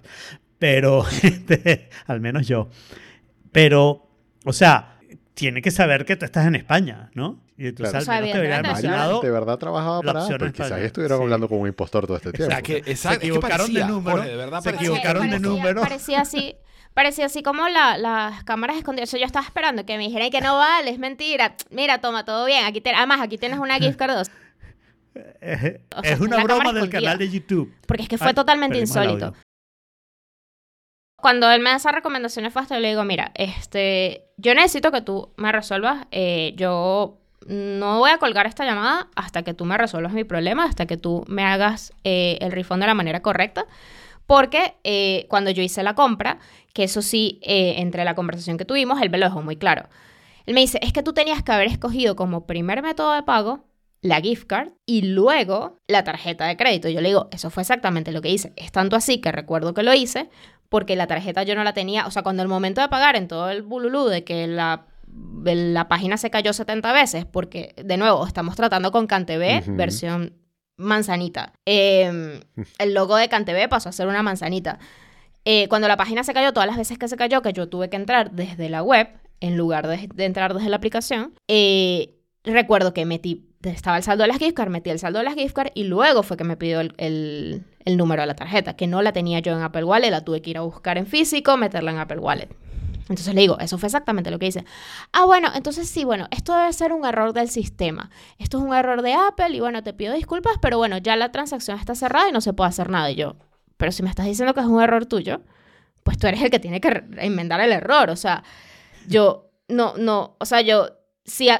[0.60, 2.70] Pero, este, al menos yo.
[3.52, 4.08] Pero,
[4.46, 4.91] o sea,
[5.34, 7.40] tiene que saber que tú estás en España, ¿no?
[7.58, 7.98] Y entonces Claro.
[7.98, 8.44] al O sea, menos te de
[9.32, 10.20] verdad trabajaba para
[10.52, 11.02] Quizás Sí.
[11.24, 12.52] hablando como un impostor todo este O tiempo.
[12.52, 14.88] sea, que, exacto, Se es que equivocaron de parecía, número, Jorge, de verdad se parecía.
[14.90, 15.82] equivocaron de número.
[15.82, 16.56] Parecía así,
[16.94, 19.10] parecía así como la- las cámaras escondidas.
[19.10, 21.56] O sea, yo estaba esperando que me dijeran que no vale, es mentira.
[21.70, 22.66] Mira, toma, todo bien.
[22.66, 24.12] Aquí te- además, aquí tienes una gift card.
[24.16, 24.32] dos.
[25.42, 25.60] Es,
[25.96, 27.02] O sea, es una broma del escondida.
[27.02, 27.74] canal de YouTube.
[27.86, 29.34] Porque es que fue Ay, totalmente insólito.
[31.22, 35.52] Cuando él me esas recomendaciones yo le digo, mira, este, yo necesito que tú me
[35.52, 36.08] resuelvas.
[36.12, 37.18] eh, yo
[37.48, 40.98] no voy a colgar esta llamada hasta que tú me resuelvas mi problema, hasta que
[40.98, 43.66] tú me hagas eh, el refund de la manera correcta.
[44.28, 46.40] Porque eh, cuando yo hice la compra,
[46.74, 49.90] que eso sí, eh, entre la conversación que tuvimos, él me lo dejó muy claro.
[50.46, 53.66] Él me dice, es que tú tenías que haber escogido como primer método de pago
[54.02, 56.90] la gift card y luego la tarjeta de crédito.
[56.90, 58.54] Yo le digo, eso fue exactamente lo que hice.
[58.56, 60.30] Es tanto así que recuerdo que lo hice
[60.72, 63.28] porque la tarjeta yo no la tenía, o sea, cuando el momento de pagar en
[63.28, 64.86] todo el bululú de que la,
[65.44, 70.34] la página se cayó 70 veces, porque de nuevo estamos tratando con CanTV versión
[70.78, 71.52] manzanita.
[71.66, 72.40] Eh,
[72.80, 74.80] el logo de CanTV pasó a ser una manzanita.
[75.44, 77.90] Eh, cuando la página se cayó, todas las veces que se cayó, que yo tuve
[77.90, 79.10] que entrar desde la web,
[79.42, 82.16] en lugar de, de entrar desde la aplicación, eh,
[82.46, 85.36] recuerdo que metí, estaba el saldo de las gift cards, metí el saldo de las
[85.36, 88.76] gift cards y luego fue que me pidió el, el- el número de la tarjeta,
[88.76, 91.08] que no la tenía yo en Apple Wallet, la tuve que ir a buscar en
[91.08, 92.50] físico, meterla en Apple Wallet.
[93.10, 94.64] Entonces le digo, eso fue exactamente lo que hice.
[95.12, 98.10] Ah, bueno, entonces sí, bueno, esto debe ser un error del sistema.
[98.38, 101.32] Esto es un error de Apple y bueno, te pido disculpas, pero bueno, ya la
[101.32, 103.12] transacción está cerrada y no se puede hacer nada.
[103.12, 103.36] Y yo,
[103.78, 105.42] pero si me estás diciendo que es un error tuyo,
[106.04, 108.12] pues tú eres el que tiene que enmendar el error.
[108.12, 108.44] O sea,
[109.08, 110.90] yo, no, no, o sea, yo,
[111.32, 111.60] si es,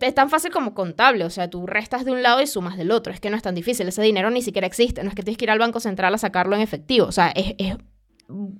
[0.00, 2.90] es tan fácil como contable, o sea, tú restas de un lado y sumas del
[2.90, 5.22] otro, es que no es tan difícil, ese dinero ni siquiera existe, no es que
[5.22, 7.76] tienes que ir al Banco Central a sacarlo en efectivo, o sea, es, es-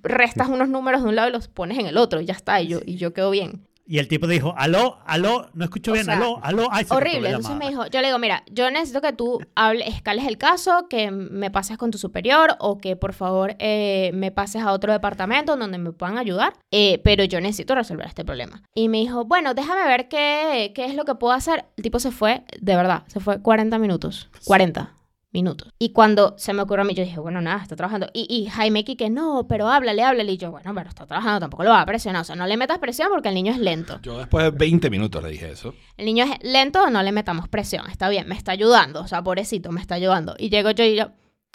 [0.03, 2.61] restas unos números de un lado y los pones en el otro y ya está,
[2.61, 3.67] y yo, y yo quedo bien.
[3.85, 6.69] Y el tipo dijo, aló, aló, no escucho O bien, sea, aló, aló.
[6.71, 7.31] Ay, Horrible.
[7.31, 10.87] Entonces me dijo, yo le digo, mira, yo necesito que tú hables, escales el caso,
[10.89, 14.93] que me pases con tu superior o que por favor eh, me pases a otro
[14.93, 18.63] departamento donde me puedan ayudar, eh, pero yo necesito resolver este problema.
[18.75, 21.65] Y me dijo, bueno, déjame ver qué, qué es lo que puedo hacer.
[21.77, 24.31] El tipo se fue, de verdad, se fue 40 minutos.
[24.45, 24.95] 40
[25.33, 25.73] minutos.
[25.79, 28.09] Y cuando se me ocurrió a mí, yo dije, bueno, nada, está trabajando.
[28.13, 30.33] Y, y Jaime que no, pero háblale, háblale.
[30.33, 32.23] Y yo, bueno, pero está trabajando, tampoco lo va a presionar.
[32.23, 34.01] O sea, no le metas presión porque el niño es lento.
[34.03, 35.75] Yo después de 20 minutos le dije eso.
[35.97, 37.89] El niño es lento, no le metamos presión.
[37.91, 39.01] Está bien, me está ayudando.
[39.01, 40.35] O sea, pobrecito, me está ayudando.
[40.39, 41.13] Y llego yo y yo,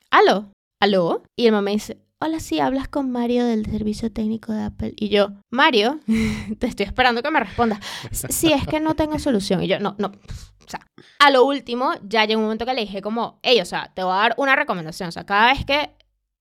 [0.10, 0.52] ¿aló?
[0.80, 1.24] ¿Aló?
[1.36, 4.94] Y el mamá me dice, hola, sí, hablas con Mario del servicio técnico de Apple.
[4.96, 6.00] Y yo, Mario,
[6.60, 7.80] te estoy esperando que me respondas.
[8.12, 9.64] Sí, es que no tengo solución.
[9.64, 10.08] Y yo, no, no.
[10.08, 10.82] O sea,
[11.20, 14.04] a lo último, ya llegó un momento que le dije como, hey, o sea, te
[14.04, 15.10] voy a dar una recomendación.
[15.10, 15.92] O sea, cada vez que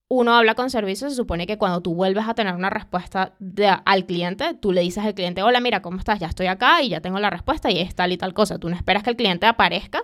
[0.09, 3.67] uno habla con servicios, se supone que cuando tú vuelves a tener una respuesta de-
[3.85, 6.19] al cliente, tú le dices al cliente, hola, mira, ¿cómo estás?
[6.19, 8.57] Ya estoy acá y ya tengo la respuesta y es tal y tal cosa.
[8.57, 10.03] Tú no esperas que el cliente aparezca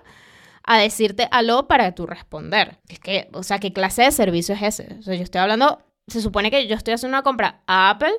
[0.64, 2.80] a decirte aló para tú responder.
[2.88, 4.95] Es que, o sea, ¿qué clase de servicio es ese?
[4.99, 8.14] O sea, yo estoy hablando, se supone que yo estoy haciendo una compra a Apple,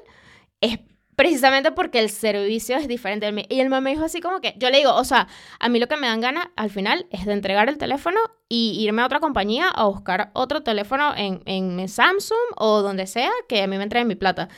[0.61, 0.79] es
[1.17, 3.33] precisamente porque el servicio es diferente.
[3.49, 5.29] Y el mamá me dijo así como que, yo le digo, o sea,
[5.61, 8.19] a mí lo que me dan ganas al final es de entregar el teléfono
[8.49, 13.31] y irme a otra compañía a buscar otro teléfono en, en Samsung o donde sea
[13.49, 14.49] que a mí me entreguen mi plata.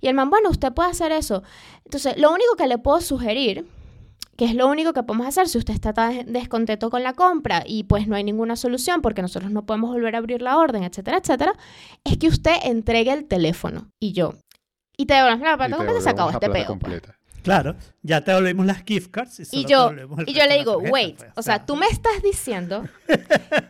[0.00, 1.42] Y el man, bueno, usted puede hacer eso.
[1.84, 3.66] Entonces, lo único que le puedo sugerir,
[4.40, 7.62] que es lo único que podemos hacer si usted está tan descontento con la compra
[7.66, 10.82] y pues no hay ninguna solución porque nosotros no podemos volver a abrir la orden,
[10.82, 11.52] etcétera, etcétera,
[12.04, 13.90] es que usted entregue el teléfono.
[14.00, 14.32] Y yo,
[14.96, 16.78] y te devolvemos la Y plata, te ¿cómo te se acabó devolvemos la este peo?
[16.78, 17.02] pues?
[17.42, 19.40] Claro, ya te devolvimos las gift cards.
[19.40, 19.92] Y, Y te yo,
[20.26, 22.84] y yo le digo, tarjeta, wait, pues, o sea, tú me estás diciendo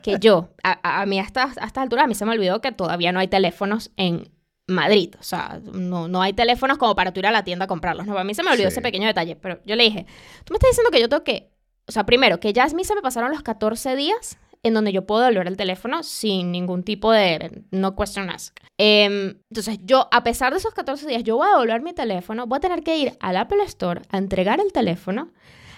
[0.04, 3.10] que yo, a, mí hasta, a esta altura, a mí se me olvidó que todavía
[3.10, 4.30] no hay teléfonos en
[4.70, 5.14] Madrid.
[5.18, 8.06] O sea, no, no hay teléfonos como para tú ir a la tienda a comprarlos.
[8.06, 8.74] No, a mí se me olvidó Sí.
[8.74, 9.36] ese pequeño detalle.
[9.36, 10.06] Pero yo le dije,
[10.44, 11.50] tú me estás diciendo que yo tengo que,
[11.86, 14.92] o sea, primero, que ya a mí se me pasaron los 14 días en donde
[14.92, 18.54] yo puedo devolver el teléfono sin ningún tipo de no question ask.
[18.78, 22.46] Em, entonces, yo, a pesar de esos 14 días, yo voy a devolver mi teléfono,
[22.46, 25.32] voy a tener que ir al Apple Store a entregar el teléfono,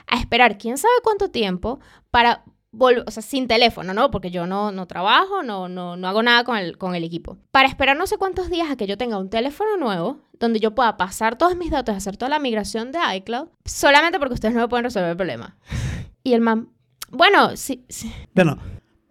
[0.09, 1.79] a esperar quién sabe cuánto tiempo
[2.11, 2.43] para
[2.79, 4.11] o sea, sin teléfono, ¿no?
[4.11, 7.37] Porque yo no, no trabajo, no, no, no hago nada con el, con el equipo.
[7.51, 10.75] Para esperar no sé cuántos días a que yo tenga un teléfono nuevo, donde yo
[10.75, 14.61] pueda pasar todos mis datos, hacer toda la migración de iCloud, solamente porque ustedes no
[14.61, 15.57] me pueden resolver el problema.
[16.25, 16.69] Y el man,
[17.11, 18.13] bueno, sí, sí.
[18.33, 18.57] Bueno,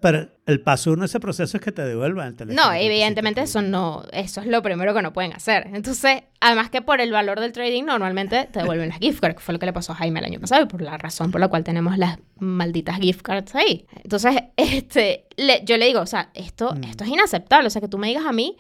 [0.02, 2.68] pero el paso uno de ese proceso es que te devuelvan el teléfono.
[2.70, 5.68] No, evidentemente eso no, eso es lo primero que no pueden hacer.
[5.74, 9.42] Entonces, además que por el valor del trading, normalmente te devuelven las gift cards, que
[9.42, 11.40] fue lo que le pasó a Jaime el año pasado y por la razón por
[11.40, 13.86] la cual tenemos las malditas gift cards ahí.
[14.04, 16.84] Entonces, este, le- yo le digo, o sea, esto, Mm.
[16.86, 17.68] esto es inaceptable.
[17.68, 18.58] O sea, que tú me digas a mí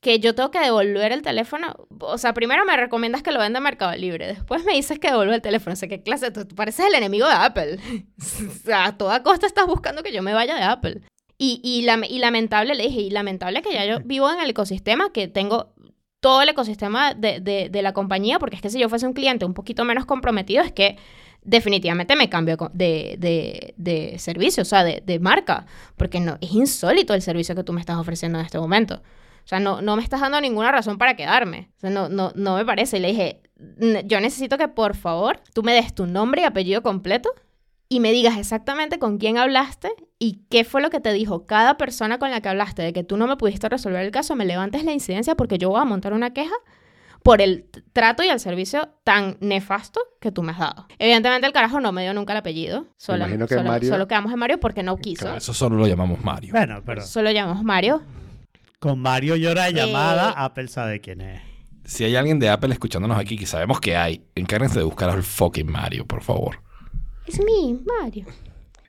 [0.00, 1.74] que yo tengo que devolver el teléfono.
[2.00, 4.26] O sea, primero me recomiendas que lo venda en Mercado Libre.
[4.28, 5.74] Después me dices que devuelva el teléfono.
[5.74, 6.30] O sea, ¿qué clase?
[6.30, 7.78] Tú, tú pareces el enemigo de Apple.
[8.18, 11.00] o sea, a toda costa estás buscando que yo me vaya de Apple.
[11.36, 14.50] Y, y, lam- y lamentable, le dije, y lamentable que ya yo vivo en el
[14.50, 15.72] ecosistema, que tengo
[16.20, 19.14] todo el ecosistema de, de, de la compañía, porque es que si yo fuese un
[19.14, 20.98] cliente un poquito menos comprometido, es que
[21.42, 25.64] definitivamente me cambio de, de, de servicio, o sea, de, de marca,
[25.96, 29.02] porque no, es insólito el servicio que tú me estás ofreciendo en este momento.
[29.44, 31.70] O sea, no, no me estás dando ninguna razón para quedarme.
[31.76, 32.98] O sea, no, no, no me parece.
[32.98, 33.40] Y le dije,
[33.80, 37.30] "N- yo necesito que por favor tú me des tu nombre y apellido completo
[37.88, 41.76] y me digas exactamente con quién hablaste y qué fue lo que te dijo cada
[41.76, 44.44] persona con la que hablaste de que tú no me pudiste resolver el caso, me
[44.44, 46.54] levantes la incidencia porque yo voy a montar una queja
[47.24, 50.86] por el trato y el servicio tan nefasto que tú me has dado.
[50.98, 52.86] Evidentemente el carajo no me dio nunca el apellido.
[52.96, 55.22] Solo, imagino que solo, Mario- solo quedamos en Mario porque no quiso.
[55.24, 56.52] Claro, eso solo lo llamamos Mario.
[56.52, 58.02] Bueno, pero Solo llamamos Mario.
[58.80, 60.34] Con Mario llora de llamada, Eh.
[60.38, 61.40] Apple sabe quién es.
[61.84, 65.22] Si hay alguien de Apple escuchándonos aquí, que sabemos que hay, encárguense de buscar al
[65.22, 66.60] fucking Mario, por favor.
[67.26, 68.26] Es mi Mario.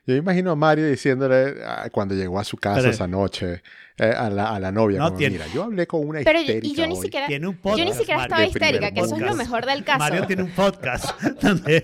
[0.06, 3.62] Yo imagino a Mario diciéndole ah, cuando llegó a su casa Pero- esa noche
[3.98, 6.40] eh, a, la, a la novia, No como, tiene- mira, yo hablé con una Pero
[6.40, 7.00] histérica y yo ni hoy".
[7.02, 7.88] siquiera, Tiene un yo podcast.
[7.88, 9.98] ni siquiera Mario, estaba histérica, que eso es lo mejor del caso.
[9.98, 11.82] Mario tiene un podcast donde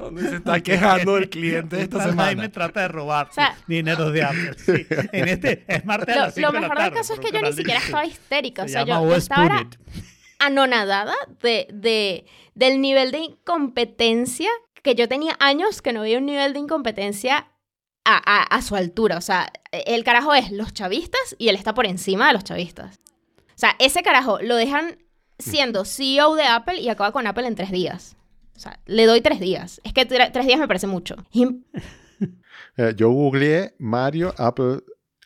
[0.00, 2.24] Donde se está quejando del cliente esta Esta semana.
[2.26, 4.54] Jaime trata de robar O sea- dinero de Apple.
[4.58, 4.86] Sí.
[5.12, 7.20] En este es martes a Lo, las cinco lo de la mejor del caso es
[7.20, 8.62] que yo ni siquiera estaba histérica.
[8.62, 9.66] O Se sea, llama yo, estaba
[10.38, 14.48] anonadada de, de, del nivel de incompetencia
[14.82, 17.48] que yo tenía años que no veía un nivel de incompetencia
[18.04, 19.18] a, a- a su altura.
[19.18, 22.98] O sea, el carajo es los chavistas y él está por encima de los chavistas.
[23.54, 24.96] O sea, ese carajo lo dejan
[25.38, 28.16] siendo CEO de Apple y acaba con Apple en tres días.
[28.60, 29.80] O sea, le doy tres días.
[29.84, 31.16] Es que tre- tres días me parece mucho.
[32.76, 34.80] Eh, yo googleé Mario Apple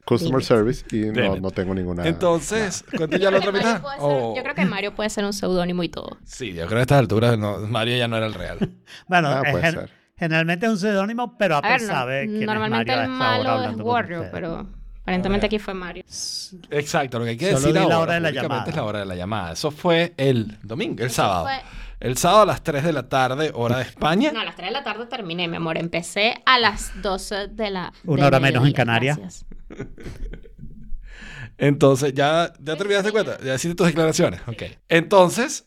[0.05, 0.45] Customer Dime.
[0.45, 2.07] Service y no, no tengo ninguna.
[2.07, 3.83] Entonces, ¿cuánto ya la otra Mario mitad?
[3.83, 6.17] puede ser- O- Yo creo que Mario puede ser un seudónimo y todo.
[6.25, 8.59] Sí, yo creo que a estas alturas no, Mario ya no era el real.
[9.09, 9.91] Bueno, Ah, es puede gen- ser.
[10.17, 13.55] generalmente es un seudónimo, pero A Apple ver, no- sabe quién normalmente es Mario a
[13.67, 14.31] el malo es ustedes.
[14.33, 14.69] pero
[15.03, 16.05] aparentemente aquí fue Mario.
[16.71, 18.65] Exacto, lo que hay que Solo decir di la ahora hora de la llamada.
[18.71, 19.53] es la hora de la llamada.
[19.53, 21.45] Eso fue el domingo, el sábado.
[21.47, 21.61] fue-
[22.01, 24.31] El sábado a las 3 de la tarde, hora de España.
[24.33, 25.79] No, a las 3 de la tarde terminé, mi amor.
[25.79, 27.93] Empecé a las 12 de la.
[28.05, 29.17] Una hora menos en Canarias.
[29.19, 29.47] gracias.
[31.59, 33.39] Entonces, ¿ya, ya te olvidaste cuenta?
[33.43, 34.41] ¿Ya hiciste tus declaraciones?
[34.47, 34.63] Ok.
[34.89, 35.67] Entonces...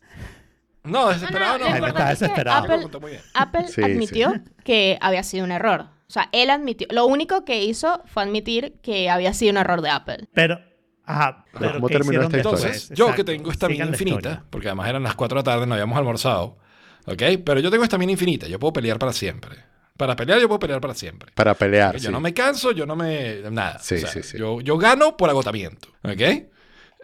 [0.83, 1.65] No, desesperado no.
[1.65, 2.63] Jaime importante está es que desesperado.
[2.65, 3.21] Apple, contó muy bien.
[3.33, 4.39] Apple Sí, admitió sí.
[4.63, 5.81] que había sido un error.
[5.81, 6.87] O sea, él admitió.
[6.91, 10.29] Lo único que hizo fue admitir que había sido un error de Apple.
[10.33, 10.59] Pero,
[11.07, 12.65] ajá, pero ¿cómo ¿qué terminó esta historia?
[12.67, 13.31] Entonces, yo que Exacto.
[13.31, 14.43] tengo estamina Sigan infinita, historia.
[14.51, 16.57] porque además eran las 4 de la tarde, no habíamos almorzado,
[17.05, 17.23] ¿ok?
[17.43, 19.55] Pero yo tengo estamina infinita, yo puedo pelear para siempre.
[19.97, 21.31] Para pelear, yo puedo pelear para siempre.
[21.33, 21.95] Para pelear.
[21.95, 22.11] Yo sí.
[22.11, 23.41] no me canso, yo no me...
[23.49, 23.79] Nada.
[23.79, 24.37] Sí, O sea, sí, sí.
[24.37, 26.21] Yo, yo gano por agotamiento, ¿ok?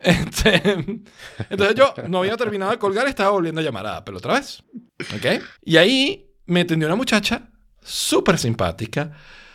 [0.03, 0.61] Este,
[1.49, 4.61] entonces yo no había terminado de colgar, estaba volviendo a llamar a Apple otra vez,
[5.15, 5.41] ¿ok?
[5.63, 7.49] Y ahí me atendió una muchacha
[7.81, 9.13] súper simpática,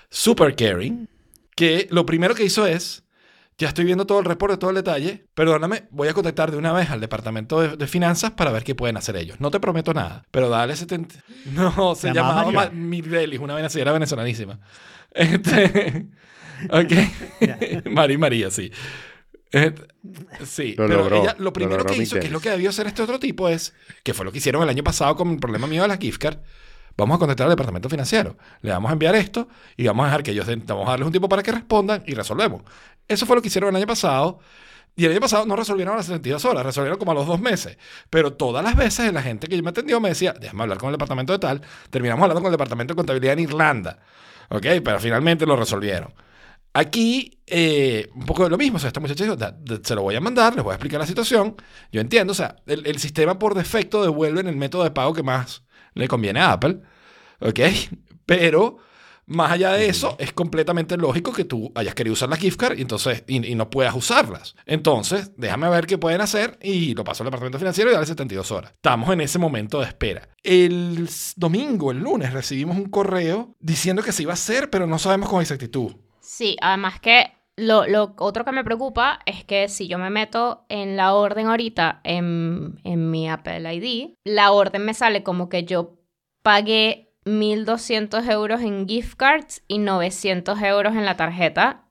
[0.09, 1.07] súper caring,
[1.55, 3.05] que lo primero que hizo es,
[3.59, 6.73] ya estoy viendo todo el reporte, todo el detalle, perdóname, voy a contactar de una
[6.73, 9.41] vez al departamento de, de finanzas para ver qué pueden hacer ellos.
[9.41, 11.15] No te prometo nada, pero dale 70...
[11.53, 14.61] No, se, ¿Se llamaba Mirbelis, una vez así, era venezolanísima.
[15.11, 16.07] Este,
[16.71, 17.85] ok.
[17.91, 18.71] Mari María, sí.
[19.53, 19.75] Eh,
[20.45, 22.87] sí, Lo pero logró, ella lo primero que hizo, que es lo que debió hacer
[22.87, 25.67] este otro tipo, es, que fue lo que hicieron el año pasado con el problema
[25.67, 26.39] mío de las gift card,
[26.99, 29.49] vamos a contactar al departamento financiero, le vamos a enviar esto
[29.79, 32.03] y vamos a dejar que ellos, den- vamos a darles un tiempo para que respondan
[32.07, 32.63] y resolvemos.
[33.09, 34.39] Eso fue lo que hicieron el año pasado.
[34.97, 37.79] Y el año pasado no resolvieron las 72 horas, resolvieron como a los dos meses.
[38.11, 40.95] Pero todas las veces la gente que me atendió me decía, déjame hablar con el
[40.95, 41.63] departamento de tal.
[41.91, 43.99] Terminamos hablando con el departamento de contabilidad en Irlanda.
[44.51, 44.63] ¿Ok?
[44.85, 46.13] Pero finalmente lo resolvieron.
[46.73, 48.77] Aquí, eh, un poco de lo mismo.
[48.77, 50.75] O sea, esta muchacha dijo, "Da- da- se lo voy a mandar, les voy a
[50.75, 51.57] explicar la situación.
[51.93, 55.13] Yo entiendo, o sea, el, el sistema por defecto devuelve en el método de pago
[55.15, 55.63] que más
[55.95, 56.81] le conviene a Apple.
[57.41, 57.61] ¿Ok?
[58.27, 58.79] Pero,
[59.29, 62.79] más allá de eso, es completamente lógico que tú hayas querido usar la gift card
[62.79, 64.57] y, entonces, y, y no puedas usarlas.
[64.67, 68.51] Entonces, déjame ver qué pueden hacer y lo paso al departamento financiero y dale 72
[68.51, 68.73] horas.
[68.73, 70.29] Estamos en ese momento de espera.
[70.43, 74.99] El domingo, el lunes, recibimos un correo diciendo que se iba a hacer, pero no
[74.99, 75.93] sabemos con exactitud.
[76.21, 80.65] Sí, además que lo, lo otro que me preocupa es que si yo me meto
[80.69, 85.65] en la orden ahorita en, en mi Apple ID, la orden me sale como que
[85.65, 85.99] yo
[86.43, 91.85] pagué 1.200 euros en gift cards y 900 euros en la tarjeta.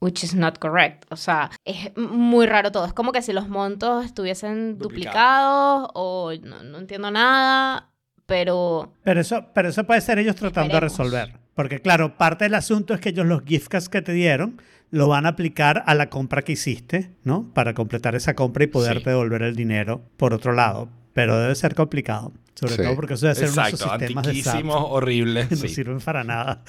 [0.00, 1.04] Which is not correct.
[1.10, 2.86] O sea, es muy raro todo.
[2.86, 5.82] Es como que si los montos estuviesen Duplicados.
[5.82, 7.90] duplicados o no, no entiendo nada,
[8.24, 10.98] pero Pero eso, pero eso puede ser ellos tratando de Esperemos.
[11.12, 11.38] resolver.
[11.54, 15.06] Porque claro, parte del asunto es que ellos los gift cards que te dieron lo
[15.06, 17.52] van a aplicar a la compra que hiciste, ¿no?
[17.52, 19.10] Para completar esa compra y poderte Sí.
[19.10, 20.88] devolver el dinero por otro lado.
[21.12, 22.32] Pero debe ser complicado.
[22.60, 22.82] Sobre Sí.
[22.82, 25.48] todo porque eso debe ser Exacto, esos sistemas de SAP horribles.
[25.48, 25.68] que no sí.
[25.70, 26.62] sirven para nada.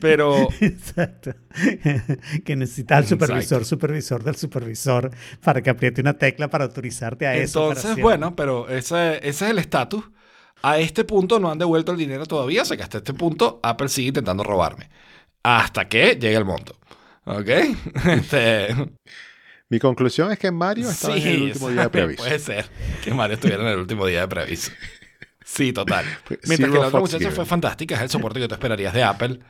[0.00, 1.34] Pero Exacto.
[2.44, 3.64] que necesitas al supervisor, Exacto.
[3.64, 5.10] supervisor del supervisor
[5.42, 8.02] para que apriete una tecla para autorizarte a Entonces, operación.
[8.02, 10.04] bueno, pero ese, ese es el estatus.
[10.62, 13.60] A este punto no han devuelto el dinero todavía, o sea que hasta este punto
[13.62, 14.90] Apple sigue intentando robarme.
[15.42, 16.76] Hasta que llegue el monto.
[17.24, 17.48] ¿Ok?
[18.08, 18.74] Este,
[19.68, 22.22] Mi conclusión es que Mario estaba en el último día de preaviso.
[22.24, 22.66] Puede ser
[23.04, 24.72] que Mario estuviera en el último día de preaviso.
[25.52, 26.04] Sí, total.
[26.26, 27.32] Pues, Mientras Zero que la otra muchacha given.
[27.34, 29.40] fue fantástica, es el soporte que tú esperarías de Apple.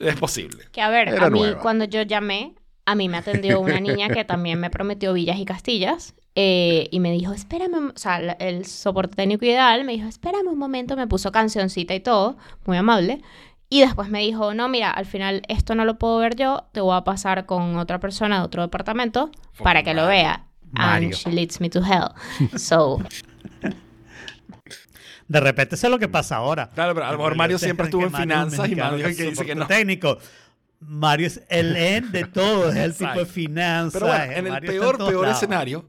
[0.00, 0.64] Es posible.
[0.72, 1.60] Que a ver, Era a mí nueva.
[1.60, 2.54] cuando yo llamé,
[2.86, 7.00] a mí me atendió una niña que también me prometió villas y castillas eh, y
[7.00, 7.90] me dijo, espérame, un-".
[7.94, 12.00] o sea, el soporte técnico ideal me dijo, espérame un momento, me puso cancioncita y
[12.00, 13.20] todo, muy amable.
[13.68, 16.80] Y después me dijo, no, mira, al final esto no lo puedo ver yo, te
[16.80, 19.30] voy a pasar con otra persona de otro departamento
[19.62, 20.46] para que lo vea.
[20.72, 21.08] Mario.
[21.08, 22.12] And she leads me to hell.
[22.58, 23.00] So,
[25.32, 26.68] De repente eso es lo que pasa ahora.
[26.74, 29.06] Claro, pero a lo mejor Mario siempre estuvo en Mario es un finanzas y Mario
[29.06, 29.66] es el que dice que soporte no.
[29.66, 30.18] técnico.
[30.80, 33.94] Mario es el end de todo, es el tipo de finanzas.
[33.94, 35.36] Pero bueno, en el Mario peor, peor lados.
[35.36, 35.88] escenario,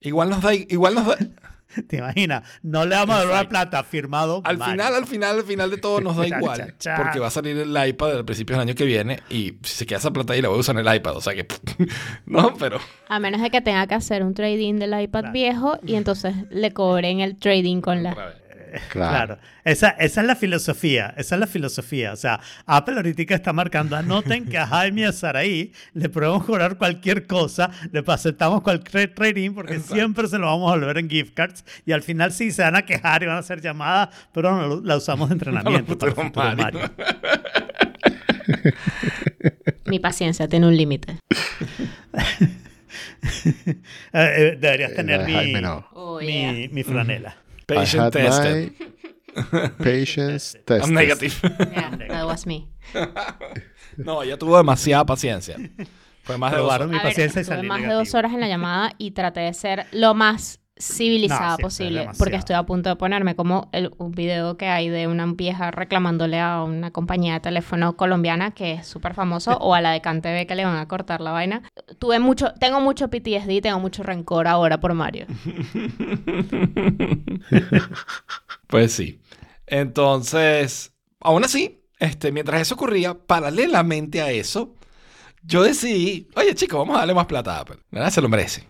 [0.00, 1.16] igual nos da, igual nos da,
[1.88, 2.46] ¿Te imaginas?
[2.62, 4.74] No le vamos a dar la plata, firmado al Mario.
[4.74, 6.58] final, al final, al final de todo nos da igual.
[6.58, 6.96] cha, cha.
[7.02, 9.86] Porque va a salir el iPad al principio del año que viene y si se
[9.86, 11.16] queda esa plata ahí la voy a usar en el iPad.
[11.16, 11.48] O sea que,
[12.26, 12.78] no, pero...
[13.08, 15.32] a menos de que tenga que hacer un trading del iPad Claro.
[15.32, 18.34] viejo y entonces le cobren el trading con la...
[18.90, 19.10] Claro.
[19.26, 19.38] Claro.
[19.64, 22.12] Esa, esa es la filosofía, esa es la filosofía.
[22.12, 26.44] O sea, Apple ahorita está marcando, anoten que a Jaime y a Saraí le podemos
[26.44, 31.08] cobrar cualquier cosa, le aceptamos cualquier trading porque siempre se lo vamos a volver en
[31.08, 34.08] gift cards y al final sí se van a quejar y van a hacer llamadas,
[34.32, 36.80] pero no lo- la usamos de entrenamiento para futuro futuro Mario.
[36.80, 36.90] Mario.
[39.86, 41.18] Mi paciencia tiene un límite.
[42.12, 43.76] Eh,
[44.12, 45.86] eh, deberías Eh, tener mi, Jaime no.
[45.92, 47.36] Oh, mi, mi franela.
[47.70, 48.72] I Patient had tested.
[49.52, 50.82] my patience tested.
[50.82, 51.40] I'm negative.
[51.42, 52.68] Yeah, that was me.
[53.96, 55.56] no, ella tuvo demasiada paciencia.
[56.22, 56.88] Fue más de dos horas.
[56.88, 57.98] mi paciencia y salí más de negativo.
[57.98, 61.60] dos horas en la llamada y traté de ser lo más civilizada No, sí, eso
[61.60, 65.06] es posible porque estoy a punto de ponerme como el, un video que hay de
[65.06, 69.80] una vieja reclamándole a una compañía de teléfono colombiana que es súper famoso o a
[69.80, 71.62] la de CanTV que le van a cortar la vaina.
[71.98, 75.26] Tuve mucho, tengo mucho PTSD, tengo mucho rencor ahora por Mario.
[78.66, 79.20] Pues sí.
[79.66, 84.74] Entonces, aún así, este, mientras eso ocurría, paralelamente a eso,
[85.42, 87.76] yo decidí, oye chicos, vamos a darle más plata a Apple.
[87.90, 88.10] ¿Verdad?
[88.10, 88.66] Se lo merece.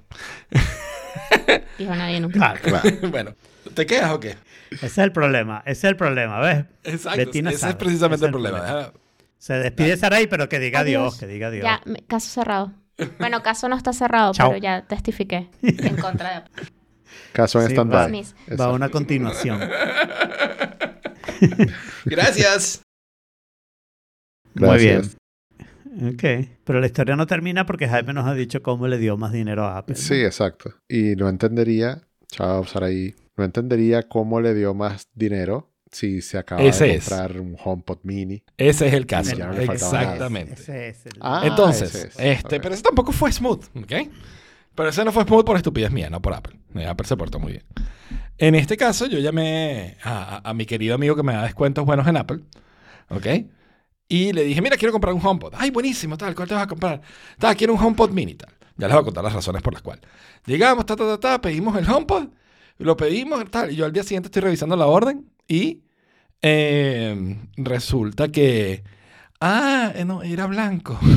[1.78, 2.55] Dijo nadie nunca.
[2.55, 2.91] Claro, Claro.
[3.11, 3.35] bueno,
[3.74, 4.37] ¿te quedas o qué?
[4.70, 6.64] ese es el problema, ese es el problema, ¿ves?
[6.85, 7.18] Exacto.
[7.18, 8.93] Betina ese sabe, es precisamente ese el problema.
[9.39, 11.20] Se despide Sarai, pero que diga Dios, Adiós.
[11.20, 11.64] que diga Dios.
[11.64, 12.72] Ya, caso cerrado.
[13.18, 14.49] Bueno, caso no está cerrado, Chao.
[14.51, 16.64] pero ya testifiqué en contra de.
[17.32, 18.22] Caso en Sí, stand-by.
[18.51, 18.57] va-.
[18.57, 19.61] Va una continuación.
[22.05, 22.82] Gracias.
[24.55, 25.03] Muy bien.
[26.03, 26.25] Ok.
[26.65, 29.65] Pero la historia no termina porque Jaime nos ha dicho cómo le dio más dinero
[29.65, 29.95] a Apple.
[29.97, 30.01] ¿no?
[30.03, 30.73] Sí, exacto.
[30.89, 36.61] Y no entendería, chao Saraí, no entendería cómo le dio más dinero si se acaba
[36.63, 37.09] Ese de es.
[37.09, 38.43] comprar un HomePod mini.
[38.57, 39.37] Ese es el caso.
[39.37, 40.03] Ya no le faltaba nada.
[40.05, 40.53] Exactamente.
[40.55, 42.15] Ese es el- Ah, Entonces, ese es.
[42.39, 42.63] este, Ok.
[42.63, 43.93] pero ese tampoco fue smooth, ¿ok?
[44.75, 46.59] Pero ese no fue smooth por estupidez mía, no por Apple.
[46.75, 47.65] Eh, Apple se portó muy bien.
[48.39, 51.85] En este caso, yo llamé a, a- a mi querido amigo que me da descuentos
[51.87, 52.41] buenos en Apple,
[53.11, 53.27] ¿ok?
[54.09, 55.55] Y le dije, mira, quiero comprar un HomePod.
[55.57, 57.01] Ay, buenísimo, tal, ¿cuál te vas a comprar?
[57.39, 58.51] Tal, quiero un HomePod mini, tal.
[58.77, 60.05] Ya les voy a contar las razones por las cuales.
[60.47, 62.29] Llegamos, ta, ta, ta, ta, pedimos el HomePod,
[62.79, 65.83] lo pedimos, tal, y yo al día siguiente estoy revisando la orden y
[66.43, 68.83] eh, resulta que...
[69.41, 70.99] Ah, eh, no, era blanco.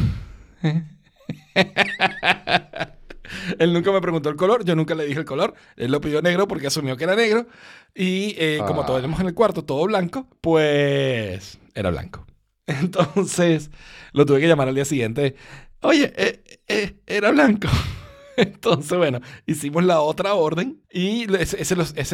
[3.60, 5.54] Él nunca me preguntó el color, yo nunca le dije el color.
[5.76, 7.48] Él lo pidió negro porque asumió que era negro.
[7.96, 8.86] Y eh, como Ah.
[8.86, 12.26] todos tenemos en el cuarto todo blanco, pues era blanco.
[12.68, 13.72] Entonces
[14.13, 15.36] lo tuve que llamar al día siguiente.
[15.82, 17.68] Oye, eh, eh, era blanco.
[18.38, 21.57] Entonces, bueno, hicimos la otra orden y ese,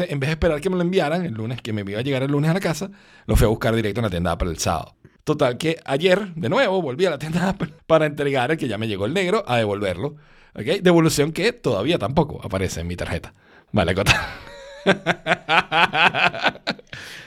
[0.08, 2.22] en vez de esperar que me lo enviaran el lunes, que me iba a llegar
[2.22, 2.90] el lunes a la casa,
[3.26, 4.96] lo fui a buscar directo en la tienda Apple el sábado.
[5.24, 8.78] Total, que ayer, de nuevo, volví a la tienda Apple para entregar el que ya
[8.78, 10.16] me llegó el negro a devolverlo.
[10.54, 10.82] ¿Ok?
[10.82, 13.34] Devolución que todavía tampoco aparece en mi tarjeta.
[13.72, 14.40] Vale, Cota.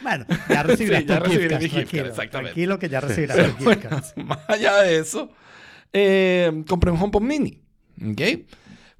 [0.01, 2.51] Bueno, ya recibirás Sí, ya tu recibiré gift mi card, gift card, tranquilo, exactamente.
[2.53, 4.03] Tranquilo que ya recibirás tu gift card.
[4.25, 5.31] Más allá de eso,
[5.93, 7.61] eh, compré un HomePod Mini.
[8.11, 8.21] ¿Ok?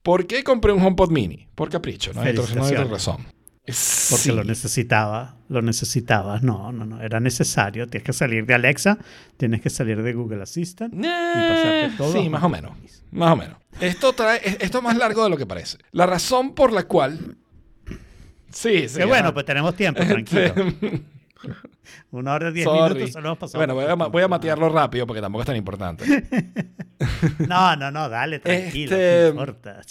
[0.01, 1.47] ¿Por qué compré un HomePod Mini?
[1.55, 3.17] Por capricho, no otra, no hay otra razón.
[3.65, 4.31] Porque Sí.
[4.31, 6.41] lo necesitaba, lo necesitabas.
[6.41, 7.85] No, no, no, era necesario.
[7.87, 8.97] Tienes que salir de Alexa,
[9.35, 10.93] tienes que salir de Google Assistant.
[10.93, 10.99] Eh,
[11.33, 12.71] pasarte todo sí, más o menos.
[13.11, 13.57] Más o menos.
[13.81, 15.79] Esto, trae, es- esto es más largo de lo que parece.
[15.91, 17.35] La razón por la cual...
[18.51, 18.97] Sí, sí.
[18.99, 20.53] Qué bueno, pues tenemos tiempo, tranquilo.
[22.11, 22.93] Una hora y diez sorry.
[22.95, 23.59] minutos solo hemos pasado.
[23.59, 26.05] Bueno, voy a, voy a matearlo rápido porque tampoco es tan importante.
[27.47, 28.95] No, no, no, dale, tranquilo.
[28.95, 29.81] Este, no importa.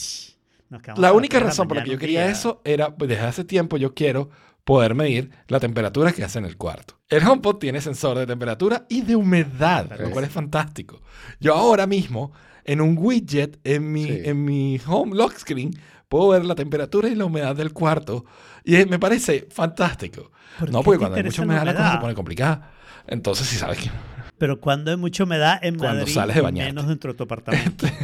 [0.97, 2.31] La única la razón por la que yo quería día.
[2.33, 4.31] eso era, pues desde hace tiempo yo quiero
[4.65, 6.99] poder medir la temperatura que hace en el cuarto.
[7.09, 11.01] El HomePod tiene sensor de temperatura y de humedad, lo cual es fantástico.
[11.41, 12.33] Yo ahora mismo,
[12.65, 14.21] en un widget, en mi, Sí.
[14.25, 15.71] en mi home lock screen,
[16.09, 18.25] puedo ver la temperatura y la humedad del cuarto.
[18.65, 20.31] Y me parece fantástico.
[20.59, 22.01] ¿Por No, porque cuando hay mucha interesa la humedad la cosa se humedad?
[22.01, 22.73] pone complicada.
[23.07, 23.91] Entonces, si sabes que...
[24.39, 26.73] Pero cuando hay mucha humedad en Cuando Madrid, sales de y bañarte.
[26.73, 27.87] menos dentro de tu apartamento.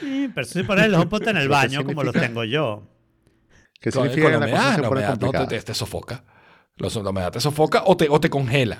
[0.00, 2.84] Sí, pero si pones el HomePod en el ¿Qué baño como los tengo yo.
[3.80, 5.62] ¿Qué significa con que la la cosa humedad, se la pone humedad no te, complicada?
[5.62, 6.24] te- sofoca.
[6.76, 8.78] Los- La humedad te sofoca o te, o te congela.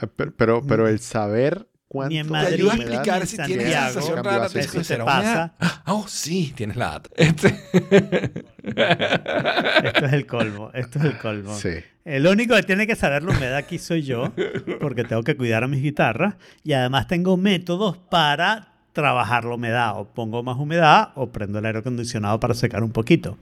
[0.00, 3.20] Eh, Pero, pero, pero el saber cuánto Ni en Te Madrid, ayuda a ni explicar
[3.20, 4.48] en si tienes esa sensación rara.
[4.48, 5.52] te- Eso te ¿será pasa.
[5.60, 7.10] Ah, Oh, sí, tienes la data.
[7.16, 7.60] Este-
[8.64, 11.54] Esto es el colmo, esto es el colmo.
[11.56, 11.70] Sí.
[12.04, 14.32] El único que tiene que saber la humedad aquí soy yo,
[14.80, 16.34] porque tengo que cuidar a mis guitarras
[16.64, 19.98] y además tengo métodos para trabajar la humedad.
[20.00, 23.36] O pongo más humedad o prendo el aire acondicionado para secar un poquito.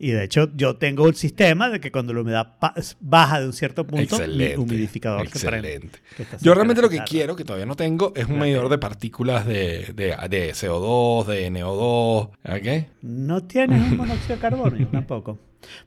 [0.00, 2.54] Y de hecho yo tengo el sistema de que cuando la humedad
[3.00, 4.58] baja de un cierto punto, mi Excelente.
[4.58, 5.68] humidificador se prende.
[5.74, 5.98] Excelente.
[6.16, 8.78] que está Yo realmente lo que quiero, que todavía no tengo, es un medidor de
[8.78, 12.28] partículas de, de, de CO2, de NO2.
[12.28, 12.88] ¿Ok?
[13.02, 15.38] No tienes un monóxido de carbono, tampoco.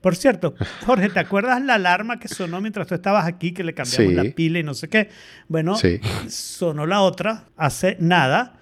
[0.02, 0.54] Por cierto,
[0.86, 4.14] Jorge, ¿te acuerdas la alarma que sonó mientras tú estabas aquí, que le cambiamos Sí.
[4.14, 5.10] la pila y no sé qué?
[5.48, 6.02] Bueno, Sí.
[6.28, 8.60] sonó la otra hace nada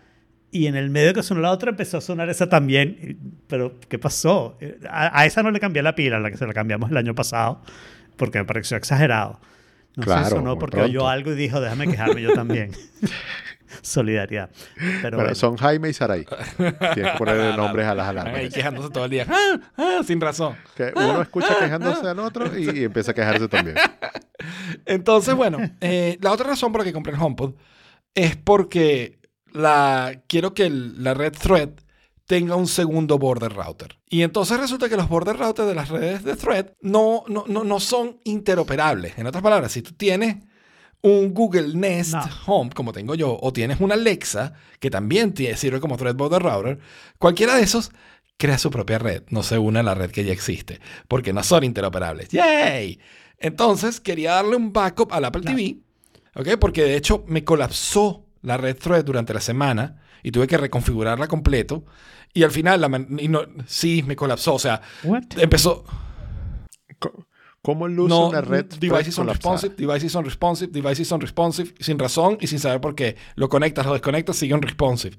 [0.52, 3.18] y en el medio que sonó la otra empezó a sonar esa también.
[3.48, 4.58] Pero, ¿qué pasó?
[4.90, 6.98] A, a esa no le cambié la pila, a la que se la cambiamos el
[6.98, 7.62] año pasado,
[8.18, 9.40] porque me pareció exagerado.
[9.96, 10.90] No sé, Claro, sonó muy porque pronto.
[10.92, 12.72] oyó algo y dijo, déjame quejarme yo también.
[13.82, 14.50] Solidaridad.
[14.76, 15.36] Pero Bueno, bueno.
[15.36, 16.26] son Jaime y Sarai.
[16.58, 18.54] Tienes que ponerle nombres a las Ahí alarmas.
[18.54, 19.28] quejándose todo el día.
[19.78, 20.56] Ah, ah, sin razón.
[20.76, 23.78] Que uno escucha quejándose al otro y, y empieza a quejarse también.
[24.86, 27.54] Entonces, bueno, eh, la otra razón por la que compré el HomePod
[28.16, 29.19] es porque
[29.54, 31.70] la, quiero que el- la red Thread
[32.26, 33.98] tenga un segundo border router.
[34.10, 37.64] Y entonces resulta que los border routers de las redes de Thread no, no, no,
[37.64, 39.18] no son interoperables.
[39.18, 40.38] En otras palabras, si tú tienes
[41.02, 42.24] un Google Nest No.
[42.46, 46.80] Home, como tengo yo, o tienes una Alexa, que también sirve como Thread Border Router,
[47.18, 47.92] cualquiera de esos
[48.38, 51.42] crea su propia red, no se une a la red que ya existe, porque no
[51.44, 52.30] son interoperables.
[52.30, 53.00] ¡Yay!
[53.38, 55.78] Entonces quería darle un backup al Apple TV,
[56.36, 56.60] ¿ok?
[56.60, 61.28] Porque de hecho me colapsó la red Thread durante la semana y tuve que reconfigurarla
[61.28, 61.86] completo.
[62.34, 64.54] Y al final, la man- y no- sí, me colapsó.
[64.56, 65.24] O sea, What?
[65.38, 65.84] empezó.
[67.62, 71.74] ¿Cómo luce No, una red devices Thread on responsive, devices on responsive, devices on responsive,
[71.80, 73.18] sin razón y sin saber por qué.
[73.36, 75.18] Lo conectas, lo desconectas, sigue on responsive.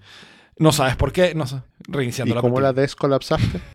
[0.59, 1.63] No sabes por qué, no sé.
[1.89, 3.61] Reiniciando ¿Y la cómo la descolapsaste?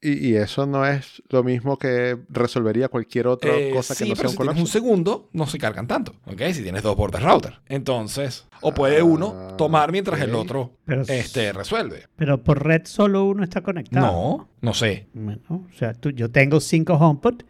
[0.00, 4.10] Y, y eso no es lo mismo que resolvería cualquier otra eh, cosa que sí,
[4.10, 4.60] no pero sea si un tienes colapso.
[4.60, 6.42] un segundo, no se cargan tanto, ¿ok?
[6.52, 7.60] Si tienes dos border router.
[7.68, 12.06] Entonces, o puede uno Ah, tomar mientras el otro Pero- este, resuelve.
[12.16, 14.04] Pero por red solo uno está conectado.
[14.06, 15.08] No, no sé.
[15.14, 17.42] Bueno, o sea, tú- yo tengo cinco HomePod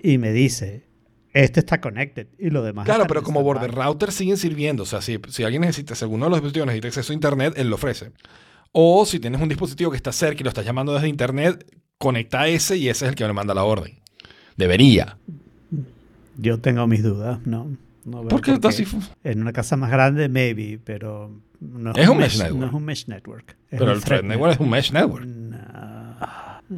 [0.00, 0.86] y me dice,
[1.36, 2.86] este está connected y lo demás.
[2.86, 4.84] Claro, pero como border router siguen sirviendo.
[4.84, 7.54] O sea, si, si alguien necesita, si alguno de los dispositivos necesita acceso a Internet,
[7.56, 8.12] él lo ofrece.
[8.72, 11.66] O si tienes un dispositivo que está cerca y lo estás llamando desde Internet,
[11.98, 14.00] conecta a ese y ese es el que le manda la orden.
[14.56, 15.18] Debería.
[16.38, 17.76] Yo tengo mis dudas, ¿no?
[18.04, 18.68] no veo ¿Por qué qué.
[18.68, 18.86] así
[19.22, 22.60] En una casa más grande, maybe, pero no Es un mesh network.
[22.60, 23.56] No es un mesh network.
[23.70, 25.26] Es Pero el Thread Network es un mesh network.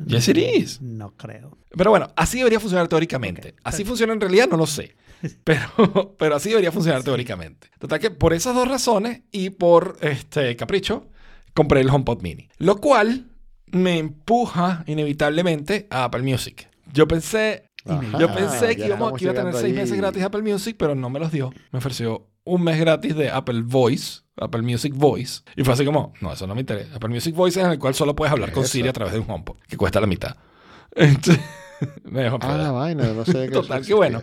[0.07, 0.81] Yes, it is.
[0.81, 1.59] no creo.
[1.77, 3.55] Pero bueno, así debería funcionar teóricamente.
[3.65, 4.97] Así funciona en realidad, no lo sé.
[5.45, 7.69] Pero, pero así debería funcionar teóricamente.
[7.81, 11.09] Total que por esas dos razones y por este capricho,
[11.55, 12.49] compré el HomePod Mini.
[12.59, 13.27] Lo cual
[13.67, 16.69] me empuja inevitablemente a Apple Music.
[16.93, 19.97] Yo pensé, Ajá, yo pensé ya que, íbamos, estamos que iba a tener seis meses
[19.97, 21.53] gratis de Apple Music, pero no me los dio.
[21.73, 25.43] Me ofreció un mes gratis de Apple Voice, Apple Music Voice.
[25.57, 26.97] Y fue así como, no, eso no me interesa.
[26.97, 28.73] Apple Music Voice es en el cual solo puedes hablar con Eso.
[28.73, 30.37] Siri a través de un HomePod, que cuesta la mitad.
[30.97, 31.43] Entonces,
[32.05, 34.23] me dejó Ah, la vaina, no sé eso Total, que bueno.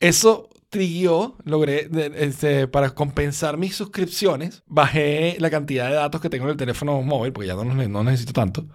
[0.00, 6.44] Eso triguió, logré, este, para compensar mis suscripciones, bajé la cantidad de datos que tengo
[6.44, 8.66] en el teléfono móvil, porque ya no, no necesito tanto.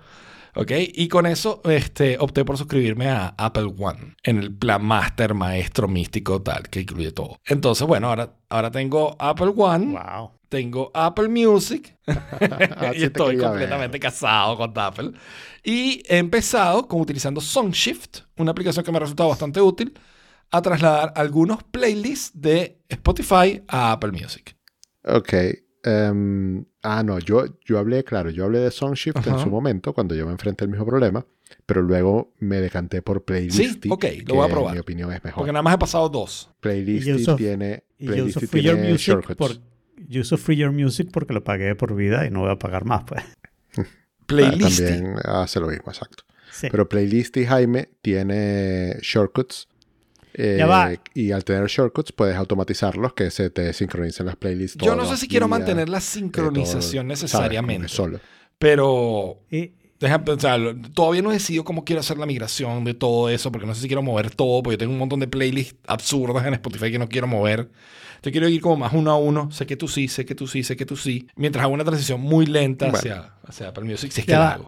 [0.55, 0.71] ¿Ok?
[0.93, 5.87] Y con eso este, opté por suscribirme a Apple One, en el plan Master, Maestro,
[5.87, 7.39] Místico, tal, que incluye todo.
[7.45, 10.31] Entonces, bueno, ahora, ahora tengo Apple One, Wow.
[10.49, 11.95] tengo Apple Music
[12.95, 15.11] y estoy completamente casado con Apple.
[15.63, 19.93] Y he empezado con utilizando SongShift, una aplicación que me ha resultado bastante útil,
[20.49, 24.55] a trasladar algunos playlists de Spotify a Apple Music.
[25.03, 25.33] Ok.
[25.87, 30.15] Em, ah, no, yo, yo hablé, claro, yo hablé de SongShift en su momento, cuando
[30.15, 31.25] yo me enfrenté al mismo problema,
[31.65, 33.83] pero luego me decanté por Playlist.
[33.83, 34.71] Sí, ok, lo voy a probar.
[34.71, 35.41] En mi opinión es mejor.
[35.41, 36.49] Porque nada más he pasado dos.
[36.59, 39.37] Playlist tiene, Playlist Your tiene Music shortcuts.
[39.37, 39.51] por,
[40.07, 42.85] yo uso Free Your Music porque lo pagué por vida y no voy a pagar
[42.85, 43.23] más, pues.
[44.29, 44.83] Ah, Playlist.
[44.83, 46.25] también hace lo mismo, exacto.
[46.51, 46.67] Sí.
[46.69, 49.69] Pero Playlist y Jaime tiene shortcuts.
[50.37, 50.91] Eh, Ya va.
[51.13, 54.77] Y al tener shortcuts puedes automatizarlos que se te sincronicen las playlists.
[54.83, 57.87] Yo no sé si quiero días, mantener la todo, sincronización que necesariamente.
[57.89, 58.19] Solo.
[58.59, 60.57] Pero Y, Deja, o sea,
[60.93, 63.81] todavía no he decidido cómo quiero hacer la migración de todo eso, porque no sé
[63.81, 66.99] si quiero mover todo, porque yo tengo un montón de playlists absurdas en Spotify que
[66.99, 67.71] no quiero mover.
[68.21, 69.49] Yo quiero ir como más uno a uno.
[69.51, 71.27] Sé que tú sí, sé que tú sí, sé que tú sí.
[71.35, 72.99] Mientras hago una transición muy lenta Bueno.
[72.99, 74.67] hacia, hacia Apple Music, si es que la hago.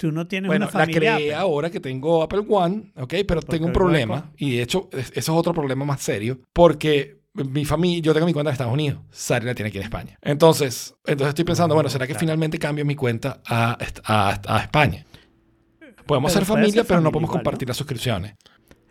[0.00, 1.16] Tú no tienes Bueno, una la familia.
[1.16, 1.34] creé Apple.
[1.34, 3.14] ahora que tengo Apple One, ¿ok?
[3.28, 4.32] Pero tengo un problema.
[4.38, 6.40] Y de hecho, es- eso es otro problema más serio.
[6.54, 9.00] Porque mi familia, yo tengo mi cuenta en Estados Unidos.
[9.10, 10.18] Sari la tiene aquí en España.
[10.22, 12.20] Entonces, entonces estoy pensando, Oh, bueno, ¿será que claro.
[12.20, 15.04] finalmente cambio mi cuenta a, a- a España?
[16.06, 18.34] Podemos Pero ser familia, ser pero no podemos compartir las suscripciones.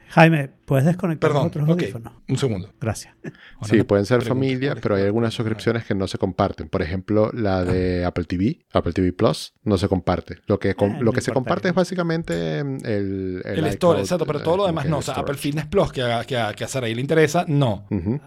[0.09, 1.69] Jaime, ¿puedes desconectar Perdón, otros ok.
[1.69, 2.13] audífonos?
[2.27, 2.73] Un segundo.
[2.81, 3.13] Gracias.
[3.23, 6.67] Ahora Sí, pueden ser familia, pero hay algunas suscripciones que no se comparten.
[6.67, 10.39] Por ejemplo, la de Apple TV, Apple TV Plus, no se comparte.
[10.47, 13.67] Lo que, com- Eh, lo no que se comparte es básicamente mm, el, El, iCloud,
[13.69, 14.97] store, exacto, pero eh, todo lo demás no.
[14.97, 15.35] el O sea, Apple.
[15.35, 17.85] Fitness Plus, que a, que a, que a Saraí le interesa, no.
[17.91, 18.19] Ujú.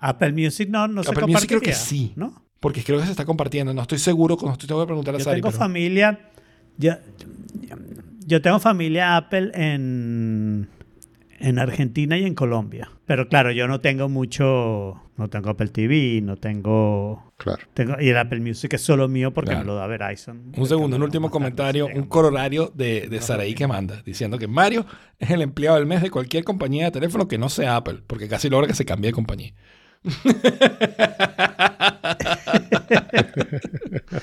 [0.00, 2.12] Apple Music no, no se Apple Music creo que sí.
[2.16, 2.44] ¿no?
[2.60, 3.72] Porque creo que se está compartiendo.
[3.72, 5.40] No estoy seguro, no estoy tengo que preguntar a Yo Sari.
[5.40, 6.30] tengo pero- familia.
[6.76, 6.92] Yo,
[8.26, 10.68] yo tengo familia Apple en,
[11.44, 12.90] en Argentina y en Colombia.
[13.06, 15.00] Pero claro, yo no tengo mucho.
[15.16, 17.32] No tengo Apple TV, no tengo.
[17.36, 17.62] Claro.
[17.74, 19.64] tengo y el Apple Music es solo mío porque Claro.
[19.64, 20.52] me lo da Verizon.
[20.56, 24.86] Un segundo, un último comentario, un corolario de, de Saraí que manda, diciendo que Mario
[25.18, 28.28] es el empleado del mes de cualquier compañía de teléfono que no sea Apple, porque
[28.28, 29.52] casi logra que se cambie de compañía.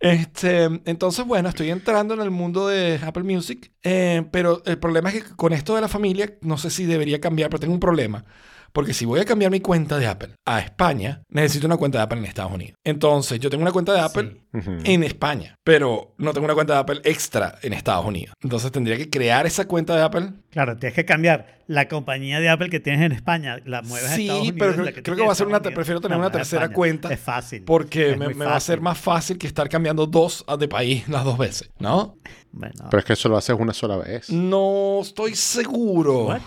[0.00, 5.10] este, entonces, bueno, estoy entrando en el mundo de Apple Music, eh, pero el problema
[5.10, 7.80] es que con esto de la familia, no sé si debería cambiar, pero tengo un
[7.80, 8.24] problema.
[8.72, 12.04] Porque si voy a cambiar mi cuenta de Apple a España, necesito una cuenta de
[12.04, 12.76] Apple en Estados Unidos.
[12.84, 14.70] Entonces, yo tengo una cuenta de Apple Sí.
[14.84, 18.32] En España, pero no tengo una cuenta de Apple extra en Estados Unidos.
[18.42, 20.30] Entonces tendría que crear esa cuenta de Apple.
[20.50, 24.14] Claro, tienes que cambiar la compañía de Apple que tienes en España, la mueves a
[24.16, 24.56] Sí, Estados Unidos.
[24.58, 26.30] pero y creo- la que creo tú que va a ser una- prefiero tener una
[26.30, 26.74] tercera España.
[26.74, 27.64] cuenta, Es fácil.
[27.64, 28.82] Porque Es me, me va a ser fácil.
[28.84, 32.16] más fácil que estar cambiando dos de país las dos veces, ¿no?
[32.52, 34.30] Bueno, Pero es que eso lo haces una sola vez.
[34.30, 36.28] No estoy seguro.
[36.28, 36.40] What?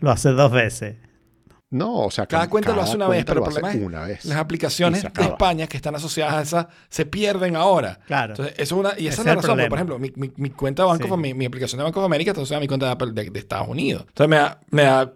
[0.00, 0.96] Lo haces dos veces.
[1.72, 3.78] No, o sea, Cada cam- cuenta lo hace una vez, pero lo el problema hace
[3.78, 4.24] es una vez.
[4.24, 5.22] las aplicaciones de.
[5.22, 8.00] España que están asociadas a esa se pierden ahora.
[8.08, 8.32] Claro.
[8.32, 9.58] Entonces, eso es una, y esa es es la razón.
[9.68, 11.34] Por ejemplo, mi, mi- mi cuenta de Banco Sí.
[11.34, 13.38] mi, aplicación de Banco of America está asociada a mi cuenta de Apple de, de
[13.38, 14.04] Estados Unidos.
[14.08, 15.12] Entonces me da, me da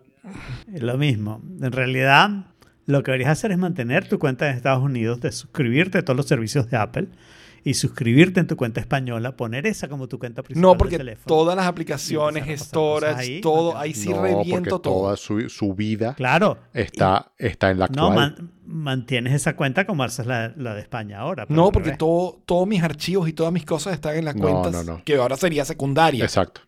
[0.73, 1.43] Es lo mismo.
[1.61, 2.31] En realidad,
[2.87, 6.17] lo que deberías hacer es mantener tu cuenta en Estados Unidos, de suscribirte a todos
[6.17, 7.09] los servicios de Apple
[7.67, 10.99] y suscribirte en tu cuenta española, poner esa como tu cuenta principal No, de porque
[10.99, 11.25] teléfono.
[11.27, 13.79] todas las aplicaciones, storage, cosas ahí, todo, ¿no?
[13.81, 14.95] ahí sí no, reviento todo.
[15.01, 16.59] toda su, su vida Claro.
[16.75, 18.15] está, está en la No, actual.
[18.37, 21.47] man- mantienes esa cuenta como haces la, la de España ahora.
[21.47, 24.43] pero No, porque todo, todos mis archivos y todas mis cosas están en las No,
[24.43, 25.03] cuentas no, no.
[25.05, 26.23] que ahora sería secundaria.
[26.25, 26.61] Exacto.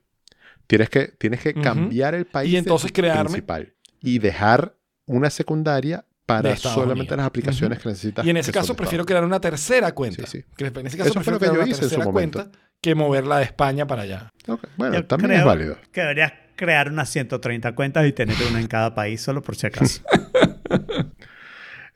[0.67, 4.77] Tienes que, tienes que cambiar el país Y de entonces tu crearme- principal y dejar
[5.07, 7.17] una secundaria para solamente Unidos.
[7.19, 8.27] las aplicaciones que necesitas.
[8.27, 10.27] Y en ese caso prefiero Estados crear una tercera cuenta.
[10.27, 10.45] Sí, sí.
[10.57, 12.39] Que En ese caso Eso prefiero crear una hice en su tercera momento.
[12.41, 14.31] cuenta que moverla de España para allá.
[14.77, 15.79] Bueno, Yo también creo es válido.
[15.93, 19.67] Que deberías crear unas 130 cuentas y tener una en cada país solo por si
[19.69, 20.03] acaso.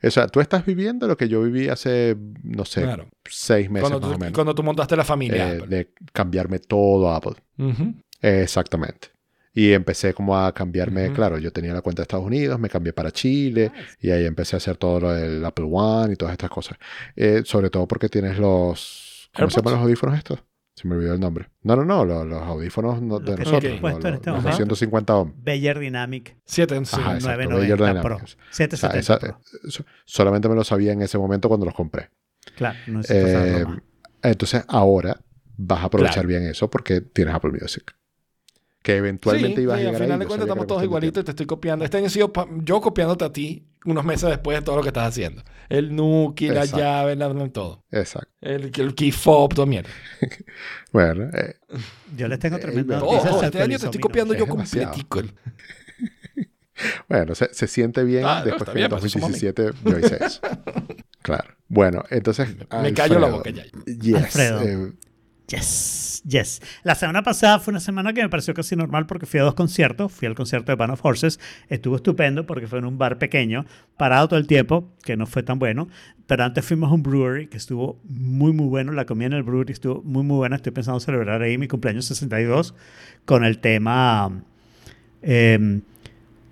[0.03, 3.07] O sea, tú estás viviendo lo que yo viví hace, no sé, Claro.
[3.29, 4.33] seis meses Cuando más tú, o menos.
[4.33, 5.53] cuando tú montaste la familia.
[5.53, 5.67] eh, Apple.
[5.67, 7.33] de cambiarme todo a Apple.
[8.23, 9.09] Eh, exactamente.
[9.53, 11.15] Y empecé como a cambiarme, Ujú.
[11.15, 14.55] claro, yo tenía la cuenta de Estados Unidos, me cambié para Chile y ahí empecé
[14.55, 16.77] a hacer todo lo del Apple One y todas estas cosas.
[17.15, 19.29] Eh, sobre todo porque tienes los...
[19.35, 19.55] ¿Cómo se AirPods.
[19.57, 20.39] llaman los audífonos estos?
[20.73, 21.49] Se me olvidó el nombre.
[21.63, 23.79] No, no, no, los, los audífonos no- de Los que nosotros.
[23.81, 24.57] puesto en los- este los momento.
[24.65, 25.33] 250 ohm.
[25.43, 26.95] Beyer Dynamic Siete en sí.
[26.97, 28.15] Ajá, exacto, 990 Beyer Pro.
[28.15, 28.33] Dynamics.
[28.35, 29.69] O sea, 770 esa- Pro.
[29.69, 32.09] so- solamente me lo sabía en ese momento cuando los compré.
[32.55, 33.65] Claro, no Eh,
[34.23, 35.19] entonces ahora
[35.57, 36.27] vas a aprovechar Claro.
[36.29, 37.93] bien eso porque tienes Apple Music.
[38.81, 40.07] Que eventualmente Sí, ibas sí, a al llegar ahí.
[40.07, 41.85] final de cuentas estamos todos igualitos y te estoy copiando.
[41.85, 42.31] Este año he sido
[42.63, 45.43] yo copiándote a ti unos meses después de todo lo que estás haciendo.
[45.69, 46.77] El Nuki, la Exacto.
[46.77, 47.83] llave, la, todo.
[47.91, 48.29] Exacto.
[48.41, 49.89] El, el key fob, toda mierda.
[50.91, 51.55] Bueno, eh,
[52.17, 53.29] Yo les tengo eh, tremenda todo, Todo, noticia.
[53.31, 53.39] todo.
[53.39, 55.21] se Este año te estoy copiando yo completico.
[57.07, 59.31] bueno se, se siente bien Ah, no, después está que bien, en pues, eso somos
[59.31, 60.41] 2017 yo hice eso.
[61.21, 61.53] Claro.
[61.67, 62.49] Bueno, entonces.
[62.81, 63.63] Me callo la boca ya.
[63.85, 64.15] Yes.
[64.35, 64.61] Alfredo.
[64.63, 64.91] eh,
[65.51, 66.61] Yes, yes.
[66.83, 69.53] La semana pasada fue una semana que me pareció casi normal porque fui a dos
[69.53, 70.11] conciertos.
[70.11, 71.39] Fui al concierto de Band of Horses.
[71.67, 73.65] Estuvo estupendo porque fue en un bar pequeño,
[73.97, 75.89] parado todo el tiempo, que no fue tan bueno.
[76.27, 78.93] Pero antes fuimos a un brewery que estuvo muy, muy bueno.
[78.93, 80.55] La comida en el brewery estuvo muy, muy buena.
[80.55, 82.73] Estoy pensando celebrar ahí mi cumpleaños 62
[83.25, 84.31] con el tema...
[85.21, 85.81] em,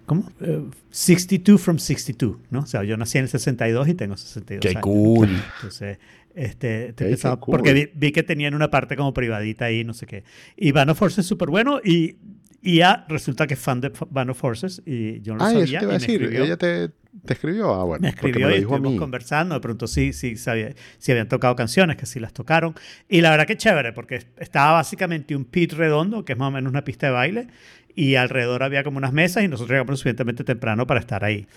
[0.05, 0.23] ¿Cómo?
[0.41, 2.61] Eh, 62 from 62, ¿no?
[2.61, 4.81] O sea, yo nací en el 62 y tengo 62 Qué años.
[4.81, 5.29] cool.
[5.57, 5.99] Entonces,
[6.43, 7.51] este, estoy Ey, qué pensando- cool.
[7.51, 10.23] porque vi, vi que tenían una parte como privadita ahí, no sé qué.
[10.57, 12.17] Y of Forces es súper bueno y,
[12.61, 13.91] y ya resulta que es fan de
[14.29, 15.63] of Forces y yo no lo Ah, sabía.
[15.63, 16.21] eso te iba a me decir.
[16.21, 16.43] escribió.
[16.45, 16.89] Ella te,
[17.25, 17.73] ¿Te escribió?
[17.73, 18.03] Ah, bueno.
[18.03, 19.55] me escribió lo y estuvimos conversando.
[19.55, 22.75] De pronto sí, sí, sabía, sí habían tocado canciones, que sí las tocaron.
[23.09, 26.51] Y la verdad que chévere, porque estaba básicamente un pit redondo, que es más o
[26.51, 27.47] menos una pista de baile,
[27.95, 31.47] y alrededor había como unas mesas y nosotros llegamos suficientemente temprano para estar ahí.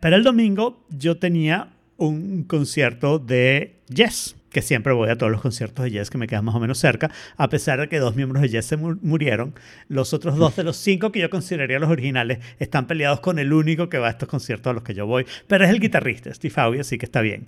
[0.00, 1.68] Pero el domingo yo tenía
[1.98, 6.26] un concierto de Yes, que siempre voy a todos los conciertos de Yes que me
[6.26, 8.96] quedan más o menos cerca, a pesar de que dos miembros de Yes se mu-
[9.02, 9.54] murieron.
[9.88, 13.52] Los otros dos de los cinco que yo consideraría los originales están peleados con el
[13.52, 16.32] único que va a estos conciertos a los que yo voy, pero es el guitarrista,
[16.32, 17.46] Steve Howe, así que está bien.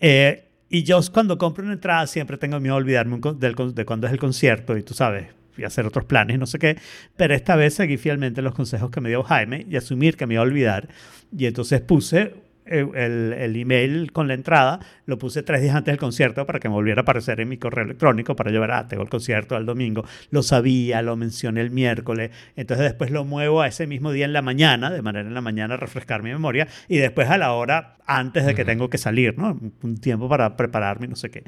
[0.00, 4.12] Eh, y yo cuando compro una entrada siempre tengo miedo de olvidarme de cuándo es
[4.12, 6.76] el concierto y tú sabes, y hacer otros planes, no sé qué.
[7.16, 10.34] Pero esta vez seguí fielmente los consejos que me dio Jaime y asumir que me
[10.34, 10.88] iba a olvidar.
[11.36, 12.34] Y entonces puse
[12.66, 16.68] el, el email con la entrada, lo puse tres días antes del concierto para que
[16.68, 19.66] me volviera a aparecer en mi correo electrónico para ver, ah, tengo el concierto el
[19.66, 20.04] domingo.
[20.30, 22.30] Lo sabía, lo mencioné el miércoles.
[22.56, 25.40] Entonces después lo muevo a ese mismo día en la mañana, de manera en la
[25.40, 29.36] mañana refrescar mi memoria y después a la hora antes de que tengo que salir,
[29.38, 29.58] ¿no?
[29.82, 31.42] Un tiempo para prepararme no sé qué.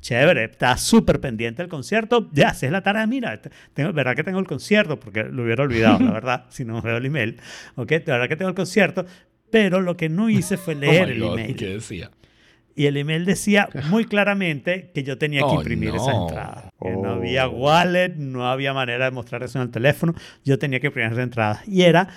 [0.00, 2.28] Chévere, está súper pendiente el concierto.
[2.32, 5.44] Ya, si es la tarde, mira, t- tengo, verdad que tengo el concierto, porque lo
[5.44, 7.38] hubiera olvidado, la verdad, si no veo el email.
[7.76, 7.88] ¿Ok?
[7.88, 9.06] De verdad que tengo el concierto,
[9.52, 11.56] pero lo que no hice fue Oh leer el God, email.
[11.56, 12.10] ¿Qué decía?
[12.74, 15.96] Y el email decía muy claramente que yo tenía que Oh, imprimir no.
[16.02, 16.64] esas entradas.
[16.82, 17.14] Que no Oh.
[17.16, 20.14] había wallet, no había manera de mostrar eso en el teléfono.
[20.44, 21.68] Yo tenía que imprimir esas entradas.
[21.68, 22.08] Y era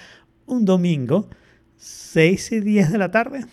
[0.47, 1.29] un domingo,
[1.75, 3.45] 6 y 10 de la tarde.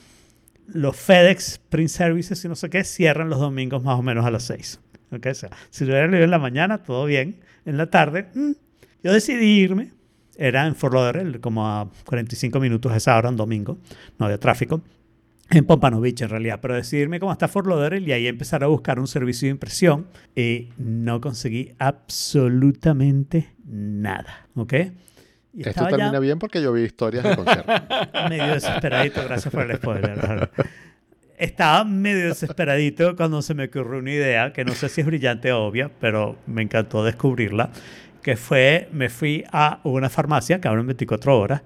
[0.69, 4.31] Los FedEx Print Services y no sé qué cierran los domingos más o menos a
[4.31, 4.81] las 6.
[5.11, 5.27] ¿Ok?
[5.31, 7.41] O sea, si lo hubiera leído en la mañana, todo bien.
[7.67, 8.53] En la tarde, mm,
[9.03, 9.91] yo decidí irme.
[10.37, 13.79] Era en Fort Lauderdale, como a 45 minutos a esa hora, un domingo.
[14.19, 14.83] No había tráfico
[15.51, 18.69] en Pompano Beach en realidad, pero decidirme cómo está Fort Lauderdale y ahí empezar a
[18.69, 24.73] buscar un servicio de impresión y no conseguí absolutamente nada, ¿ok?
[25.55, 27.75] Y Esto termina ya bien porque yo vi historias de conciertos.
[28.31, 30.51] medio desesperadito, gracias por el spoiler.
[31.37, 35.53] Estaba medio desesperadito cuando se me ocurrió una idea que no sé si es brillante
[35.53, 37.71] o obvia, pero me encantó descubrirla,
[38.23, 41.62] que fue, me fui a una farmacia que abre en 24 horas,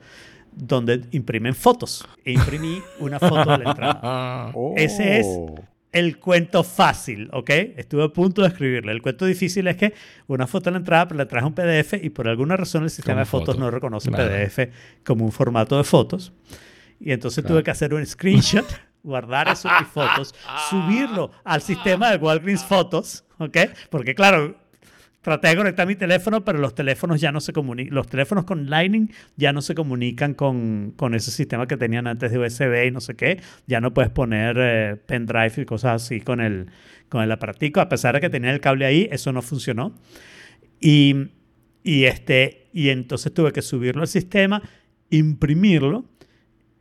[0.52, 2.06] donde imprimen fotos.
[2.24, 4.52] E imprimí una foto de la entrada.
[4.76, 5.54] Ese es- Oh.
[5.92, 7.48] El cuento fácil, ¿ok?
[7.76, 8.92] Estuve a punto de escribirle.
[8.92, 9.94] El cuento difícil es que
[10.26, 12.90] una foto en la entrada, pero la traje un PDF y por alguna razón el
[12.90, 13.64] sistema Como de fotos foto.
[13.64, 14.30] no reconoce Claro.
[14.30, 14.70] PDF
[15.06, 16.34] como un formato de fotos.
[17.00, 17.54] Y entonces Claro.
[17.54, 18.66] tuve que hacer un screenshot,
[19.02, 20.34] guardar esos mis fotos,
[20.68, 23.56] subirlo al sistema de Walgreens Fotos, ¿ok?
[23.88, 24.54] Porque claro,
[25.26, 28.70] traté de conectar mi teléfono, pero los teléfonos ya no se comunican, los teléfonos con
[28.70, 32.90] Lightning ya no se comunican con, con ese sistema que tenían antes de USB y
[32.92, 33.40] no sé qué.
[33.66, 36.68] Ya no puedes poner eh, pendrive y cosas así con el,
[37.08, 37.80] con el aparatico.
[37.80, 39.98] A pesar de que tenía el cable ahí, eso no funcionó.
[40.80, 41.30] Y,
[41.82, 44.62] y, este, y entonces tuve que subirlo al sistema,
[45.10, 46.04] imprimirlo.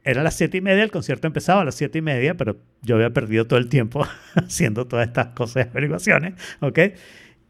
[0.03, 2.93] Era las siete y media, el concierto empezaba a las siete y media, pero yo
[2.93, 4.05] había perdido todo el tiempo
[4.35, 6.79] haciendo todas estas cosas de averiguaciones, ¿ok?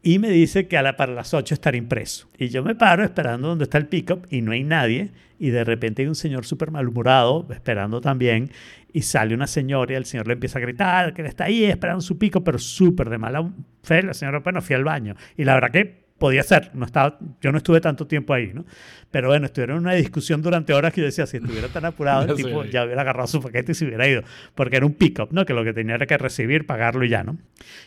[0.06, 2.28] Y me dice que a la, para las 8 estará impreso.
[2.38, 5.10] Y yo me paro esperando donde está el pickup y no hay nadie.
[5.40, 8.52] Y de repente hay un señor súper malhumorado esperando también.
[8.92, 11.64] Y sale una señora y el señor le empieza a gritar que él está ahí
[11.64, 13.50] esperando su pico, pero súper de mala
[13.82, 14.04] fe.
[14.04, 15.16] La señora, bueno, fui al baño.
[15.36, 16.70] Y la verdad que podía ser.
[16.74, 18.64] No estaba, yo no estuve tanto tiempo ahí, ¿no?
[19.10, 22.22] Pero bueno, estuvieron en una discusión durante horas que yo decía, si estuviera tan apurado,
[22.24, 24.22] el tipo ya hubiera agarrado su paquete y se hubiera ido.
[24.54, 25.44] Porque era un pick-up, ¿no?
[25.46, 27.36] Que lo que tenía era que recibir, pagarlo y ya, ¿no?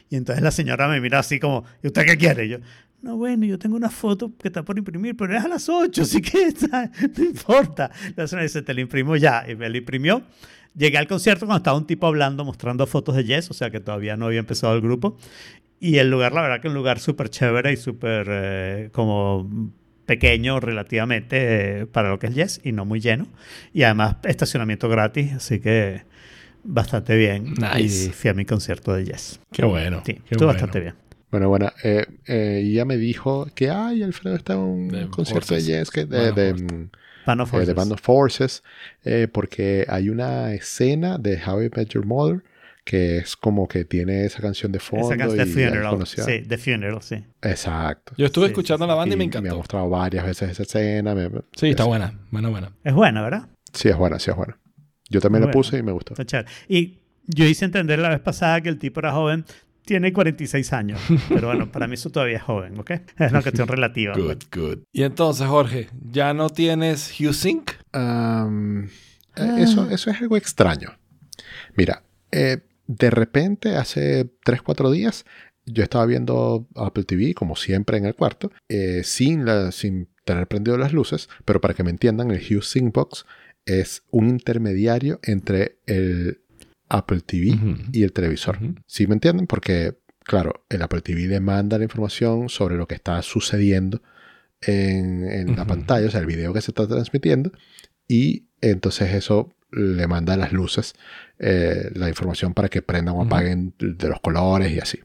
[0.10, 2.46] Y entonces la señora me mira así como, ¿y usted qué quiere?
[2.46, 2.58] Y yo,
[3.02, 6.02] no, bueno, yo tengo una foto que está por imprimir, pero es a las 8,
[6.02, 7.90] así que está- no importa.
[8.16, 9.46] La señora dice, te la imprimo ya.
[9.50, 10.22] Y me la imprimió.
[10.76, 13.80] Llegué al concierto cuando estaba un tipo hablando, mostrando fotos de Yes, o sea que
[13.80, 15.18] todavía no había empezado el grupo.
[15.80, 19.72] Y el lugar, la verdad que un lugar súper chévere y súper eh, como
[20.06, 23.28] pequeño relativamente eh, para lo que es Yes y no muy lleno.
[23.74, 26.04] Y además estacionamiento gratis, así que
[26.64, 27.54] bastante bien.
[27.54, 28.06] Nice.
[28.08, 29.40] Y fui a mi concierto de Yes.
[29.52, 30.02] Qué bueno.
[30.06, 30.54] Sí, qué estuvo bueno.
[30.54, 30.96] bastante bien.
[31.32, 35.08] Bueno, bueno, eh, eh, y ella me dijo que, ay, Alfredo está en un De
[35.10, 35.68] concierto Forces.
[35.68, 36.64] de Yes, que, de, de, Forces.
[36.74, 36.90] mm,
[37.28, 37.76] Band of eh, de Forces.
[37.76, 38.64] Band of Forces,
[39.06, 42.44] eh, porque hay una escena de How I Met Your Mother
[42.90, 46.08] que es como que tiene esa canción de fondo Esa canción ahí Funeral.
[46.08, 47.24] Sí, The Funeral, sí.
[47.44, 48.14] Exacto.
[48.18, 49.58] Yo estuve Sí, escuchando sí, la banda y, me me ha encantó.
[49.58, 51.14] mostrado varias veces esa escena.
[51.14, 52.20] me- me- Sí, está es- buena.
[52.32, 52.72] Buena, buena.
[52.84, 53.48] Es buena, ¿verdad?
[53.74, 54.58] Sí, es buena, sí, es buena.
[55.08, 55.60] Yo también la Bueno.
[55.60, 56.14] puse y me gustó.
[56.14, 56.50] Está chévere.
[56.68, 56.98] Y
[57.28, 59.46] yo hice entender la vez pasada que el tipo era joven.
[59.86, 61.00] Tiene 46 años.
[61.30, 62.90] Pero bueno, para mí eso todavía es joven, ¿ok?
[63.20, 64.14] Es una cuestión relativa.
[64.14, 64.26] pues.
[64.26, 64.78] Good, good.
[64.92, 67.72] Y entonces, Jorge, ¿ya no tienes HughSync?
[67.92, 68.86] Am,
[69.36, 70.98] eh, eso, eso es algo extraño.
[71.76, 72.60] Mira, eh,
[72.90, 75.24] de repente, hace 3, 4 días,
[75.64, 80.48] yo estaba viendo Apple TV, como siempre, en el cuarto, eh, sin, la, sin tener
[80.48, 83.28] prendido las luces, pero para que me entiendan, el Hue Sync Box
[83.68, 86.42] es un intermediario entre el
[86.90, 87.60] Apple TV
[87.92, 88.58] y el televisor.
[88.88, 89.46] ¿Sí me entienden?
[89.46, 94.02] Porque, claro, el Apple TV le manda la información sobre lo que está sucediendo
[94.62, 97.52] en, en la pantalla, o sea, el video que se está transmitiendo,
[98.08, 100.94] y entonces eso le manda las luces,
[101.40, 105.00] eh, la información para que prendan o apaguen de los colores y así.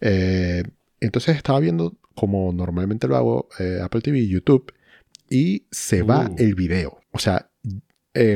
[0.00, 0.62] Eh,
[1.00, 4.72] entonces estaba viendo, como normalmente lo hago, eh, Apple TV, YouTube,
[5.30, 6.36] y se va Uh.
[6.38, 7.00] el video.
[7.12, 7.48] O sea,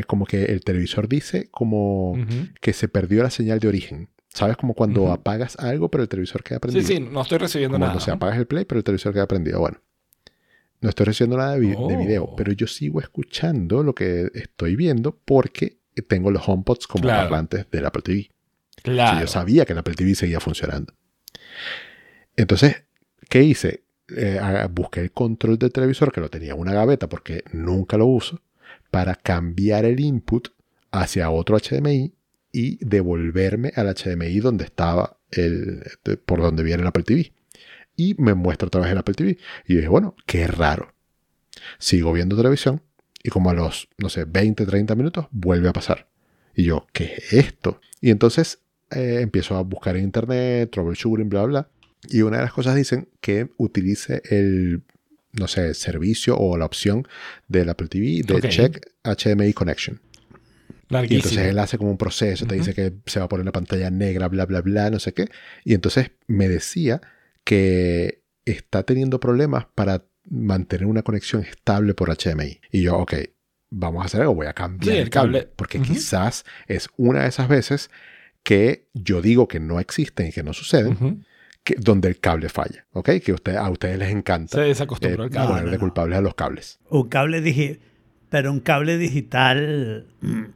[0.08, 2.18] como que el televisor dice como
[2.60, 4.08] que se perdió la señal de origen.
[4.30, 4.56] ¿Sabes?
[4.56, 6.86] Como cuando apagas algo, pero el televisor queda Sí, prendido.
[6.86, 7.92] sí, no estoy recibiendo Como nada.
[7.94, 9.58] cuando se apagas el play, pero el televisor queda prendido.
[9.60, 9.78] Bueno,
[10.80, 11.98] no estoy recibiendo nada de, vi- de Oh.
[11.98, 17.22] video, pero yo sigo escuchando lo que estoy viendo porque tengo los HomePods como Claro.
[17.28, 18.30] parlantes del Apple TV.
[18.82, 19.20] Claro.
[19.20, 20.94] yo sabía que el Apple TV seguía funcionando.
[22.36, 22.84] Entonces,
[23.28, 23.82] ¿qué hice?
[24.16, 24.40] Eh,
[24.70, 28.40] busqué el control del televisor, que lo tenía en una gaveta porque nunca lo uso,
[28.90, 30.48] para cambiar el input
[30.92, 32.14] hacia otro HDMI
[32.52, 35.82] y devolverme al HDMI donde estaba el,
[36.24, 37.32] por donde viene el Apple TV.
[37.98, 39.38] Y me muestra otra vez el Apple TV.
[39.66, 40.94] Y dije, bueno, qué raro.
[41.78, 42.80] Sigo viendo televisión
[43.24, 46.08] y como a los, no sé, 20, 30 minutos vuelve a pasar.
[46.54, 47.80] Y yo, ¿qué es esto?
[48.00, 48.60] Y entonces
[48.90, 51.68] eh, empiezo a buscar en internet, troubleshooting, bla, bla.
[52.08, 54.82] Y una de las cosas dicen que utilice el,
[55.32, 57.06] no sé, servicio o la opción
[57.48, 58.48] del Apple TV de.
[58.48, 60.00] Check HDMI Connection.
[60.88, 61.18] Y Larguísimo.
[61.18, 63.90] entonces él hace como un proceso, te dice que se va a poner la pantalla
[63.90, 65.26] negra, bla, bla, bla, no sé qué.
[65.64, 67.02] Y entonces me decía
[67.48, 72.60] que está teniendo problemas para mantener una conexión estable por HDMI.
[72.70, 73.14] Y yo, ok,
[73.70, 75.38] vamos a hacer algo, voy a cambiar Sí, el el cable.
[75.40, 75.52] cable.
[75.56, 77.90] Porque quizás es una de esas veces
[78.42, 81.24] que yo digo que no existen y que no suceden,
[81.64, 83.12] que, donde el cable falla, ¿ok?
[83.24, 85.48] Que usted, a ustedes les Se encanta desacostumbró eh, el cable.
[85.48, 85.80] no, ponerle no.
[85.80, 86.78] culpables a los cables.
[86.90, 87.80] Un cable digital.
[88.30, 90.48] Pero un cable digital tiene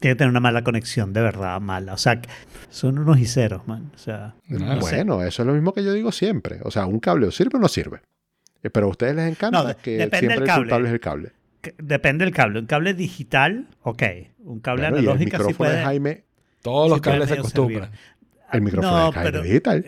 [0.00, 1.94] que tener una mala conexión, de verdad, mala.
[1.94, 2.28] O sea, que
[2.70, 3.90] son unos hiceros, man.
[3.94, 4.96] O sea, Ah, no sé.
[4.96, 6.60] Bueno, eso es lo mismo que yo digo siempre.
[6.62, 8.02] O sea, un cable o sirve o no sirve.
[8.62, 10.62] Eh, Pero a ustedes les encanta No, que siempre del el cable.
[10.64, 11.32] culpable es el cable.
[11.78, 12.60] Depende del cable.
[12.60, 14.02] Un cable digital, ok.
[14.44, 15.82] Un cable Bueno, y el analógico sí micrófono de.
[15.82, 16.24] Jaime,
[16.62, 17.90] Todos los Sí, cables se acostumbran.
[18.52, 19.84] el micrófono No, de Jaime pero- es digital.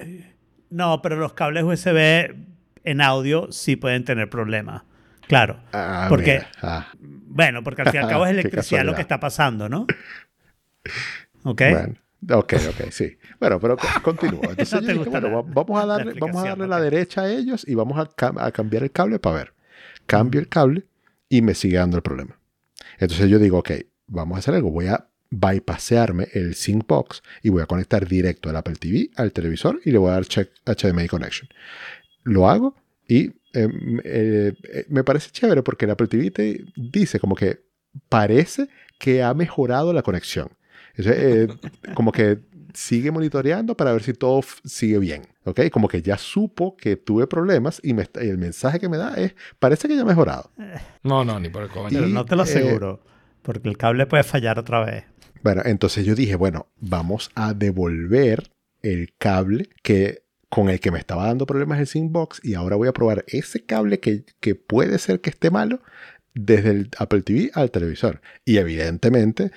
[0.70, 2.35] No, pero los cables USB
[2.85, 4.82] en audio sí pueden tener problemas.
[5.31, 5.61] Claro.
[5.73, 6.51] Ah, porque- mira.
[6.61, 9.86] Ah, Bueno, porque al fin y al cabo es electricidad lo que está pasando, ¿no?
[11.44, 11.62] ¿Ok?
[11.70, 11.94] Bueno,
[12.39, 13.16] ok, ok, sí.
[13.39, 14.40] Bueno, pero co- continúo.
[14.43, 17.23] Entonces No yo dije, bueno, la- vamos a la darle, vamos a darle la derecha
[17.23, 19.55] a ellos y vamos a, cam- a cambiar el cable para ver.
[20.07, 20.85] Cambio el cable
[21.28, 22.36] y me sigue dando el problema.
[22.98, 23.70] Entonces yo digo, ok,
[24.09, 24.70] vamos a hacer algo.
[24.70, 29.32] Voy a bypassearme el sync box y voy a conectar directo al Apple TV al
[29.32, 31.48] televisor y le voy a dar check HDMI connection.
[32.24, 32.74] Lo hago
[33.07, 37.35] y eh, m- eh, eh, me parece chévere porque el Apple TV te dice como
[37.35, 37.60] que
[38.09, 38.68] parece
[38.98, 40.48] que ha mejorado la conexión.
[40.94, 41.48] Entonces, eh,
[41.94, 42.39] como que
[42.74, 45.22] sigue monitoreando para ver si todo sigue bien.
[45.44, 45.70] ¿Ok?
[45.72, 49.14] Como que ya supo que tuve problemas y, me y el mensaje que me da
[49.14, 50.51] es, parece que ya ha mejorado.
[51.02, 51.89] No, no, ni por el coño.
[51.90, 53.01] Pero no te lo eh, aseguro.
[53.43, 55.05] porque el cable puede fallar otra vez.
[55.43, 58.52] Bueno, entonces yo dije, bueno, vamos a devolver
[58.82, 62.89] el cable que con el que me estaba dando problemas el Synbox y ahora voy
[62.89, 65.81] a probar ese cable que, que puede ser que esté malo
[66.35, 68.20] desde el Apple TV al televisor.
[68.44, 69.52] Y evidentemente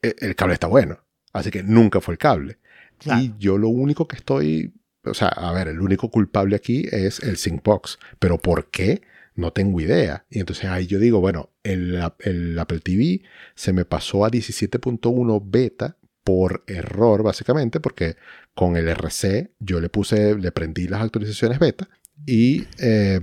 [0.00, 0.98] e- el cable está bueno.
[1.34, 2.58] Así que nunca fue el cable.
[2.98, 3.20] Claro.
[3.22, 4.72] Y yo lo único que estoy,
[5.04, 7.98] o sea, a ver, el único culpable aquí es el Syncbox.
[8.18, 9.02] Pero ¿por qué?
[9.34, 10.24] No tengo idea.
[10.30, 13.22] Y entonces ahí yo digo, bueno, el, el Apple TV
[13.54, 18.16] se me pasó a 17.1 beta por error, básicamente, porque
[18.54, 21.88] con el RC yo le puse, le prendí las actualizaciones beta
[22.26, 23.20] y eh,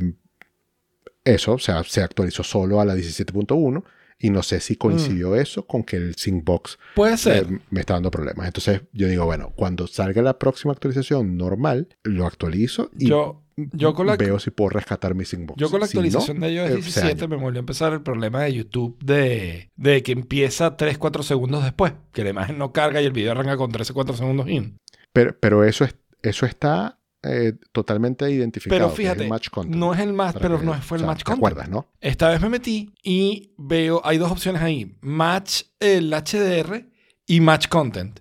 [1.23, 3.83] eso, o sea, se actualizó solo a la 17.1
[4.21, 7.47] y no sé si coincidió eso con que el Syncbox Puede ser.
[7.49, 8.47] eh, me está dando problemas.
[8.47, 13.41] Entonces yo digo, bueno, cuando salga la próxima actualización normal, lo actualizo y yo,
[13.73, 15.59] yo con la, veo si puedo rescatar mi Syncbox.
[15.59, 17.27] yo con la Si no, actualización de iOS eh, se 17 daña.
[17.27, 21.93] me volvió a empezar el problema de YouTube de, de que empieza 3-4 segundos después.
[22.11, 24.77] Que la imagen no carga y el video arranca con 13-4 segundos in.
[25.13, 28.77] Pero, pero eso, es, eso está eh, totalmente identificado.
[28.79, 30.97] Pero que es el fíjate, match content, no es el match, pero que- no fue
[30.97, 31.37] el o sea, match ¿Te content.
[31.39, 31.87] acuerdas, no?
[31.99, 34.95] Esta vez me metí y veo, hay dos opciones ahí.
[35.01, 36.85] Match el HDR
[37.27, 38.19] y Match Content.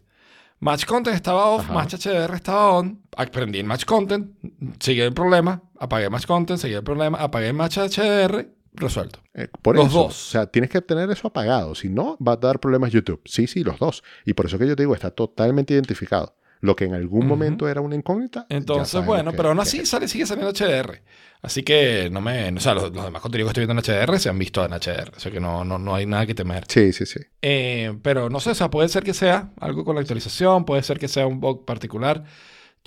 [0.60, 1.72] Match Content estaba off, Ajá.
[1.74, 3.00] Match HDR estaba on.
[3.16, 4.32] Aprendí el Match Content,
[4.80, 9.20] sigue el problema, apagué Match Content, sigue el problema, apagué Match HDR, resuelto.
[9.34, 10.28] Eh, por Los eso, dos.
[10.28, 11.74] O sea, tienes que tener eso apagado.
[11.74, 13.20] Si no, va a dar problemas YouTube.
[13.24, 14.02] Sí, sí, los dos.
[14.24, 16.34] Y por eso que yo te digo, está totalmente identificado.
[16.60, 17.28] Lo que en algún Ujú.
[17.28, 18.46] momento era una incógnita.
[18.48, 21.02] Entonces, bueno, pero aún así sale, sigue saliendo HDR.
[21.40, 22.48] Así que no me.
[22.50, 24.72] O sea, los, los demás contenidos que estoy viendo en HDR se han visto en
[24.72, 25.12] HDR.
[25.16, 26.64] O sea que no, no, no hay nada que temer.
[26.68, 27.20] Sí, sí, sí.
[27.42, 30.82] Eh, pero no sé, o sea, puede ser que sea algo con la actualización, puede
[30.82, 32.24] ser que sea un bug particular.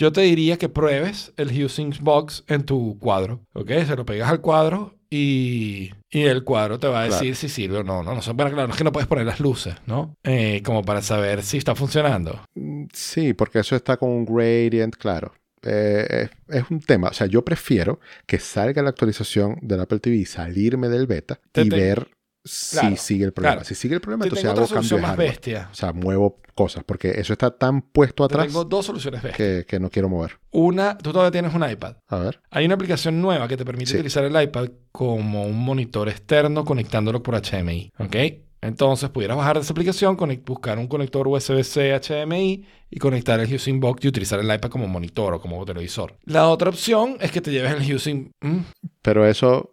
[0.01, 3.69] Yo te diría que pruebes el Using Box en tu cuadro, ¿ok?
[3.85, 7.35] Se lo pegas al cuadro y, y el cuadro te va a decir Claro.
[7.35, 8.01] si sirve o no.
[8.01, 10.15] No, no sé, bueno, claro, no es que no puedes poner las luces, ¿no?
[10.23, 12.39] Eh, como para saber si está funcionando.
[12.55, 15.33] Mm, Sí, porque eso está con un gradient, claro.
[15.63, 17.09] Eh, es, es un tema.
[17.09, 21.39] O sea, yo prefiero que salga la actualización del Apple TV y salirme del beta
[21.51, 22.07] Te y te- ver
[22.43, 23.55] si sigue el problema.
[23.55, 23.65] claro.
[23.67, 25.69] Si sigue el problema, Te entonces hago otra cambio de solución más bestia.
[25.71, 29.37] O sea, muevo cosas, porque eso está tan puesto Te atrás tengo dos soluciones bestias.
[29.59, 30.39] que, que no quiero mover.
[30.51, 31.95] Una, tú todavía tienes un iPad.
[32.07, 32.41] A ver.
[32.49, 33.95] Hay una aplicación nueva que te permite Sí.
[33.97, 37.93] utilizar el iPad como un monitor externo conectándolo por HDMI.
[37.99, 38.15] ¿Ok?
[38.63, 40.15] Entonces pudieras bajar esa aplicación,
[40.45, 44.87] buscar un conector USB-C HDMI y conectar el Using Box y utilizar el iPad como
[44.87, 46.15] monitor o como televisor.
[46.25, 48.31] La otra opción es que te lleves el Using...
[48.41, 48.57] ¿Mm?
[49.01, 49.70] Pero eso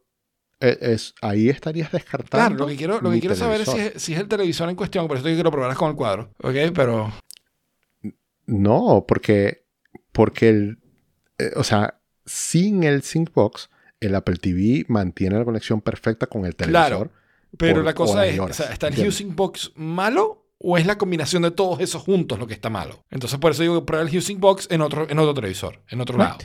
[0.60, 2.48] e- es, ahí estarías descartando.
[2.48, 4.68] Claro, lo que quiero, lo que quiero saber es si, es si es el televisor
[4.68, 5.06] en cuestión.
[5.08, 6.30] Por eso te lo probaras con el cuadro.
[6.42, 6.54] ¿Ok?
[6.74, 7.12] Pero...
[8.46, 9.64] No, porque,
[10.12, 10.78] porque el,
[11.38, 13.68] eh, o sea, sin el Syncbox,
[14.00, 16.96] el Apple TV mantiene la conexión perfecta con el Claro.
[16.96, 17.10] televisor.
[17.56, 19.14] Pero por la cosa es, o sea, ¿está el ¿entiendes?
[19.16, 23.04] Using Box malo o es la combinación de todos esos juntos lo que está malo?
[23.10, 26.00] Entonces por eso digo que prueba el Using Box en otro, en otro televisor, en
[26.00, 26.38] otro lado.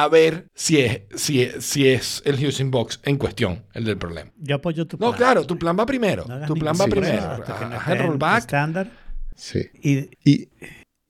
[0.00, 3.98] A ver si es, si, es, si es el Using Box en cuestión el del
[3.98, 4.30] problema.
[4.38, 5.18] Yo apoyo tu No, plan.
[5.18, 6.24] claro, tu plan va primero.
[6.28, 7.38] No tu plan va Sí, primero.
[7.38, 7.44] no
[7.76, 8.38] Haz el rollback.
[8.38, 8.90] estándar.
[9.34, 9.60] Sí.
[9.82, 10.48] Y Y,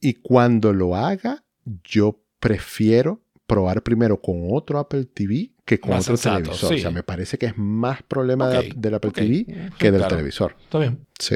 [0.00, 1.44] y cuando lo haga,
[1.84, 6.68] yo prefiero probar primero con otro Apple TV que con Más otro sensato, televisor.
[6.70, 6.74] sí.
[6.76, 9.10] O sea, me parece que es más problema de- del Apple.
[9.10, 9.44] TV
[9.78, 10.16] que del claro.
[10.16, 10.56] televisor.
[10.62, 11.06] Está bien.
[11.18, 11.34] Sí.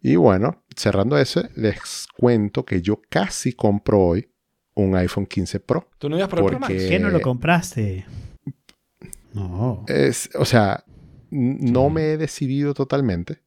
[0.00, 4.28] Y bueno, cerrando ese, les cuento que yo casi compro hoy
[4.74, 5.88] un iPhone 15 Pro.
[5.98, 6.72] ¿Tú no ibas por el Pro Max?
[6.72, 8.06] Porque- ¿qué no lo compraste?
[9.34, 9.84] No.
[9.88, 10.84] Es, o sea,
[11.30, 13.38] no me he decidido totalmente.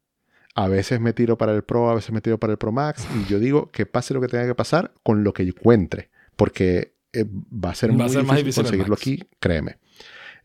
[0.56, 3.06] A veces me tiro para el Pro, a veces me tiro para el Pro Max.
[3.22, 6.10] Y yo digo que pase lo que tenga que pasar con lo que encuentre.
[6.36, 9.78] Porque eh, va a ser Va a muy más difícil conseguirlo aquí, créeme.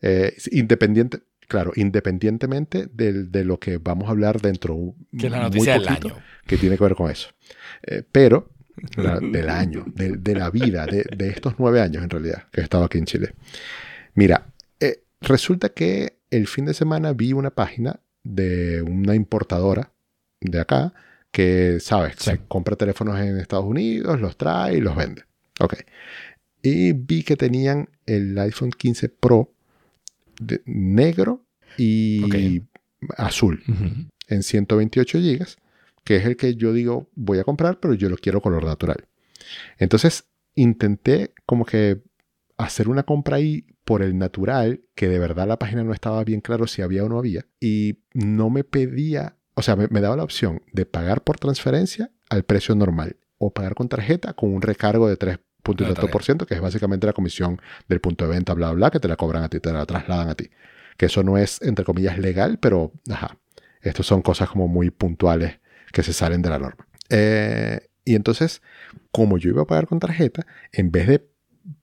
[0.02, 5.38] Eh, independiente, claro, independientemente del- de, lo que vamos a hablar dentro Que es la
[5.38, 6.16] muy noticia del poquito, año.
[6.46, 7.28] que tiene que ver con eso.
[7.82, 8.50] Eh, pero
[8.96, 12.60] la- del año, de, de la vida, de, de estos nueve años en realidad, que
[12.60, 13.34] he estado aquí en Chile.
[14.14, 14.46] Mira,
[14.80, 19.92] eh, resulta que el fin de semana vi una página de una importadora
[20.40, 20.92] de acá
[21.32, 22.30] que, sabes, Sí.
[22.30, 25.22] se compra teléfonos en Estados Unidos, los trae y los vende.
[25.60, 25.74] Ok.
[26.62, 29.52] Y vi que tenían el iPhone 15 Pro
[30.40, 31.44] de- negro
[31.78, 32.62] y
[33.16, 34.06] azul Ujú.
[34.28, 35.46] en 128 GB,
[36.10, 39.06] que es el que yo digo voy a comprar, pero yo lo quiero color natural.
[39.78, 40.24] Entonces
[40.56, 42.02] intenté como que
[42.56, 46.40] hacer una compra ahí por el natural, que de verdad la página no estaba bien
[46.40, 50.16] claro si había o no había, y no me pedía, o sea, me, me daba
[50.16, 54.62] la opción de pagar por transferencia al precio normal o pagar con tarjeta con un
[54.62, 58.98] recargo de 3.4%, que es básicamente la comisión del punto de venta, bla, bla, que
[58.98, 60.50] te la cobran a ti, te la trasladan a ti.
[60.96, 63.38] Que eso no es, entre comillas, legal, pero, ajá,
[63.80, 65.59] estos son cosas como muy puntuales
[65.92, 66.86] que se salen de la norma.
[67.10, 68.62] Eh, y entonces,
[69.12, 71.28] como yo iba a pagar con tarjeta, en vez de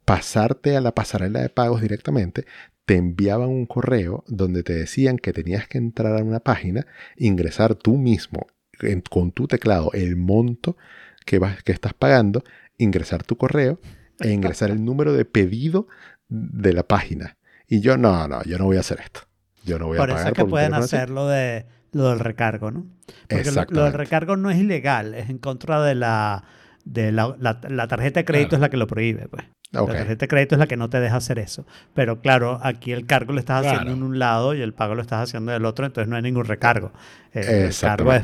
[0.06, 2.46] pasarte a la pasarela de pagos directamente,
[2.86, 6.86] te enviaban un correo donde te decían que tenías que entrar a una página,
[7.18, 8.48] ingresar tú mismo
[8.80, 10.78] en- con tu teclado el monto
[11.26, 12.44] que, vas, que estás pagando,
[12.78, 13.80] ingresar tu correo
[14.20, 15.88] e ingresar el número de pedido
[16.30, 17.38] de la página.
[17.68, 19.22] Y yo, no, no, yo no voy a hacer esto.
[19.66, 20.96] Yo no voy Por a eso pagar es que por pueden teléfono así.
[20.96, 22.86] hacer lo, de, lo del recargo, ¿no?
[23.30, 26.44] Porque lo- lo, del recargo no es ilegal, es en contra de la...
[26.86, 28.60] De la, la- la tarjeta de crédito Claro.
[28.60, 29.44] es la que lo prohíbe, pues.
[29.72, 31.68] La tarjeta de crédito es la que no te deja hacer eso.
[31.94, 33.98] Pero claro, aquí el cargo lo estás haciendo Claro.
[33.98, 36.46] en un lado y el pago lo estás haciendo del otro, entonces no hay ningún
[36.46, 36.94] recargo.
[37.34, 38.24] El cargo es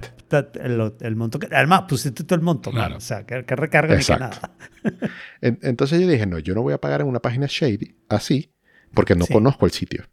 [0.62, 1.54] el, el monto que...
[1.54, 2.96] Además, pusiste todo el monto, Claro.
[2.96, 4.52] O sea, que, que recargo ni que nada.
[5.42, 8.54] En- Entonces yo dije, no, yo no voy a pagar en una página shady así,
[8.94, 9.34] porque no Sí.
[9.34, 10.06] conozco el sitio.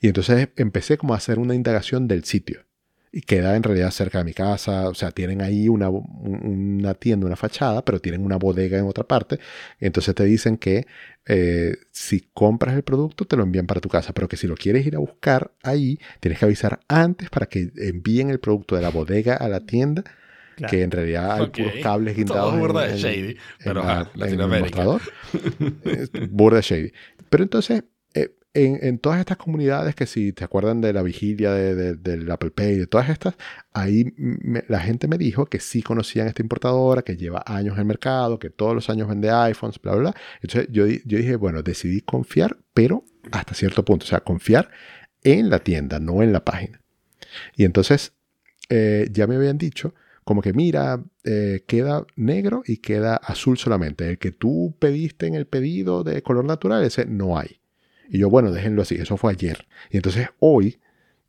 [0.00, 2.62] Y entonces empecé como a hacer una indagación del sitio.
[3.16, 6.94] Y queda en realidad cerca de mi casa, o sea, tienen ahí una, un- una
[6.94, 9.38] tienda, una fachada, pero tienen una bodega en otra parte.
[9.78, 10.84] Entonces te dicen que
[11.26, 14.56] eh, si compras el producto te lo envían para tu casa, pero que si lo
[14.56, 18.82] quieres ir a buscar ahí, tienes que avisar antes para que envíen el producto de
[18.82, 20.02] la bodega a la tienda,
[20.56, 20.70] Claro.
[20.70, 23.30] que en realidad hay puros cables guindados burda de shady.
[23.30, 24.84] en Pero la- en el Latinoamérica.
[24.84, 25.02] mostrador.
[25.84, 26.92] Es burda de shady.
[27.30, 27.84] Pero entonces,
[28.54, 32.50] en, todas estas comunidades que si te acuerdan de la vigilia de, de- del Apple
[32.52, 33.34] Pay, de todas estas,
[33.72, 34.14] ahí
[34.68, 38.38] la gente me dijo que sí conocían esta importadora, que lleva años en el mercado,
[38.38, 40.14] que todos los años vende iPhones, bla, bla, bla.
[40.40, 44.70] Entonces yo, yo dije, bueno, decidí confiar, pero hasta cierto punto, o sea, confiar
[45.24, 46.80] en la tienda, no en la página.
[47.56, 48.12] Y entonces
[48.70, 49.94] eh, ya me habían dicho
[50.24, 54.08] como que mira, eh, queda negro y queda azul solamente.
[54.08, 57.60] El que tú pediste en el pedido de color natural, ese no hay.
[58.08, 59.66] Y yo, bueno, déjenlo así, eso fue ayer.
[59.90, 60.78] Y entonces hoy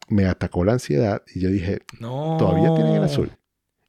[0.08, 2.36] me atacó la ansiedad y yo dije, No.
[2.38, 3.32] ¿todavía tienen el azul?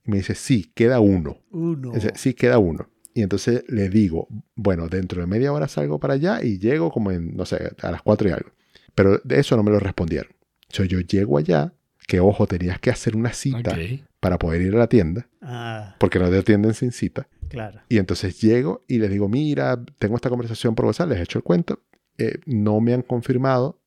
[0.05, 1.39] Y me dice, sí, queda uno.
[1.51, 1.93] Uno.
[1.93, 2.89] Dice, sí, queda uno.
[3.13, 7.11] Y entonces le digo, bueno, dentro de media hora salgo para allá y llego como
[7.11, 8.51] en, no sé, a las cuatro y algo.
[8.95, 10.33] Pero de eso no me lo respondieron.
[10.69, 11.73] So, yo llego allá,
[12.07, 14.01] que ojo, tenías que hacer una cita Ok.
[14.21, 17.29] para poder ir a la tienda, Ah, porque no te atienden sin cita.
[17.49, 17.81] claro.
[17.89, 21.39] Y entonces llego y les digo, mira, tengo esta conversación por WhatsApp, les he hecho
[21.39, 21.81] el cuento.
[22.19, 23.81] Eh, no me han confirmado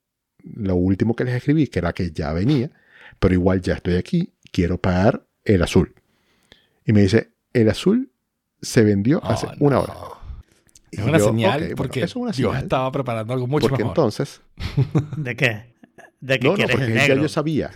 [0.44, 2.72] lo último que les escribí, que era que ya venía,
[3.20, 5.94] pero igual ya estoy aquí, quiero pagar el azul.
[6.86, 8.12] Y me dice, el azul
[8.62, 9.94] se vendió hace Oh, una hora.
[10.92, 13.46] Es una yo, señal "Ok, bueno, porque eso es una Dios señal, estaba preparando algo
[13.48, 13.92] mucho porque mejor.
[13.98, 14.42] entonces,
[15.18, 15.74] ¿De qué?
[16.20, 17.22] ¿De que no, no, porque el ya negro?
[17.22, 17.72] yo sabía,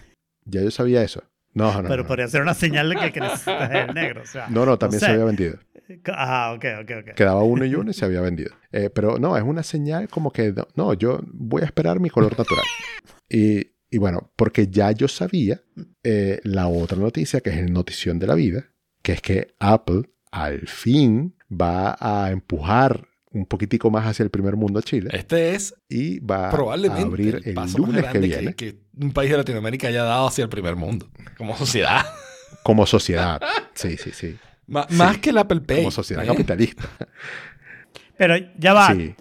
[0.45, 1.23] ya yo sabía eso.
[1.53, 2.07] No, no, Pero no.
[2.07, 4.23] podría ser una señal de que que necesitas el negro.
[4.23, 5.05] O sea, No, no, también sé.
[5.05, 5.59] se había vendido.
[6.07, 7.15] Ah, ok, ok, ok.
[7.15, 8.51] Quedaba uno y uno y se había vendido.
[8.71, 12.09] Eh, pero no, es una señal como que no, no, yo voy a esperar mi
[12.09, 12.65] color natural.
[13.29, 15.61] Y, y bueno, porque ya yo sabía
[16.03, 18.65] eh, la otra noticia, que es el notición de la vida,
[19.01, 24.55] que es que Apple al fin va a empujar un poquitico más hacia el primer
[24.55, 27.95] mundo a Chile Este es y va a probablemente abrir el el paso más lunes
[27.95, 31.09] que grande viene que, un país de Latinoamérica haya dado hacia el primer mundo.
[31.37, 32.05] Como sociedad.
[32.63, 33.41] como sociedad.
[33.73, 34.37] Sí, sí, sí.
[34.67, 34.95] Sí.
[34.95, 35.77] Más que el Apple Pay.
[35.77, 36.27] Como sociedad ¿eh?
[36.27, 36.83] capitalista.
[38.17, 38.93] Pero ya va.
[38.93, 39.15] Sí.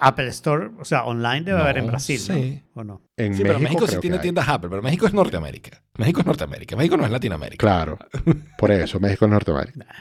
[0.00, 2.34] Apple Store, o sea, online debe No, haber en Brasil, ¿no?
[2.34, 2.62] sí.
[2.74, 3.02] ¿O no?
[3.16, 5.80] En Sí, pero México sí tiene tiendas Apple, pero México es Norteamérica.
[5.96, 6.74] México es Norteamérica.
[6.76, 7.58] México no es Latinoamérica.
[7.64, 7.98] Claro.
[8.58, 9.86] Por eso, México es Norteamérica.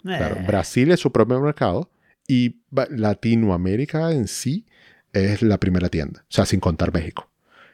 [0.00, 1.90] Claro, Eh, Brasil es su propio mercado
[2.26, 4.64] y Latinoamérica en sí
[5.12, 7.28] es la primera tienda, o sea, sin contar México.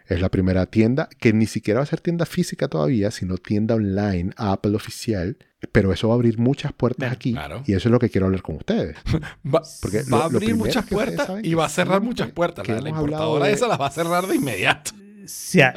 [0.07, 3.75] Es la primera tienda que ni siquiera va a ser tienda física todavía, sino tienda
[3.75, 5.39] online, Apple oficial,
[5.73, 7.63] pero eso va a abrir muchas puertas aquí claro.
[7.67, 8.97] y eso es lo que quiero hablar con ustedes.
[9.47, 12.69] Va, Porque va lo- a abrir muchas puertas y va a cerrar muchas puertas.
[12.69, 14.91] La, la importadora de- esa las va a cerrar de inmediato.
[15.27, 15.73] Si hay,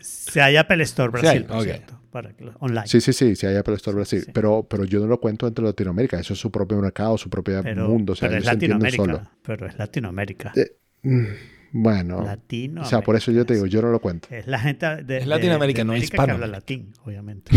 [0.00, 2.86] si hay Apple Store Brasil, hay, para que lo- online.
[2.88, 4.30] Sí, sí, sí, sí hay Apple Store Brasil, sí.
[4.32, 7.30] Pero, pero yo no lo cuento dentro de Latinoamérica, eso es su propio mercado, su
[7.30, 8.96] propio pero, mundo, o sea, pero es Latinoamérica.
[9.04, 9.20] solos.
[9.42, 10.52] Pero es Latinoamérica.
[10.56, 10.72] Eh,
[11.02, 11.26] Mm,
[11.78, 12.82] Bueno, Latino.
[12.82, 14.28] o sea, por eso yo te digo, yo no lo cuento.
[14.30, 16.32] Es la gente de, Es Latinoamérica, de- de no América que hispano.
[16.34, 17.50] habla latín, obviamente.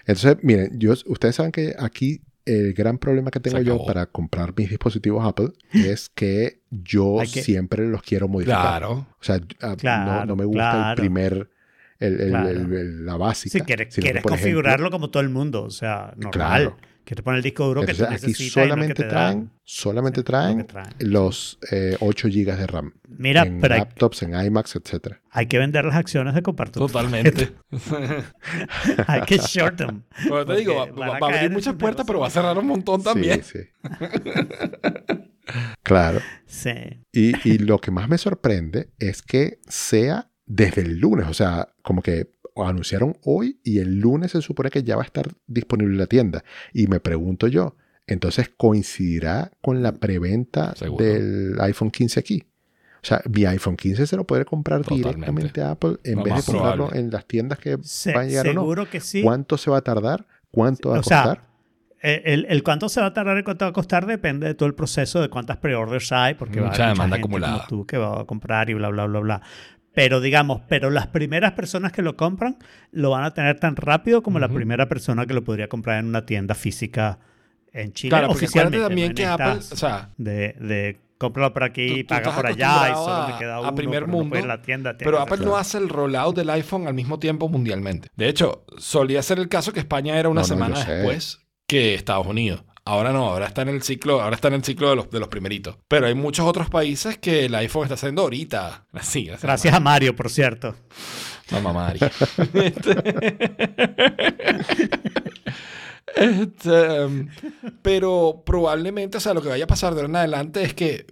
[0.06, 4.52] Entonces, miren, yo, ustedes saben que aquí el gran problema que tengo yo para comprar
[4.56, 8.60] mis dispositivos Apple es que yo que- siempre los quiero modificar.
[8.80, 8.92] Claro.
[9.20, 11.48] O sea, ah, no- no, me gusta el primer,
[11.98, 12.48] el, el- Claro.
[12.50, 13.58] el- el- la básica.
[13.58, 16.74] Si quieres, que, quieres ejemplo, configurarlo como todo el mundo, o sea, normal.
[17.04, 19.02] Que te pone el disco duro que Entonces, tú aquí necesitas y no solamente que
[19.02, 19.52] te traen, dan.
[19.62, 20.88] solamente traen, lo que traen.
[20.98, 22.94] los eh, 8 GB de RAM.
[23.08, 25.20] Mira, en pero hay, laptops, en iMacs, etcétera.
[25.30, 26.80] hay que vender las acciones de compartir.
[26.80, 27.52] Totalmente.
[29.06, 30.02] hay que short them.
[30.22, 32.56] Pero te digo, va, a va a caer abrir muchas puertas, pero va a cerrar
[32.56, 33.42] un montón también.
[33.44, 33.68] Sí, sí.
[35.82, 36.20] claro.
[36.46, 36.72] Sí.
[37.12, 41.68] Y, y lo que más me sorprende es que sea desde el lunes, o sea,
[41.82, 45.92] como que anunciaron hoy y el lunes se supone que ya va a estar disponible
[45.94, 46.44] en la tienda.
[46.72, 47.76] Y me pregunto yo,
[48.06, 51.04] entonces coincidirá con la preventa Seguro.
[51.04, 52.44] del iPhone 15 aquí.
[53.02, 55.08] O sea, mi iPhone 15 se lo puede comprar Totalmente.
[55.10, 57.00] directamente a Apple en vez de comprarlo probable.
[57.00, 58.60] en las tiendas que Se- van a llegar o no.
[58.62, 59.22] seguro que sí.
[59.22, 60.26] ¿Cuánto se va a tardar?
[60.50, 61.42] ¿Cuánto va a O costar?
[62.00, 64.66] El, el cuánto se va a tardar y cuánto va a costar depende de todo
[64.68, 67.56] el proceso, de cuántas pre-orders hay, porque va a Mucha haber demanda gente acumulada.
[67.56, 69.42] como tú que va a comprar y bla, bla, bla, bla.
[69.94, 72.56] Pero digamos, pero las primeras personas que lo compran
[72.90, 76.06] lo van a tener tan rápido como la primera persona que lo podría comprar en
[76.06, 77.18] una tienda física
[77.72, 78.88] en Chile Claro, porque acuérdate oficialmente.
[78.88, 79.14] también ¿no?
[79.14, 83.12] que Apple, o sea, de, de cómpralo por aquí, Tú- paga por allá y solo
[83.14, 84.96] a- me queda a uno, primer pero no puedo ir mundo, a la tienda.
[84.98, 88.08] Pero Apple no hace el rollout del iPhone al mismo tiempo mundialmente.
[88.16, 91.94] De hecho, solía ser el caso que España era una No, no, semana después que
[91.94, 92.64] Estados Unidos.
[92.86, 95.18] Ahora no, ahora está en el ciclo, ahora está en el ciclo de los, de
[95.18, 95.76] los primeritos.
[95.88, 98.84] Pero hay muchos otros países que el iPhone está haciendo ahorita.
[98.92, 100.74] Gracias, Gracias a Mario, por cierto.
[101.50, 102.00] Mamá Mari.
[106.16, 107.26] Este, um,
[107.82, 111.06] pero probablemente, o sea, lo que vaya a pasar de ahora en adelante es que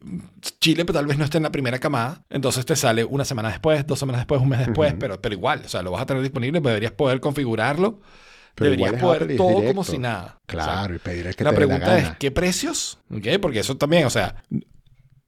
[0.61, 3.49] Chile pues, tal vez no esté en la primera camada, entonces te sale una semana
[3.49, 6.07] después, dos semanas después, un mes después, pero, pero igual, o sea, lo vas a
[6.07, 7.99] tener disponible, deberías poder configurarlo
[8.55, 10.41] Pero deberías poder todo como si nada.
[10.47, 12.17] Claro, O sea, y pedir el que la te dé la pregunta es, gana.
[12.19, 12.99] ¿qué precios?
[13.11, 13.27] ¿Ok?
[13.41, 14.43] Porque eso también, o sea,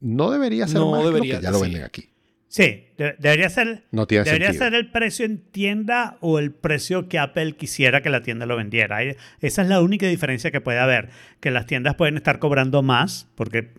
[0.01, 1.63] No debería ser No más que lo debería, que ya lo sí.
[1.65, 2.11] venden aquí.
[2.49, 3.85] Sí, de- debería ser...
[3.91, 4.65] No tiene Debería sentido.
[4.67, 8.57] ser el precio en tienda o el precio que Apple quisiera que la tienda lo
[8.57, 9.03] vendiera.
[9.03, 11.09] Esa es la única diferencia que puede haber.
[11.41, 13.73] Que las tiendas pueden estar cobrando más, porque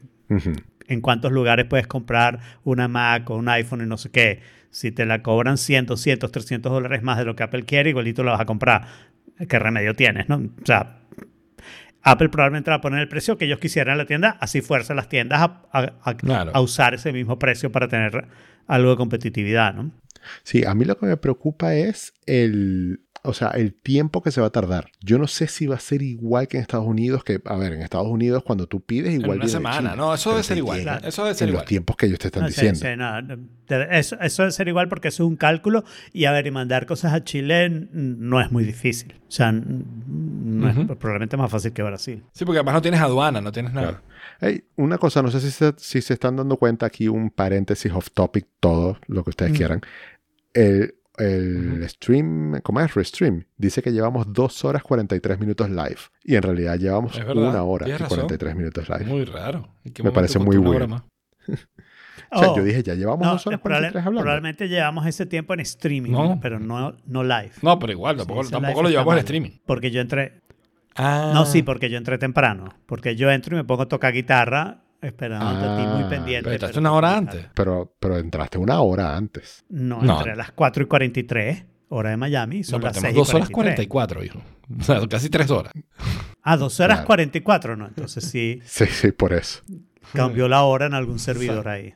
[0.88, 4.42] en cuántos lugares puedes comprar una Mac o un iPhone y no sé qué.
[4.72, 8.26] Si te la cobran 100, 200, 300 dólares más de lo que Apple quiere, igualito
[8.26, 8.88] la vas a comprar.
[9.48, 10.30] ¿Qué remedio tienes?
[10.30, 10.38] ¿no?
[10.38, 11.00] O sea,
[12.04, 14.94] Apple probablemente va a poner el precio que ellos quisieran en la tienda, así fuerza
[14.94, 16.52] las tiendas a, a- a- Claro.
[16.54, 18.28] a usar ese mismo precio para tener
[18.68, 19.92] algo de competitividad, ¿no?
[20.44, 24.42] Sí, a mí lo que me preocupa es el, o sea, el tiempo que se
[24.42, 24.90] va a tardar.
[25.02, 27.74] Yo no sé si va a ser igual que en Estados Unidos, que, a ver,
[27.74, 29.78] en Estados Unidos cuando tú pides en igual una viene de semana.
[29.92, 30.78] China, No, eso debe ser igual.
[30.80, 31.62] llega Eso debe ser en igual.
[31.64, 32.80] los tiempos que ellos te están No, diciendo.
[32.80, 35.84] sí, no, eso, eso debe ser igual porque eso es un cálculo
[36.14, 39.14] y a ver, y mandar cosas a Chile no es muy difícil.
[39.28, 42.24] O sea, no es probablemente más fácil que Brasil.
[42.32, 43.88] Sí, porque además no tienes aduana, no tienes nada.
[43.88, 44.04] Claro.
[44.42, 47.92] Hey, una cosa, no sé si se, si se están dando cuenta aquí, un paréntesis
[47.94, 49.56] off topic, todo lo que ustedes Mm.
[49.56, 49.82] quieran.
[50.54, 52.94] El, el stream, ¿cómo es?
[52.94, 55.98] Restream, dice que llevamos 2 horas 43 minutos live.
[56.24, 58.18] Y en realidad llevamos una hora y tienes razón.
[58.20, 59.06] 43 minutos live.
[59.06, 59.68] Muy raro.
[59.84, 61.04] ¿En Me parece muy más?
[62.32, 64.22] O sea, Oh, yo dije, ya llevamos no, 2 horas es probable- 43 hablando.
[64.24, 66.40] probablemente llevamos ese tiempo en streaming, No.
[66.42, 67.52] pero no, no live.
[67.62, 69.20] No, pero igual, tampoco, Sí, tampoco lo llevamos mal.
[69.20, 69.52] streaming.
[69.66, 70.42] Porque yo entré.
[70.96, 71.32] Ah.
[71.34, 72.70] No, sí, porque yo entré temprano.
[72.88, 76.44] Porque yo entro y me pongo a tocar guitarra esperando a ti muy Ah, pendiente.
[76.44, 77.46] Pero entraste pero una hora antes.
[77.54, 79.64] Pero, pero entraste una hora antes.
[79.70, 80.18] No, No.
[80.18, 82.58] entré a las 4 y 43, hora de Miami.
[82.60, 83.88] No, Son pero las 6 tenemos y 2 horas 43.
[83.88, 84.42] 44, hijo.
[84.80, 85.74] O sea, casi 3 horas.
[86.42, 87.08] Ah, 2 horas Claro.
[87.08, 87.88] 44, ¿no?
[87.88, 89.62] Entonces sí Sí, sí, por eso.
[90.14, 91.94] cambió la hora en algún servidor ahí.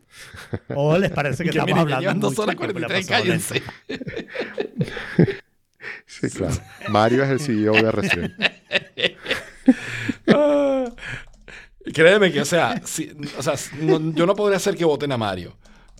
[0.75, 2.79] O les parece que Que estamos miren, hablando llevan 2 mucho horas y que me
[2.79, 3.47] la 43, he pasado lento.
[3.87, 5.39] cállense.
[6.05, 6.55] Sí, claro.
[6.89, 8.31] Mario es el CEO de Restream.
[11.93, 15.17] Créeme que, o sea, si- o sea no- yo no podría hacer que voten a
[15.17, 15.57] Mario,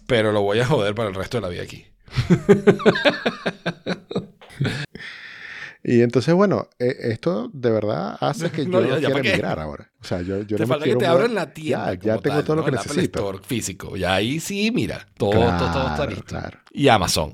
[0.08, 1.86] pero lo voy a joder para el resto de la vida aquí.
[5.82, 9.60] Y entonces, bueno, eh, esto de verdad hace que No, yo ya- ya quiera emigrar
[9.60, 9.90] ahora.
[10.02, 11.16] O sea, yo, yo te no me falta que quiero te mudar.
[11.16, 11.94] abran la tienda.
[11.94, 13.20] Ya, ya tengo tal, todo lo que El Apple necesito.
[13.20, 13.96] Store físico.
[13.98, 16.24] Y ahí sí, mira, todo, Claro, todo, todo está listo.
[16.26, 17.34] claro, Y Amazon.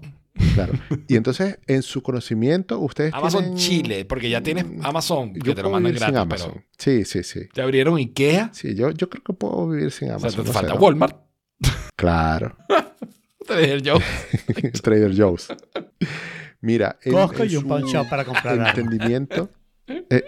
[0.53, 0.73] Claro.
[1.07, 5.55] Y entonces, en su conocimiento, ustedes Amazon tienen- Chile, porque ya tienes Amazon, que Yo
[5.55, 6.51] te lo mandan gratis, Amazon.
[6.53, 7.47] pero Sí, sí, sí.
[7.53, 8.49] te abrieron Ikea.
[8.53, 10.31] Sí, yo, yo creo que puedo vivir sin O Amazon.
[10.31, 10.81] sea, te no falta sé, ¿no?
[10.85, 11.17] Walmart.
[11.95, 12.55] Claro.
[13.47, 14.01] Trader Joe.
[14.83, 15.47] Trader Joe's.
[16.61, 18.67] Mira, en, Costco en y un shop para comprar algo.
[18.67, 19.49] entendimiento,
[19.87, 20.23] eh,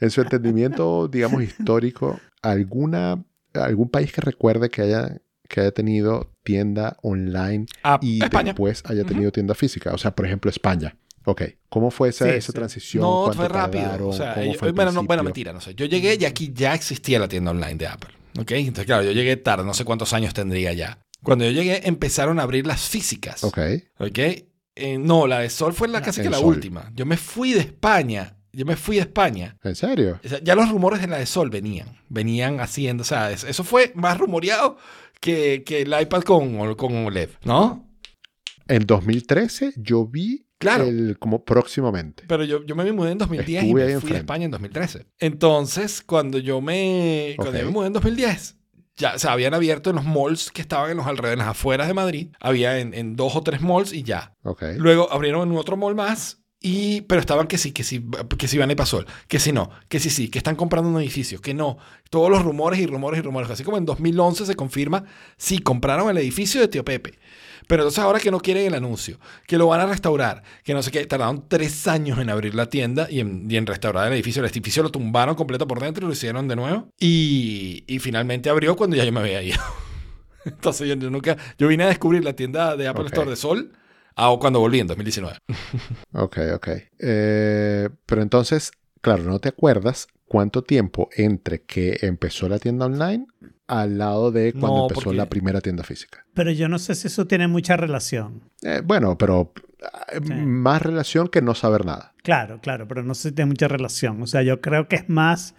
[0.00, 3.22] en su entendimiento, digamos, histórico, alguna,
[3.54, 8.52] algún país que recuerde que haya, que haya tenido tienda online Ah, y España.
[8.52, 9.92] después haya tenido tienda física.
[9.94, 10.96] O sea, por ejemplo, España.
[11.24, 11.42] Ok.
[11.68, 12.52] ¿Cómo fue esa, Sí, esa sí.
[12.52, 13.02] transición?
[13.02, 13.84] No, ¿Cuánto fue rápido.
[13.84, 14.08] tardaron?
[14.08, 15.74] O sea, ¿Cómo ellos- fue al bueno, no, bueno, mentira, no sé.
[15.74, 18.10] Yo llegué y aquí ya existía la tienda online de Apple.
[18.40, 18.50] ¿Ok?
[18.52, 20.98] Entonces, claro, yo llegué tarde, no sé cuántos años tendría ya.
[21.22, 23.44] Cuando yo llegué, empezaron a abrir las físicas.
[23.44, 23.58] Ok.
[23.98, 24.18] ¿Ok?
[24.74, 26.46] Eh, no, la de Sol fue la, La casi que la Sol.
[26.46, 26.90] última.
[26.94, 28.36] Yo me fui de España.
[28.54, 29.56] Yo me fui de España.
[29.62, 30.18] ¿En serio?
[30.42, 31.98] Ya los rumores de la de Sol venían.
[32.08, 33.02] Venían haciendo.
[33.02, 34.76] O sea, es- eso fue más rumoreado
[35.22, 37.88] que, que el iPad con, con OLED, ¿no?
[38.68, 40.84] En 2013 yo vi Claro.
[40.84, 42.22] el, como próximamente.
[42.28, 44.18] Pero yo, yo me mudé en 2010 y Estuve me ahí fui a.
[44.18, 45.06] España en 2013.
[45.18, 48.58] Entonces, cuando yo me, cuando yo me mudé en 2010,
[48.96, 51.88] ya se habían abierto en los malls que estaban en los alrededores, en las afueras
[51.88, 52.28] de Madrid.
[52.38, 54.36] Había en, en dos o tres malls y ya.
[54.76, 56.41] Luego abrieron en otro mall más.
[56.62, 58.06] Y, pero estaban que sí, que sí,
[58.38, 61.00] que sí van y pasó, que sí no, que sí sí, que están comprando un
[61.00, 61.76] edificio, que no.
[62.08, 63.50] Todos los rumores y rumores y rumores.
[63.50, 65.04] Así como en 2011 se confirma,
[65.36, 67.18] sí, compraron el edificio de Tío Pepe.
[67.66, 70.82] Pero entonces ahora que no quieren el anuncio, que lo van a restaurar, que no
[70.82, 74.12] sé qué, tardaron tres años en abrir la tienda y en, y en restaurar el
[74.12, 74.40] edificio.
[74.40, 76.88] El edificio lo tumbaron completo por dentro y lo hicieron de nuevo.
[77.00, 79.58] Y, y finalmente abrió cuando ya yo me había ido.
[80.44, 83.06] Entonces yo, yo nunca, yo vine a descubrir la tienda de Apple.
[83.06, 83.72] Store de Sol
[84.16, 85.38] ah, cuando volví en 2019.
[86.12, 86.68] Ok, ok.
[86.98, 93.26] Eh, pero entonces, claro, no te acuerdas cuánto tiempo entre que empezó la tienda online
[93.66, 96.24] al lado de cuando No, empezó porque- la primera tienda física.
[96.34, 98.50] Pero yo no sé si eso tiene mucha relación.
[98.62, 99.52] Eh, bueno, pero
[100.10, 100.32] eh, Sí.
[100.32, 102.14] más relación que no saber nada.
[102.22, 104.22] Claro, claro, pero no sé si tiene mucha relación.
[104.22, 105.54] O sea, yo creo que es más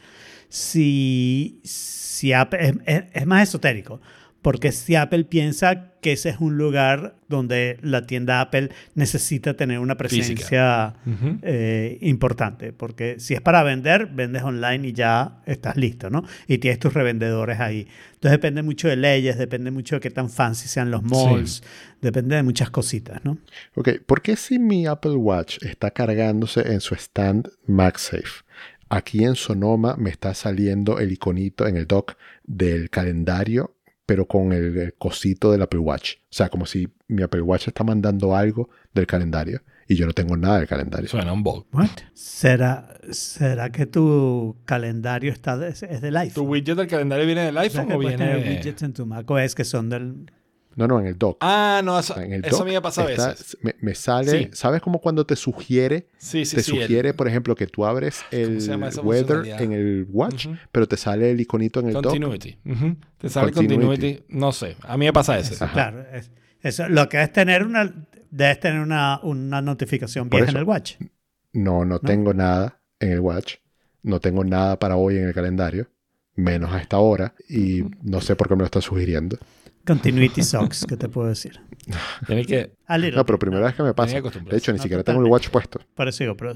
[0.49, 3.99] si, si Apple- es, es- es más esotérico.
[4.43, 9.79] Porque si Apple piensa que ese es un lugar donde la tienda Apple necesita tener
[9.79, 10.93] una presencia
[11.41, 12.73] eh, importante.
[12.73, 16.23] Porque si es para vender, vendes online y ya estás listo, ¿no?
[16.45, 17.87] Y tienes tus revendedores ahí.
[18.15, 21.63] Entonces depende mucho de leyes, depende mucho de qué tan fancy sean los malls,
[22.01, 23.37] depende de muchas cositas, ¿no?
[23.75, 28.43] Ok, ¿por qué si mi Apple Watch está cargándose en su stand MagSafe?
[28.89, 34.51] Aquí en Sonoma me está saliendo el iconito en el dock del calendario, pero con
[34.53, 36.15] el, el cosito del Apple Watch.
[36.17, 40.13] O sea, como si mi Apple Watch está mandando algo del calendario y yo no
[40.13, 41.07] tengo nada del calendario.
[41.09, 41.65] Suena un bug.
[41.73, 41.89] What?
[42.13, 46.47] ¿Será, ¿Será que tu calendario está de- es del ¿Tu iPhone?
[46.49, 48.33] widget del calendario viene del O sea, iPhone que o puedes viene...?
[48.33, 50.31] tener widgets en tu macOS que son del...
[50.75, 51.37] No, no, en el dock.
[51.41, 53.57] Ah, no, eso, en el eso dock a mí me pasa a está- veces.
[53.61, 54.49] Me, me sale, Sí.
[54.53, 56.07] ¿sabes como cuando te sugiere?
[56.17, 56.71] Sí, sí, te sí.
[56.77, 58.59] el- sugiere, por ejemplo, que tú abres el
[59.03, 62.05] weather en el watch, pero te sale el iconito en el dock.
[62.05, 62.57] Continuity.
[63.17, 63.87] Te sale Continuity.
[63.87, 64.23] continuity.
[64.29, 64.75] No sé.
[64.81, 65.63] A mí me pasa ese.
[65.63, 65.73] Ajá.
[65.73, 66.31] Claro, es-
[66.61, 67.93] eso, lo que es tener una...
[68.31, 70.59] Debes tener una, una notificación Por vieja en eso.
[70.61, 70.95] el watch.
[71.51, 73.55] No, no tengo nada en el watch.
[74.01, 75.87] No tengo nada para hoy en el calendario,
[76.35, 79.37] menos a esta hora, y no sé por qué me lo está sugiriendo.
[79.85, 81.59] Continuity socks, ¿qué te puedo decir?
[82.25, 82.73] Tienes que...
[82.87, 84.19] A little No, pero primera vez que me pasa.
[84.21, 85.79] De hecho, ni No, siquiera tengo el watch puesto.
[85.93, 86.53] Por eso digo, pero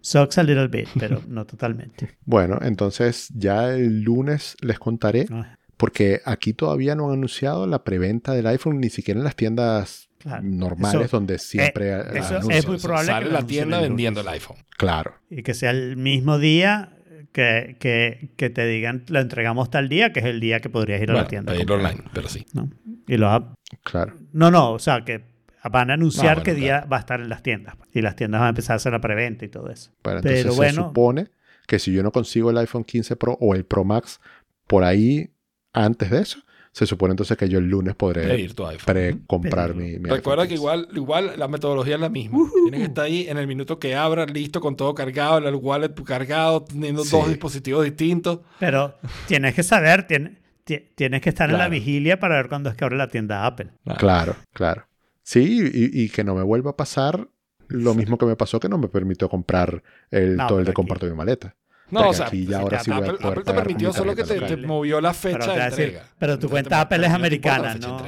[0.00, 2.16] socks a little bit, pero no totalmente.
[2.24, 7.84] Bueno, entonces ya el lunes les contaré, Ah, porque aquí todavía no han anunciado la
[7.84, 10.42] preventa del iPhone, ni siquiera en las tiendas Claro.
[10.42, 12.50] normales Eso- donde siempre eh, eso anuncian.
[12.58, 14.58] es muy probable Sale que lo la tienda vendiendo el iPhone.
[14.76, 15.14] Claro.
[15.30, 16.90] Y que sea el mismo día
[17.32, 21.00] que, que, que te digan, lo entregamos tal día, que es el día que podrías
[21.00, 21.52] ir a la tienda.
[21.52, 22.44] pedirlo online, pero sí.
[22.52, 22.70] ¿no?
[23.06, 23.54] Y lo ha-
[23.84, 24.14] Claro.
[24.32, 25.24] No, no, o sea, que
[25.70, 26.88] van a anunciar Ah, bueno, qué día claro.
[26.90, 27.76] va a estar en las tiendas.
[27.92, 29.92] Y las tiendas van a empezar a hacer la preventa y todo eso.
[30.02, 31.28] Bueno, entonces Pero se bueno, supone
[31.66, 34.20] que si yo no consigo el iPhone 15 Pro o el Pro Max
[34.66, 35.30] por ahí
[35.72, 36.40] antes de eso,
[36.72, 38.84] se supone entonces que yo el lunes podré Pedir tu iPhone.
[38.86, 40.54] pre-comprar mi, mi Recuerda iPhone que 15.
[40.54, 42.48] igual, igual la metodología es la misma.
[42.64, 45.92] Tienes que estar ahí en el minuto que abra, listo, con todo cargado, el wallet
[46.04, 47.10] cargado, teniendo Sí.
[47.10, 48.40] dos dispositivos distintos.
[48.60, 48.94] Pero
[49.26, 52.76] tienes que saber, tiene- ti- tienes que estar en la vigilia para ver cuándo es
[52.76, 53.70] que abre la tienda Apple.
[53.98, 54.86] Claro, claro.
[55.22, 57.28] Sí, y, y que no me vuelva a pasar
[57.68, 60.72] lo mismo que me pasó que no me permitió comprar el, No, todo el de
[60.72, 61.54] comparto mi maleta.
[61.90, 63.92] No, o sea, aquí pues, ya ahora ya sí voy a Apple, Apple te permitió
[63.92, 66.06] solo que te, movió la fecha de decir, entrega.
[66.18, 68.02] pero tu No cuenta Apple es americana, ¿no?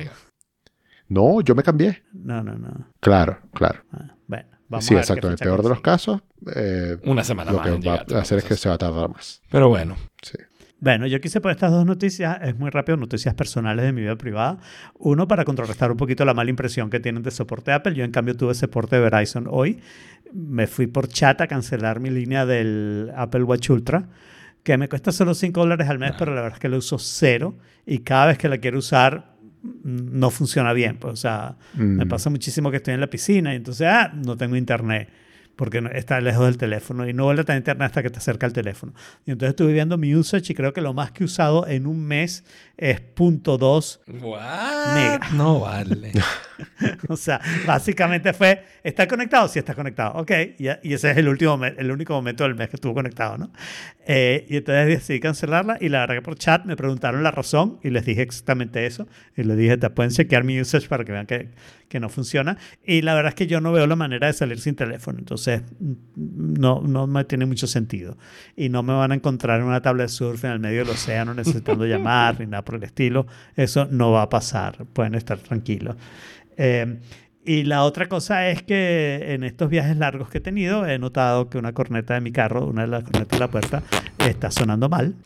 [1.08, 2.02] No, yo me cambié.
[2.12, 2.86] No, no, no.
[3.00, 3.80] Claro, claro.
[3.92, 5.20] Ah, bueno, vamos sí, a ver exacto.
[5.20, 6.22] qué En el peor de los casos,
[6.54, 7.68] eh, Una semana lo más.
[7.68, 9.42] que va a hacer es que se va a tardar más.
[9.50, 9.96] Pero bueno.
[10.22, 10.38] Sí.
[10.82, 14.16] Bueno, yo quise poner estas dos noticias, es muy rápido, noticias personales de mi vida
[14.16, 14.58] privada.
[14.94, 17.94] Uno, para contrarrestar un poquito la mala impresión que tienen de soporte de Apple.
[17.94, 19.80] Yo, en cambio, tuve soporte de Verizon hoy.
[20.34, 24.08] Me fui por chat a cancelar mi línea del Apple Watch Ultra,
[24.62, 26.98] que me cuesta solo 5 dólares al mes, pero la verdad es que lo uso
[26.98, 27.56] cero.
[27.84, 30.96] Y cada vez que la quiero usar, mm, no funciona bien.
[30.98, 32.08] Pues, o sea, me Mm.
[32.08, 35.08] pasa muchísimo que estoy en la piscina y entonces, ah, no tengo internet
[35.62, 38.46] porque está lejos del teléfono y no vuelve a tener internet hasta que te acerca
[38.46, 38.94] el teléfono.
[39.24, 41.86] Y entonces estuve viendo mi usage y creo que lo más que he usado en
[41.86, 42.42] un mes
[42.76, 44.00] es .2.
[44.20, 44.94] What?
[44.94, 45.28] Mega.
[45.34, 46.10] No vale.
[47.08, 49.48] O sea, básicamente fue, ¿está conectado?
[49.48, 50.12] Sí, está conectado.
[50.14, 53.36] Ok, y, y ese es el, último, el único momento del mes que estuvo conectado,
[53.36, 53.52] ¿no?
[54.06, 57.78] Eh, y entonces decidí cancelarla y la verdad que por chat me preguntaron la razón
[57.82, 59.06] y les dije exactamente eso.
[59.36, 61.50] Y les dije, te pueden chequear mi usage para que vean que,
[61.88, 62.56] que no funciona.
[62.84, 65.18] Y la verdad es que yo no veo la manera de salir sin teléfono.
[65.18, 68.16] Entonces, mm, no, no me tiene mucho sentido.
[68.56, 70.90] Y no me van a encontrar en una tabla de surf en el medio del
[70.90, 73.26] océano necesitando llamar ni nada por el estilo.
[73.56, 74.84] Eso no va a pasar.
[74.92, 75.96] Pueden estar tranquilos.
[76.56, 77.00] Eh,
[77.44, 81.50] y la otra cosa es que en estos viajes largos que he tenido he notado
[81.50, 83.82] que una corneta de mi carro, una de las cornetas de la puerta,
[84.18, 85.16] está sonando mal.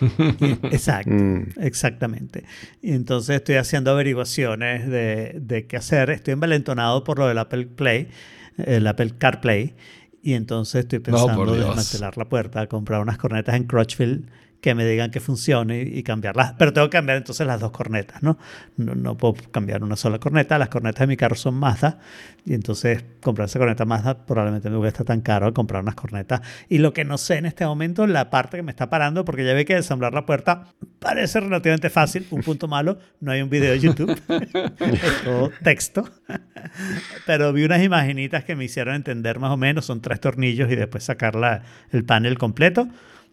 [0.70, 1.10] Exacto.
[1.10, 1.48] Mm.
[1.60, 2.44] Exactamente.
[2.80, 6.08] Y entonces estoy haciendo averiguaciones de, de qué hacer.
[6.08, 8.08] Estoy envalentonado por lo del Apple Play,
[8.58, 9.74] el Apple CarPlay.
[10.22, 14.28] Y entonces estoy pensando en desmantelar la puerta, comprar unas cornetas en Crutchfield
[14.62, 16.54] que me digan que funcione y, cambiarlas.
[16.56, 18.38] Pero tengo que cambiar entonces las dos cornetas, ¿no?
[18.76, 19.16] ¿no?
[19.16, 20.56] Puedo cambiar una sola corneta.
[20.56, 21.98] Las cornetas de mi carro son Mazda.
[22.46, 26.42] Y entonces comprar esa corneta Mazda probablemente me cuesta tan caro comprar unas cornetas.
[26.68, 29.44] Y lo que no sé en este momento, la parte que me está parando, porque
[29.44, 30.68] ya ve que desamblar la puerta
[31.00, 32.28] parece relativamente fácil.
[32.30, 34.10] Un punto malo, no hay un video de YouTube.
[34.78, 36.08] es todo texto.
[37.26, 39.86] Pero vi unas imaginitas que me hicieron entender más o menos.
[39.86, 42.86] Son tres tornillos y después sacar la- el panel completo.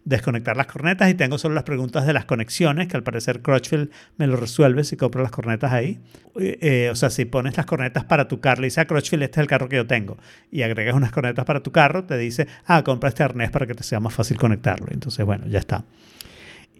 [0.04, 3.90] Desconectar las cornetas y tengo solo las preguntas de las conexiones, que al parecer Crutchfield
[4.16, 6.00] me lo resuelve si compro las cornetas ahí.
[6.38, 9.40] Eh, o sea, si pones las cornetas para tu carro, le dice a Crutchfield, este
[9.40, 10.16] es el carro que yo tengo,
[10.50, 13.74] y agregas unas cornetas para tu carro, te dice, ah, compra este arnés para que
[13.74, 14.86] te sea más fácil conectarlo.
[14.90, 15.84] Entonces, bueno, ya está.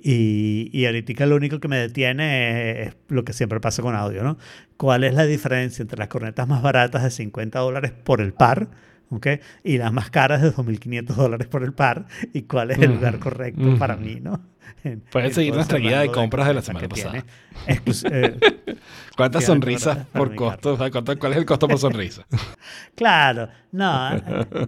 [0.02, 4.22] Y, y ahorita lo único que me detiene es lo que siempre pasa con audio,
[4.22, 4.38] ¿no?
[4.78, 8.68] ¿Cuál es la diferencia entre las cornetas más baratas de 50 dólares por el par?
[9.11, 9.27] ¿Ok?
[9.65, 12.07] Y las más caras de 2.500 dólares por el par.
[12.32, 14.41] ¿Y cuál es el lugar correcto para mí, no?
[14.84, 17.24] En- Puedes en seguir nuestra guía de compras de la semana pasada.
[17.66, 18.38] Exclus- eh,
[19.16, 20.74] ¿Cuántas sonrisas por costo?
[20.74, 22.26] O sea, ¿cuánto- ¿Cuál es el costo por sonrisa?
[22.94, 24.10] Claro, no,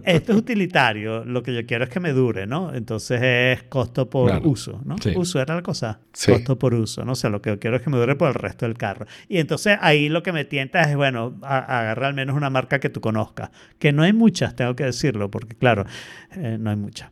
[0.05, 1.23] esto es utilitario.
[1.23, 2.73] Lo que yo quiero es que me dure, ¿no?
[2.73, 4.49] Entonces es costo por Claro.
[4.49, 4.95] uso, ¿no?
[4.97, 5.13] Sí.
[5.15, 5.99] Uso era la cosa.
[6.13, 6.31] Sí.
[6.31, 7.11] Costo por uso, ¿no?
[7.11, 9.05] O sea, lo que yo quiero es que me dure por el resto del carro.
[9.29, 12.89] Y entonces ahí lo que me tienta es, bueno, agarrar al menos una marca que
[12.89, 13.51] tú conozcas.
[13.77, 15.85] Que no hay muchas, tengo que decirlo, porque claro,
[16.35, 17.11] eh, no hay muchas.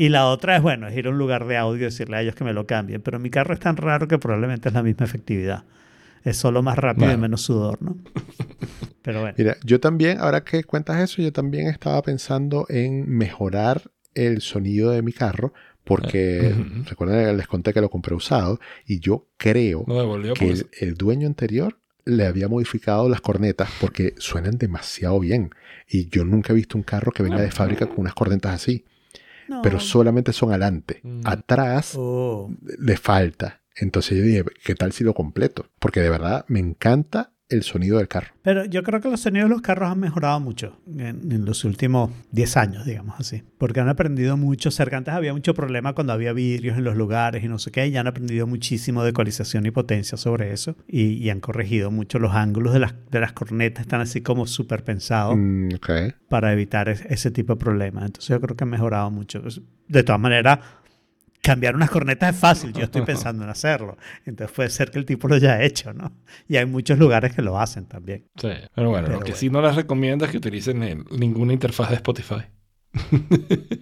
[0.00, 2.22] Y la otra es, bueno, es ir a un lugar de audio y decirle a
[2.22, 3.02] ellos que me lo cambien.
[3.02, 5.64] Pero mi carro es tan raro que probablemente es la misma efectividad.
[6.24, 7.98] Es solo más rápido y menos sudor, ¿no?
[9.02, 9.34] Pero bueno.
[9.36, 14.90] Mira, yo también, ahora que cuentas eso, yo también estaba pensando en mejorar el sonido
[14.90, 15.52] de mi carro,
[15.84, 16.84] porque Ujú.
[16.88, 20.94] recuerden que les conté que lo compré usado, y yo creo No que el, el
[20.94, 25.50] dueño anterior le había modificado las cornetas porque suenan demasiado bien.
[25.86, 28.86] Y yo nunca he visto un carro que venga de fábrica con unas cornetas así,
[29.50, 29.62] No.
[29.62, 31.00] pero solamente son adelante.
[31.02, 31.22] Mm.
[31.24, 32.50] Atrás Oh.
[32.78, 33.62] le falta.
[33.76, 35.66] Entonces yo dije, ¿qué tal si lo completo?
[35.78, 38.28] Porque de verdad me encanta el sonido del carro.
[38.42, 41.64] Pero yo creo que los sonidos de los carros han mejorado mucho en, en los
[41.64, 43.42] últimos 10 años, digamos así.
[43.58, 44.70] Porque han aprendido mucho.
[44.70, 47.86] Cerca antes había mucho problema cuando había vidrios en los lugares y no sé qué.
[47.88, 50.76] Y han aprendido muchísimo de ecualización y potencia sobre eso.
[50.88, 53.82] Y, y han corregido mucho los ángulos de las, de las cornetas.
[53.82, 55.70] Están así como súper pensados Mm,
[56.28, 58.04] para evitar es- ese tipo de problemas.
[58.06, 59.42] Entonces yo creo que han mejorado mucho.
[59.42, 60.60] Pues, De todas maneras,
[61.42, 62.72] cambiar unas cornetas es fácil.
[62.72, 63.96] Yo estoy pensando en hacerlo.
[64.26, 66.12] Entonces puede ser que el tipo lo haya hecho, ¿no?
[66.48, 68.26] Y hay muchos lugares que lo hacen también.
[68.36, 68.48] Sí.
[68.74, 69.36] Pero bueno, Pero lo que bueno.
[69.36, 72.42] sí no les recomiendo es que utilicen el- ninguna interfaz de Spotify.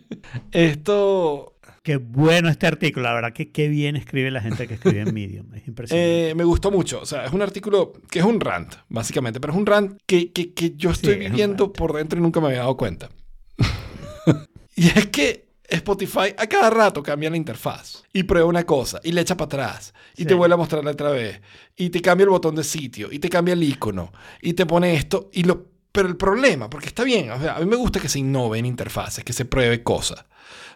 [0.52, 5.00] Esto Qué bueno este artículo, la verdad que qué bien escribe la gente que escribe
[5.00, 5.54] en Medium.
[5.54, 6.30] Es impresionante.
[6.30, 7.00] eh, me gustó mucho.
[7.00, 10.30] O sea, es un artículo que es un rant, básicamente, pero es un rant que,
[10.32, 13.08] que- que yo estoy viviendo por dentro y nunca me había dado cuenta.
[14.76, 19.12] y es que Spotify a cada rato cambia la interfaz y prueba una cosa y
[19.12, 20.26] le echa para atrás y Sí.
[20.26, 21.40] te vuelve a mostrarla otra vez
[21.76, 24.94] y te cambia el botón de sitio y te cambia el icono y te pone
[24.94, 28.00] esto y lo pero el problema porque está bien o sea, a mí me gusta
[28.00, 30.24] que se innove en interfaces que se pruebe cosas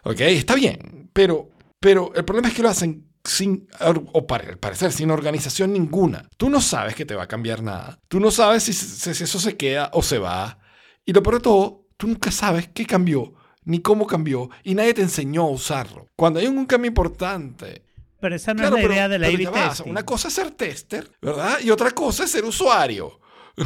[0.03, 1.49] ok está bien pero
[1.79, 3.67] pero el problema es que lo hacen sin
[4.11, 6.27] o para al parecer sin organización ninguna.
[6.37, 7.97] Tú no sabes que te va a cambiar nada.
[8.09, 10.59] Tú no sabes si, si- si eso se queda o se va.
[11.05, 13.33] Y lo peor de todo tú nunca sabes qué cambió
[13.65, 17.83] ni cómo cambió y nadie te enseñó a usarlo cuando hay un cambio importante
[18.19, 19.59] pero esa no Claro, es la pero- idea de la pero A-B ya va, o
[19.61, 19.91] sea, testing.
[19.91, 21.59] Una cosa es ser tester, ¿verdad?
[21.61, 23.19] Y otra cosa es ser usuario.
[23.57, 23.65] no,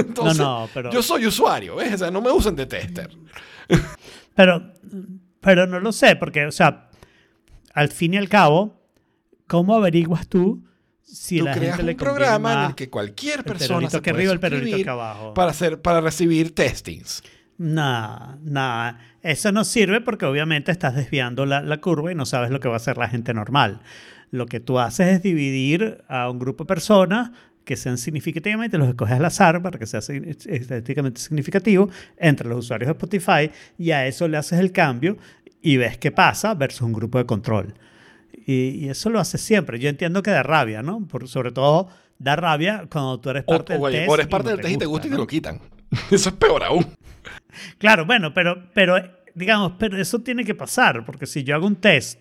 [0.00, 1.94] Entonces, no, pero, yo soy usuario, ¿ves?
[1.94, 3.10] O sea, no me usen de tester.
[4.34, 4.72] pero,
[5.40, 6.88] pero no lo sé, porque, o sea,
[7.74, 8.80] al fin y al cabo,
[9.48, 10.62] ¿cómo averiguas tú
[11.02, 14.12] si Tú la creas gente un le programa en el que cualquier persona se que
[14.12, 15.34] puede arriba, el suscribir que abajo?
[15.34, 17.22] para, hacer, para recibir testings.
[17.58, 22.50] No, no, eso no sirve porque obviamente estás desviando la, la curva y no sabes
[22.50, 23.80] lo que va a hacer la gente normal.
[24.30, 27.30] Lo que tú haces es dividir a un grupo de personas
[27.64, 32.86] que sean significativamente, los escoges al azar para que sea estadísticamente significativo entre los usuarios
[32.86, 35.16] de Spotify y a eso le haces el cambio
[35.62, 37.74] y ves qué pasa versus un grupo de control.
[38.46, 39.80] Y, y eso lo haces siempre.
[39.80, 41.04] Yo entiendo que da rabia, ¿no?
[41.08, 41.88] Por, sobre todo
[42.18, 44.08] da rabia cuando tú eres O, parte del o, test.
[44.08, 45.22] o eres y parte no del test y te gusta y te ¿no?
[45.22, 45.60] lo quitan.
[46.10, 46.86] Eso es peor aún.
[47.78, 48.96] Claro, bueno, pero, pero
[49.34, 52.20] digamos, pero eso tiene que pasar, porque si yo hago un test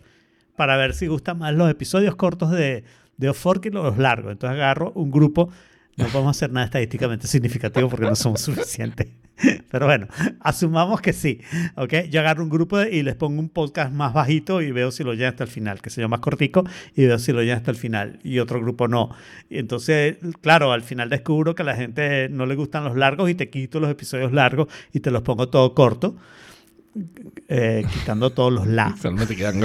[0.55, 2.83] para ver si gustan más los episodios cortos de,
[3.17, 5.49] de Off que los largos, entonces agarro un grupo,
[5.97, 9.07] no podemos hacer nada estadísticamente significativo porque no somos suficientes.
[9.71, 10.07] Pero bueno,
[10.39, 11.41] asumamos que sí,
[11.75, 12.05] ¿ok?
[12.09, 15.13] Yo agarro un grupo y les pongo un podcast más bajito y veo si lo
[15.13, 16.63] llegan hasta el final, que se llama más cortico,
[16.95, 19.09] y veo si lo llegan hasta el final, y otro grupo no.
[19.49, 23.29] Y entonces, claro, al final descubro que a la gente no le gustan los largos
[23.29, 26.15] y te quito los episodios largos y te los pongo todo corto,
[27.49, 29.59] eh, quitando todos los la, Solamente quedan.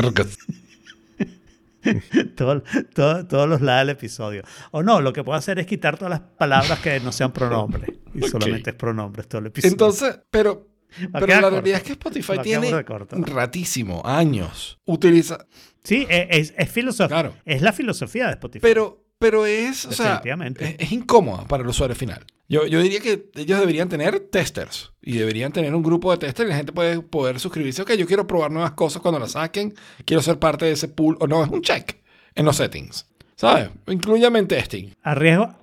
[2.36, 2.62] todo-
[2.94, 4.43] todo- todos los la del episodio.
[4.70, 7.90] O no, lo que puedo hacer es quitar todas las palabras que no sean pronombres,
[8.15, 9.73] y solamente es pronombres todo el episodio.
[9.73, 10.69] Entonces, pero,
[11.12, 11.51] pero la corto.
[11.51, 12.70] realidad es que Spotify tiene
[13.12, 14.78] ratísimo, años.
[14.85, 15.47] Utiliza.
[15.82, 17.09] Sí, es, es, es filosofía.
[17.09, 17.35] Claro.
[17.44, 18.61] Es la filosofía de Spotify.
[18.62, 22.25] Pero, pero es, o sea, es, es incómoda para el usuario final.
[22.49, 26.49] Yo, yo diría que ellos deberían tener testers y deberían tener un grupo de testers
[26.49, 27.83] y la gente puede poder suscribirse.
[27.83, 29.75] Ok, yo quiero probar nuevas cosas cuando las saquen,
[30.07, 31.99] quiero ser parte de ese pool o no, es un check
[32.35, 33.07] en los settings.
[33.37, 33.69] ¿Sabes?
[33.89, 34.89] Incluyame en testing.
[35.03, 35.55] a riesgo,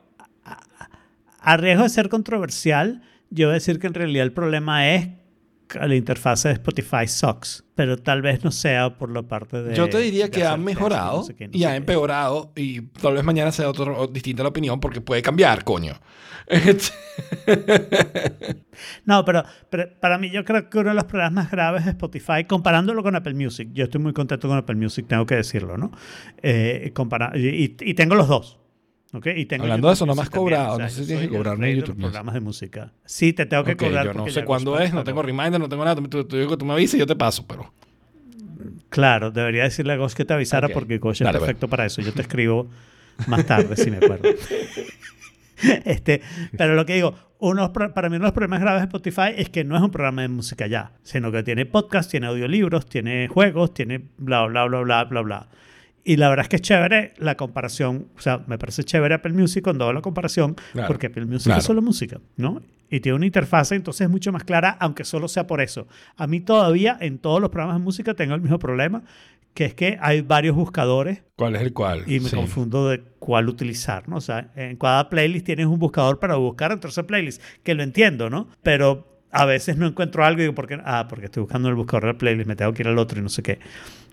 [0.46, 0.60] a,
[1.40, 3.02] a riesgo de ser controversial,
[3.32, 5.10] yo voy a decir que en realidad el problema es
[5.74, 9.76] la interfaz de Spotify sucks, pero tal vez no sea por la parte de...
[9.76, 11.76] Yo te diría que ha texto, mejorado no sé qué, no y ha qué.
[11.76, 15.94] empeorado y tal vez mañana sea otro, distinta la opinión porque puede cambiar, coño.
[19.06, 21.92] No, pero, pero para mí yo creo que uno de los problemas más graves de
[21.92, 25.78] Spotify, comparándolo con Apple Music, yo estoy muy contento con Apple Music, tengo que decirlo,
[25.78, 25.92] ¿no?
[26.44, 26.94] Eh,
[27.36, 28.60] y, y tengo los dos.
[29.14, 29.28] ¿Ok?
[29.36, 31.28] Y tengo Hablando de eso, no me has Music también, cobrado, no sé si tienes
[31.28, 32.92] que cobrarme de YouTube los programas de música.
[33.06, 34.06] Sí, te tengo que Ok, cobrar.
[34.06, 35.96] yo no sé cuándo es, no tengo reminder, no tengo nada.
[36.02, 37.72] Tú, tú, tú, tú me avisas y yo te paso, pero...
[38.90, 40.74] Claro, debería decirle a Gosh que te avisara Ok.
[40.74, 41.48] porque Gosh es Dale, pues.
[41.48, 42.02] perfecto para eso.
[42.02, 42.68] Yo te escribo
[43.28, 44.30] más tarde, si me acuerdo.
[45.86, 46.22] este,
[46.58, 49.50] pero lo que digo, uno, para mí uno de los problemas graves de Spotify es
[49.50, 53.28] que no es un programa de música ya, sino que tiene podcast, tiene audiolibros, tiene
[53.28, 55.48] juegos, tiene bla, bla, bla, bla, bla, bla.
[56.10, 59.34] Y la verdad es que es chévere la comparación, o sea, me parece chévere Apple
[59.34, 61.60] Music cuando hago la comparación, Claro, porque Apple Music claro.
[61.60, 62.62] es solo música, ¿no?
[62.90, 65.86] Y tiene una interfaz, entonces es mucho más clara, aunque solo sea por eso.
[66.16, 69.04] A mí todavía en todos los programas de música tengo el mismo problema,
[69.54, 72.04] que es que hay varios buscadores ¿Cuál es el cual?
[72.08, 72.38] y me Sí.
[72.38, 74.16] confundo de cuál utilizar, ¿no?
[74.16, 77.84] O sea, en cada playlist tienes un buscador para buscar entre esa playlist, que lo
[77.84, 78.48] entiendo, ¿no?
[78.64, 80.80] Pero a veces no encuentro algo y digo, ¿por qué?
[80.86, 83.20] Ah, porque estoy buscando el buscador de la playlist, me tengo que ir al otro
[83.20, 83.60] y no sé qué.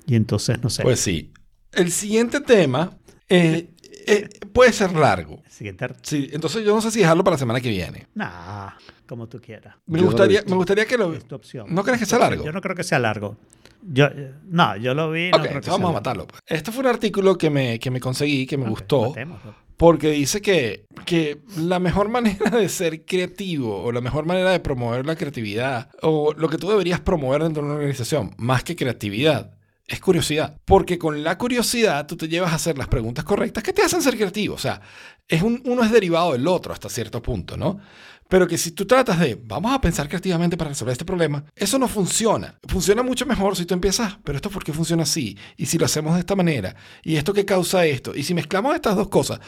[0.09, 0.83] Y entonces, no sé.
[0.83, 1.31] Pues sí.
[1.77, 2.97] El siguiente tema
[3.29, 3.69] eh,
[4.07, 5.43] eh, puede ser largo.
[5.49, 5.87] Siguiente.
[6.03, 8.07] Sí, entonces yo no sé si dejarlo para la semana que viene.
[8.15, 8.71] Nah,
[9.07, 9.77] como tú quieras.
[9.87, 11.13] Me Yo gustaría, me gustaría que lo...
[11.15, 11.67] Es tu opción.
[11.69, 12.45] ¿No crees que sea largo?
[12.45, 13.37] Yo no creo que sea largo.
[13.83, 14.09] Yo,
[14.45, 15.31] no, yo lo vi.
[15.31, 16.27] no Ok, creo que entonces sea vamos a matarlo.
[16.27, 16.41] pues.
[16.47, 19.09] Este fue un artículo que me, que me conseguí, que me gustó.
[19.11, 19.55] matémoslo.
[19.77, 24.61] Porque dice que, que la mejor manera de ser creativo o la mejor manera de
[24.61, 28.77] promover la creatividad o lo que tú deberías promover dentro de una organización, más que
[28.77, 29.53] creatividad,
[29.87, 30.59] es curiosidad.
[30.65, 34.03] Porque con la curiosidad tú te llevas a hacer las preguntas correctas que te hacen
[34.03, 34.55] ser creativo.
[34.55, 34.81] O sea,
[35.29, 37.79] es un, uno es derivado del otro hasta cierto punto, ¿no?
[38.27, 41.79] Pero que si tú tratas de, vamos a pensar creativamente para resolver este problema, eso
[41.79, 42.59] no funciona.
[42.67, 45.85] Funciona mucho mejor si tú empiezas, pero esto por qué funciona así, y si lo
[45.85, 49.41] hacemos de esta manera, y esto qué causa esto, y si mezclamos estas dos cosas,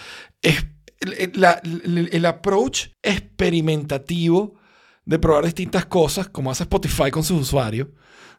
[0.42, 0.66] es
[1.00, 4.54] el- el approach experimentativo
[5.06, 7.88] de probar distintas cosas, como hace Spotify con sus usuarios,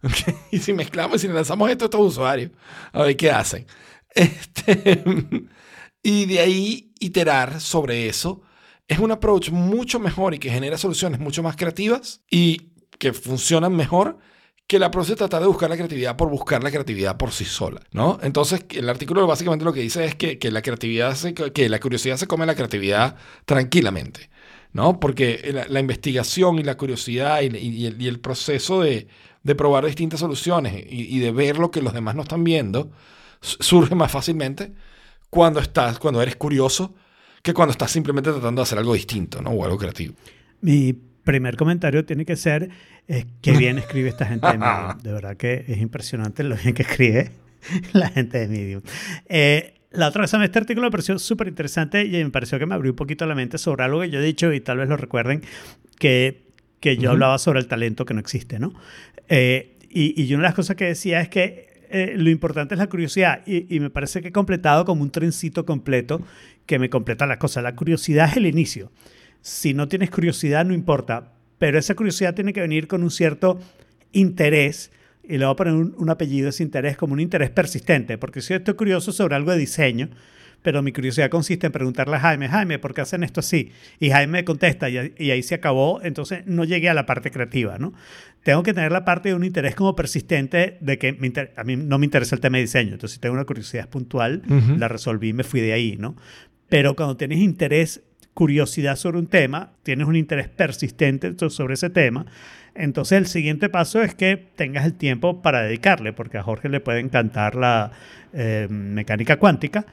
[0.03, 0.36] ¿ok?
[0.52, 2.52] y si mezclamos y si lanzamos esto a estos usuarios,
[2.91, 3.65] a ver qué hacen.
[4.18, 5.03] Este,
[6.02, 8.41] y de ahí iterar sobre eso
[8.88, 13.76] es un approach mucho mejor y que genera soluciones mucho más creativas y que funcionan
[13.76, 14.18] mejor
[14.65, 17.45] que el approach de tratar de buscar la creatividad por buscar la creatividad por sí
[17.45, 18.19] sola, ¿no?
[18.22, 21.80] Entonces, el artículo básicamente lo que dice es que, que la creatividad, se- que la
[21.80, 23.15] curiosidad se come la creatividad
[23.45, 24.30] tranquilamente,
[24.74, 24.99] ¿no?
[24.99, 29.07] Porque la, la investigación y la curiosidad y, y el, y el proceso de,
[29.43, 32.91] de probar distintas soluciones y, y de ver lo que los demás no están viendo
[33.41, 34.73] surge más fácilmente
[35.30, 36.95] cuando estás, cuando eres curioso
[37.41, 39.51] que cuando estás simplemente tratando de hacer algo distinto, ¿no?
[39.51, 40.15] O algo creativo.
[40.61, 42.69] Mi primer comentario tiene que ser
[43.07, 44.97] eh, qué bien escribe esta gente de Medium.
[45.01, 47.31] De verdad que es impresionante lo bien que escribe
[47.93, 48.81] la gente de Medium.
[49.27, 52.76] Eh, la otra cosa, este artículo me pareció súper interesante y me pareció que me
[52.76, 54.97] abrió un poquito la mente sobre algo que yo he dicho y tal vez lo
[54.97, 55.41] recuerden,
[55.97, 56.47] que,
[56.80, 57.11] que yo Ujú.
[57.11, 58.73] hablaba sobre el talento que no existe, ¿no?
[59.30, 62.80] Eh, y, y una de las cosas que decía es que eh, lo importante es
[62.80, 66.22] la curiosidad y, me parece que he completado como un trencito completo
[66.66, 67.62] que me completa la cosa.
[67.62, 68.91] La curiosidad es el inicio.
[69.41, 73.60] Si no tienes curiosidad, no importa, pero esa curiosidad tiene que venir con un cierto
[74.12, 74.91] interés,
[75.24, 78.41] y le voy a poner un, un apellido ese interés como un interés persistente, porque
[78.41, 80.10] si estoy curioso sobre algo de diseño,
[80.62, 83.72] pero mi curiosidad consiste en preguntarle a Jaime, Jaime, ¿por qué hacen esto así?
[83.99, 87.78] Y Jaime me contesta y ahí se acabó, entonces no llegué a la parte creativa,
[87.78, 87.94] ¿no?
[88.48, 91.76] Tengo que tener la parte de un interés como persistente de que me a mí
[91.76, 94.41] no me interesa el tema de diseño, entonces si tengo una curiosidad puntual,
[94.80, 96.15] la resolví y me fui de ahí, ¿no?
[96.69, 98.03] Pero cuando tienes interés,
[98.34, 102.26] curiosidad sobre un tema, tienes un interés persistente so- sobre ese tema,
[102.74, 106.80] entonces el siguiente paso es que tengas el tiempo para dedicarle, porque a Jorge le
[106.80, 107.91] puede encantar la
[108.32, 109.86] eh, mecánica cuántica,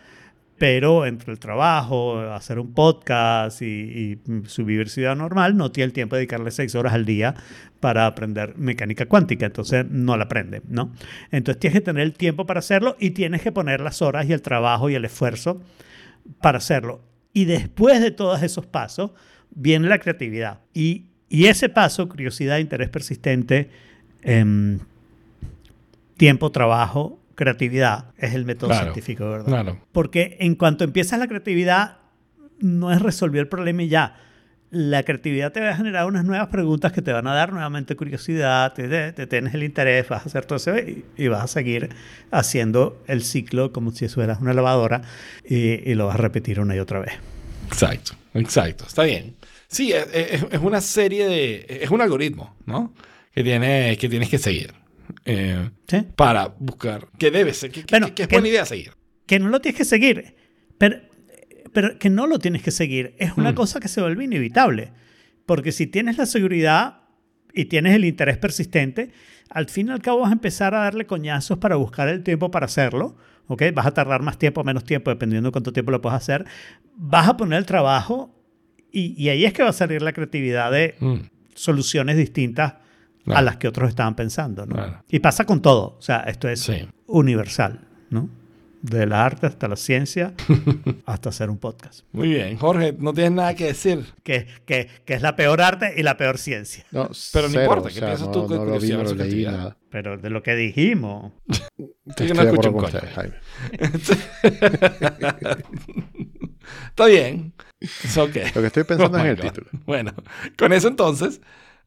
[0.59, 5.93] pero entre el trabajo, hacer un podcast y, y su vida normal, no tiene el
[5.93, 7.35] tiempo de dedicarle seis horas al día
[7.81, 10.93] para aprender mecánica cuántica, entonces no la aprende, ¿no?
[11.31, 14.33] Entonces tienes que tener el tiempo para hacerlo y tienes que poner las horas y
[14.33, 15.61] el trabajo y el esfuerzo
[16.41, 17.03] para hacerlo.
[17.33, 19.11] Y después de todos esos pasos
[19.51, 20.61] viene la creatividad.
[20.73, 23.69] Y, ese paso, curiosidad, interés persistente,
[24.23, 24.79] em,
[26.17, 29.47] tiempo, trabajo, creatividad, es el método Claro, científico, ¿verdad?
[29.47, 29.81] Claro.
[29.93, 31.99] Porque en cuanto empiezas la creatividad,
[32.61, 34.17] no es resolver el problema y ya.
[34.71, 37.95] La creatividad te va a generar unas nuevas preguntas que te van a dar nuevamente
[37.95, 41.47] curiosidad, te, te- tienes el interés, vas a hacer todo eso y, y vas a
[41.47, 41.91] seguir
[42.33, 45.03] haciendo el ciclo como si fueras una lavadora
[45.49, 47.13] y, y lo vas a repetir una y otra vez.
[47.69, 48.85] Exacto, exacto.
[48.87, 49.37] Está bien.
[49.69, 51.67] Sí, es, es- es una serie de...
[51.83, 52.93] Es un algoritmo, ¿no?
[53.99, 54.73] que, tienes que seguir.
[55.25, 56.05] Eh, ¿Sí?
[56.17, 58.93] para buscar qué debes, qué, qué- Bueno, qué es que- buena idea seguir.
[59.27, 60.35] que no lo tienes que seguir,
[60.79, 60.97] pero,
[61.73, 63.15] pero que no lo tienes que seguir.
[63.19, 63.55] Es una Mm.
[63.55, 64.93] cosa que se vuelve inevitable.
[65.47, 67.03] Porque si tienes la seguridad
[67.53, 69.11] y tienes el interés persistente,
[69.51, 72.51] al fin y al cabo vas a empezar a darle coñazos para buscar el tiempo
[72.51, 73.17] para hacerlo.
[73.47, 73.63] ¿ok?
[73.75, 76.47] Vas a tardar más tiempo o menos tiempo, dependiendo de cuánto tiempo lo puedas hacer.
[76.97, 78.35] Vas a poner el trabajo
[78.91, 81.17] y, y ahí es que va a salir la creatividad de Mm,
[81.55, 82.75] soluciones distintas
[83.25, 83.39] Claro.
[83.39, 84.67] a las que otros estaban pensando.
[84.67, 84.75] ¿no?
[84.75, 85.03] Claro.
[85.09, 85.97] Y pasa con todo.
[85.99, 86.87] O sea, esto es Sí.
[87.07, 87.81] universal,
[88.11, 88.29] ¿no?
[88.83, 90.35] De la arte hasta la ciencia,
[91.07, 92.05] hasta hacer un podcast.
[92.13, 94.05] Muy bien, Jorge, no tienes nada que decir.
[94.23, 96.85] Que, que, que es la peor arte y la peor ciencia.
[96.91, 99.05] No, Pero no importa, o ¿qué sea, piensas no, tú con no lo vi, no
[99.05, 99.79] lo leí, nada.
[99.89, 101.33] Pero de lo que dijimos.
[102.07, 103.35] Estoy que no con Jaime.
[106.89, 107.53] Está bien.
[107.81, 108.37] Es ok.
[108.55, 109.43] Lo que estoy pensando Oh es en el God.
[109.45, 109.67] título.
[109.87, 110.13] Bueno,
[110.59, 111.41] con eso entonces,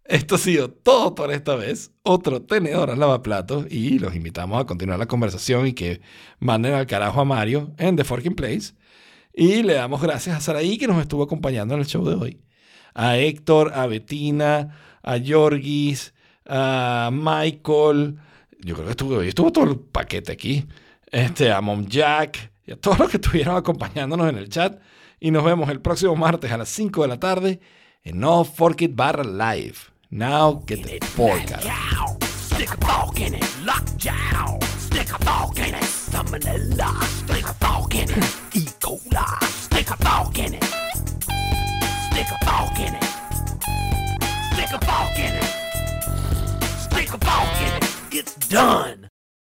[0.07, 1.91] esto ha sido todo por esta vez.
[2.03, 6.01] Otro tenedor al lavaplatos y los invitamos a continuar la conversación y que
[6.39, 8.73] manden al carajo a Mario en The Forking Place.
[9.33, 12.41] Y le damos gracias a Saraí que nos estuvo acompañando en el show de hoy.
[12.93, 16.13] A Héctor, a Betina, a Yorgis,
[16.45, 18.17] a Michael.
[18.59, 20.65] Yo creo que estuvo, estuvo todo el paquete aquí.
[21.11, 24.79] Este, a Mom Jack y a todos los que estuvieron acompañándonos en el chat.
[25.19, 27.59] Y nos vemos el próximo martes a las 5 de la tarde
[28.03, 29.75] en No Fork It barra live.
[30.09, 31.61] Now get the fork out.
[31.63, 34.57] Cow, stick a fork in it, lockjaw.
[34.77, 37.03] Stick a fork in it, salmonella.
[37.03, 38.61] Stick a fork in it, E.
[38.79, 39.43] coli.
[39.43, 40.63] Stick a fork in it.
[40.63, 43.03] Stick a fork in it.
[44.53, 45.53] Stick a fork in it.
[46.79, 48.13] Stick a fork in it.
[48.13, 49.06] It's done.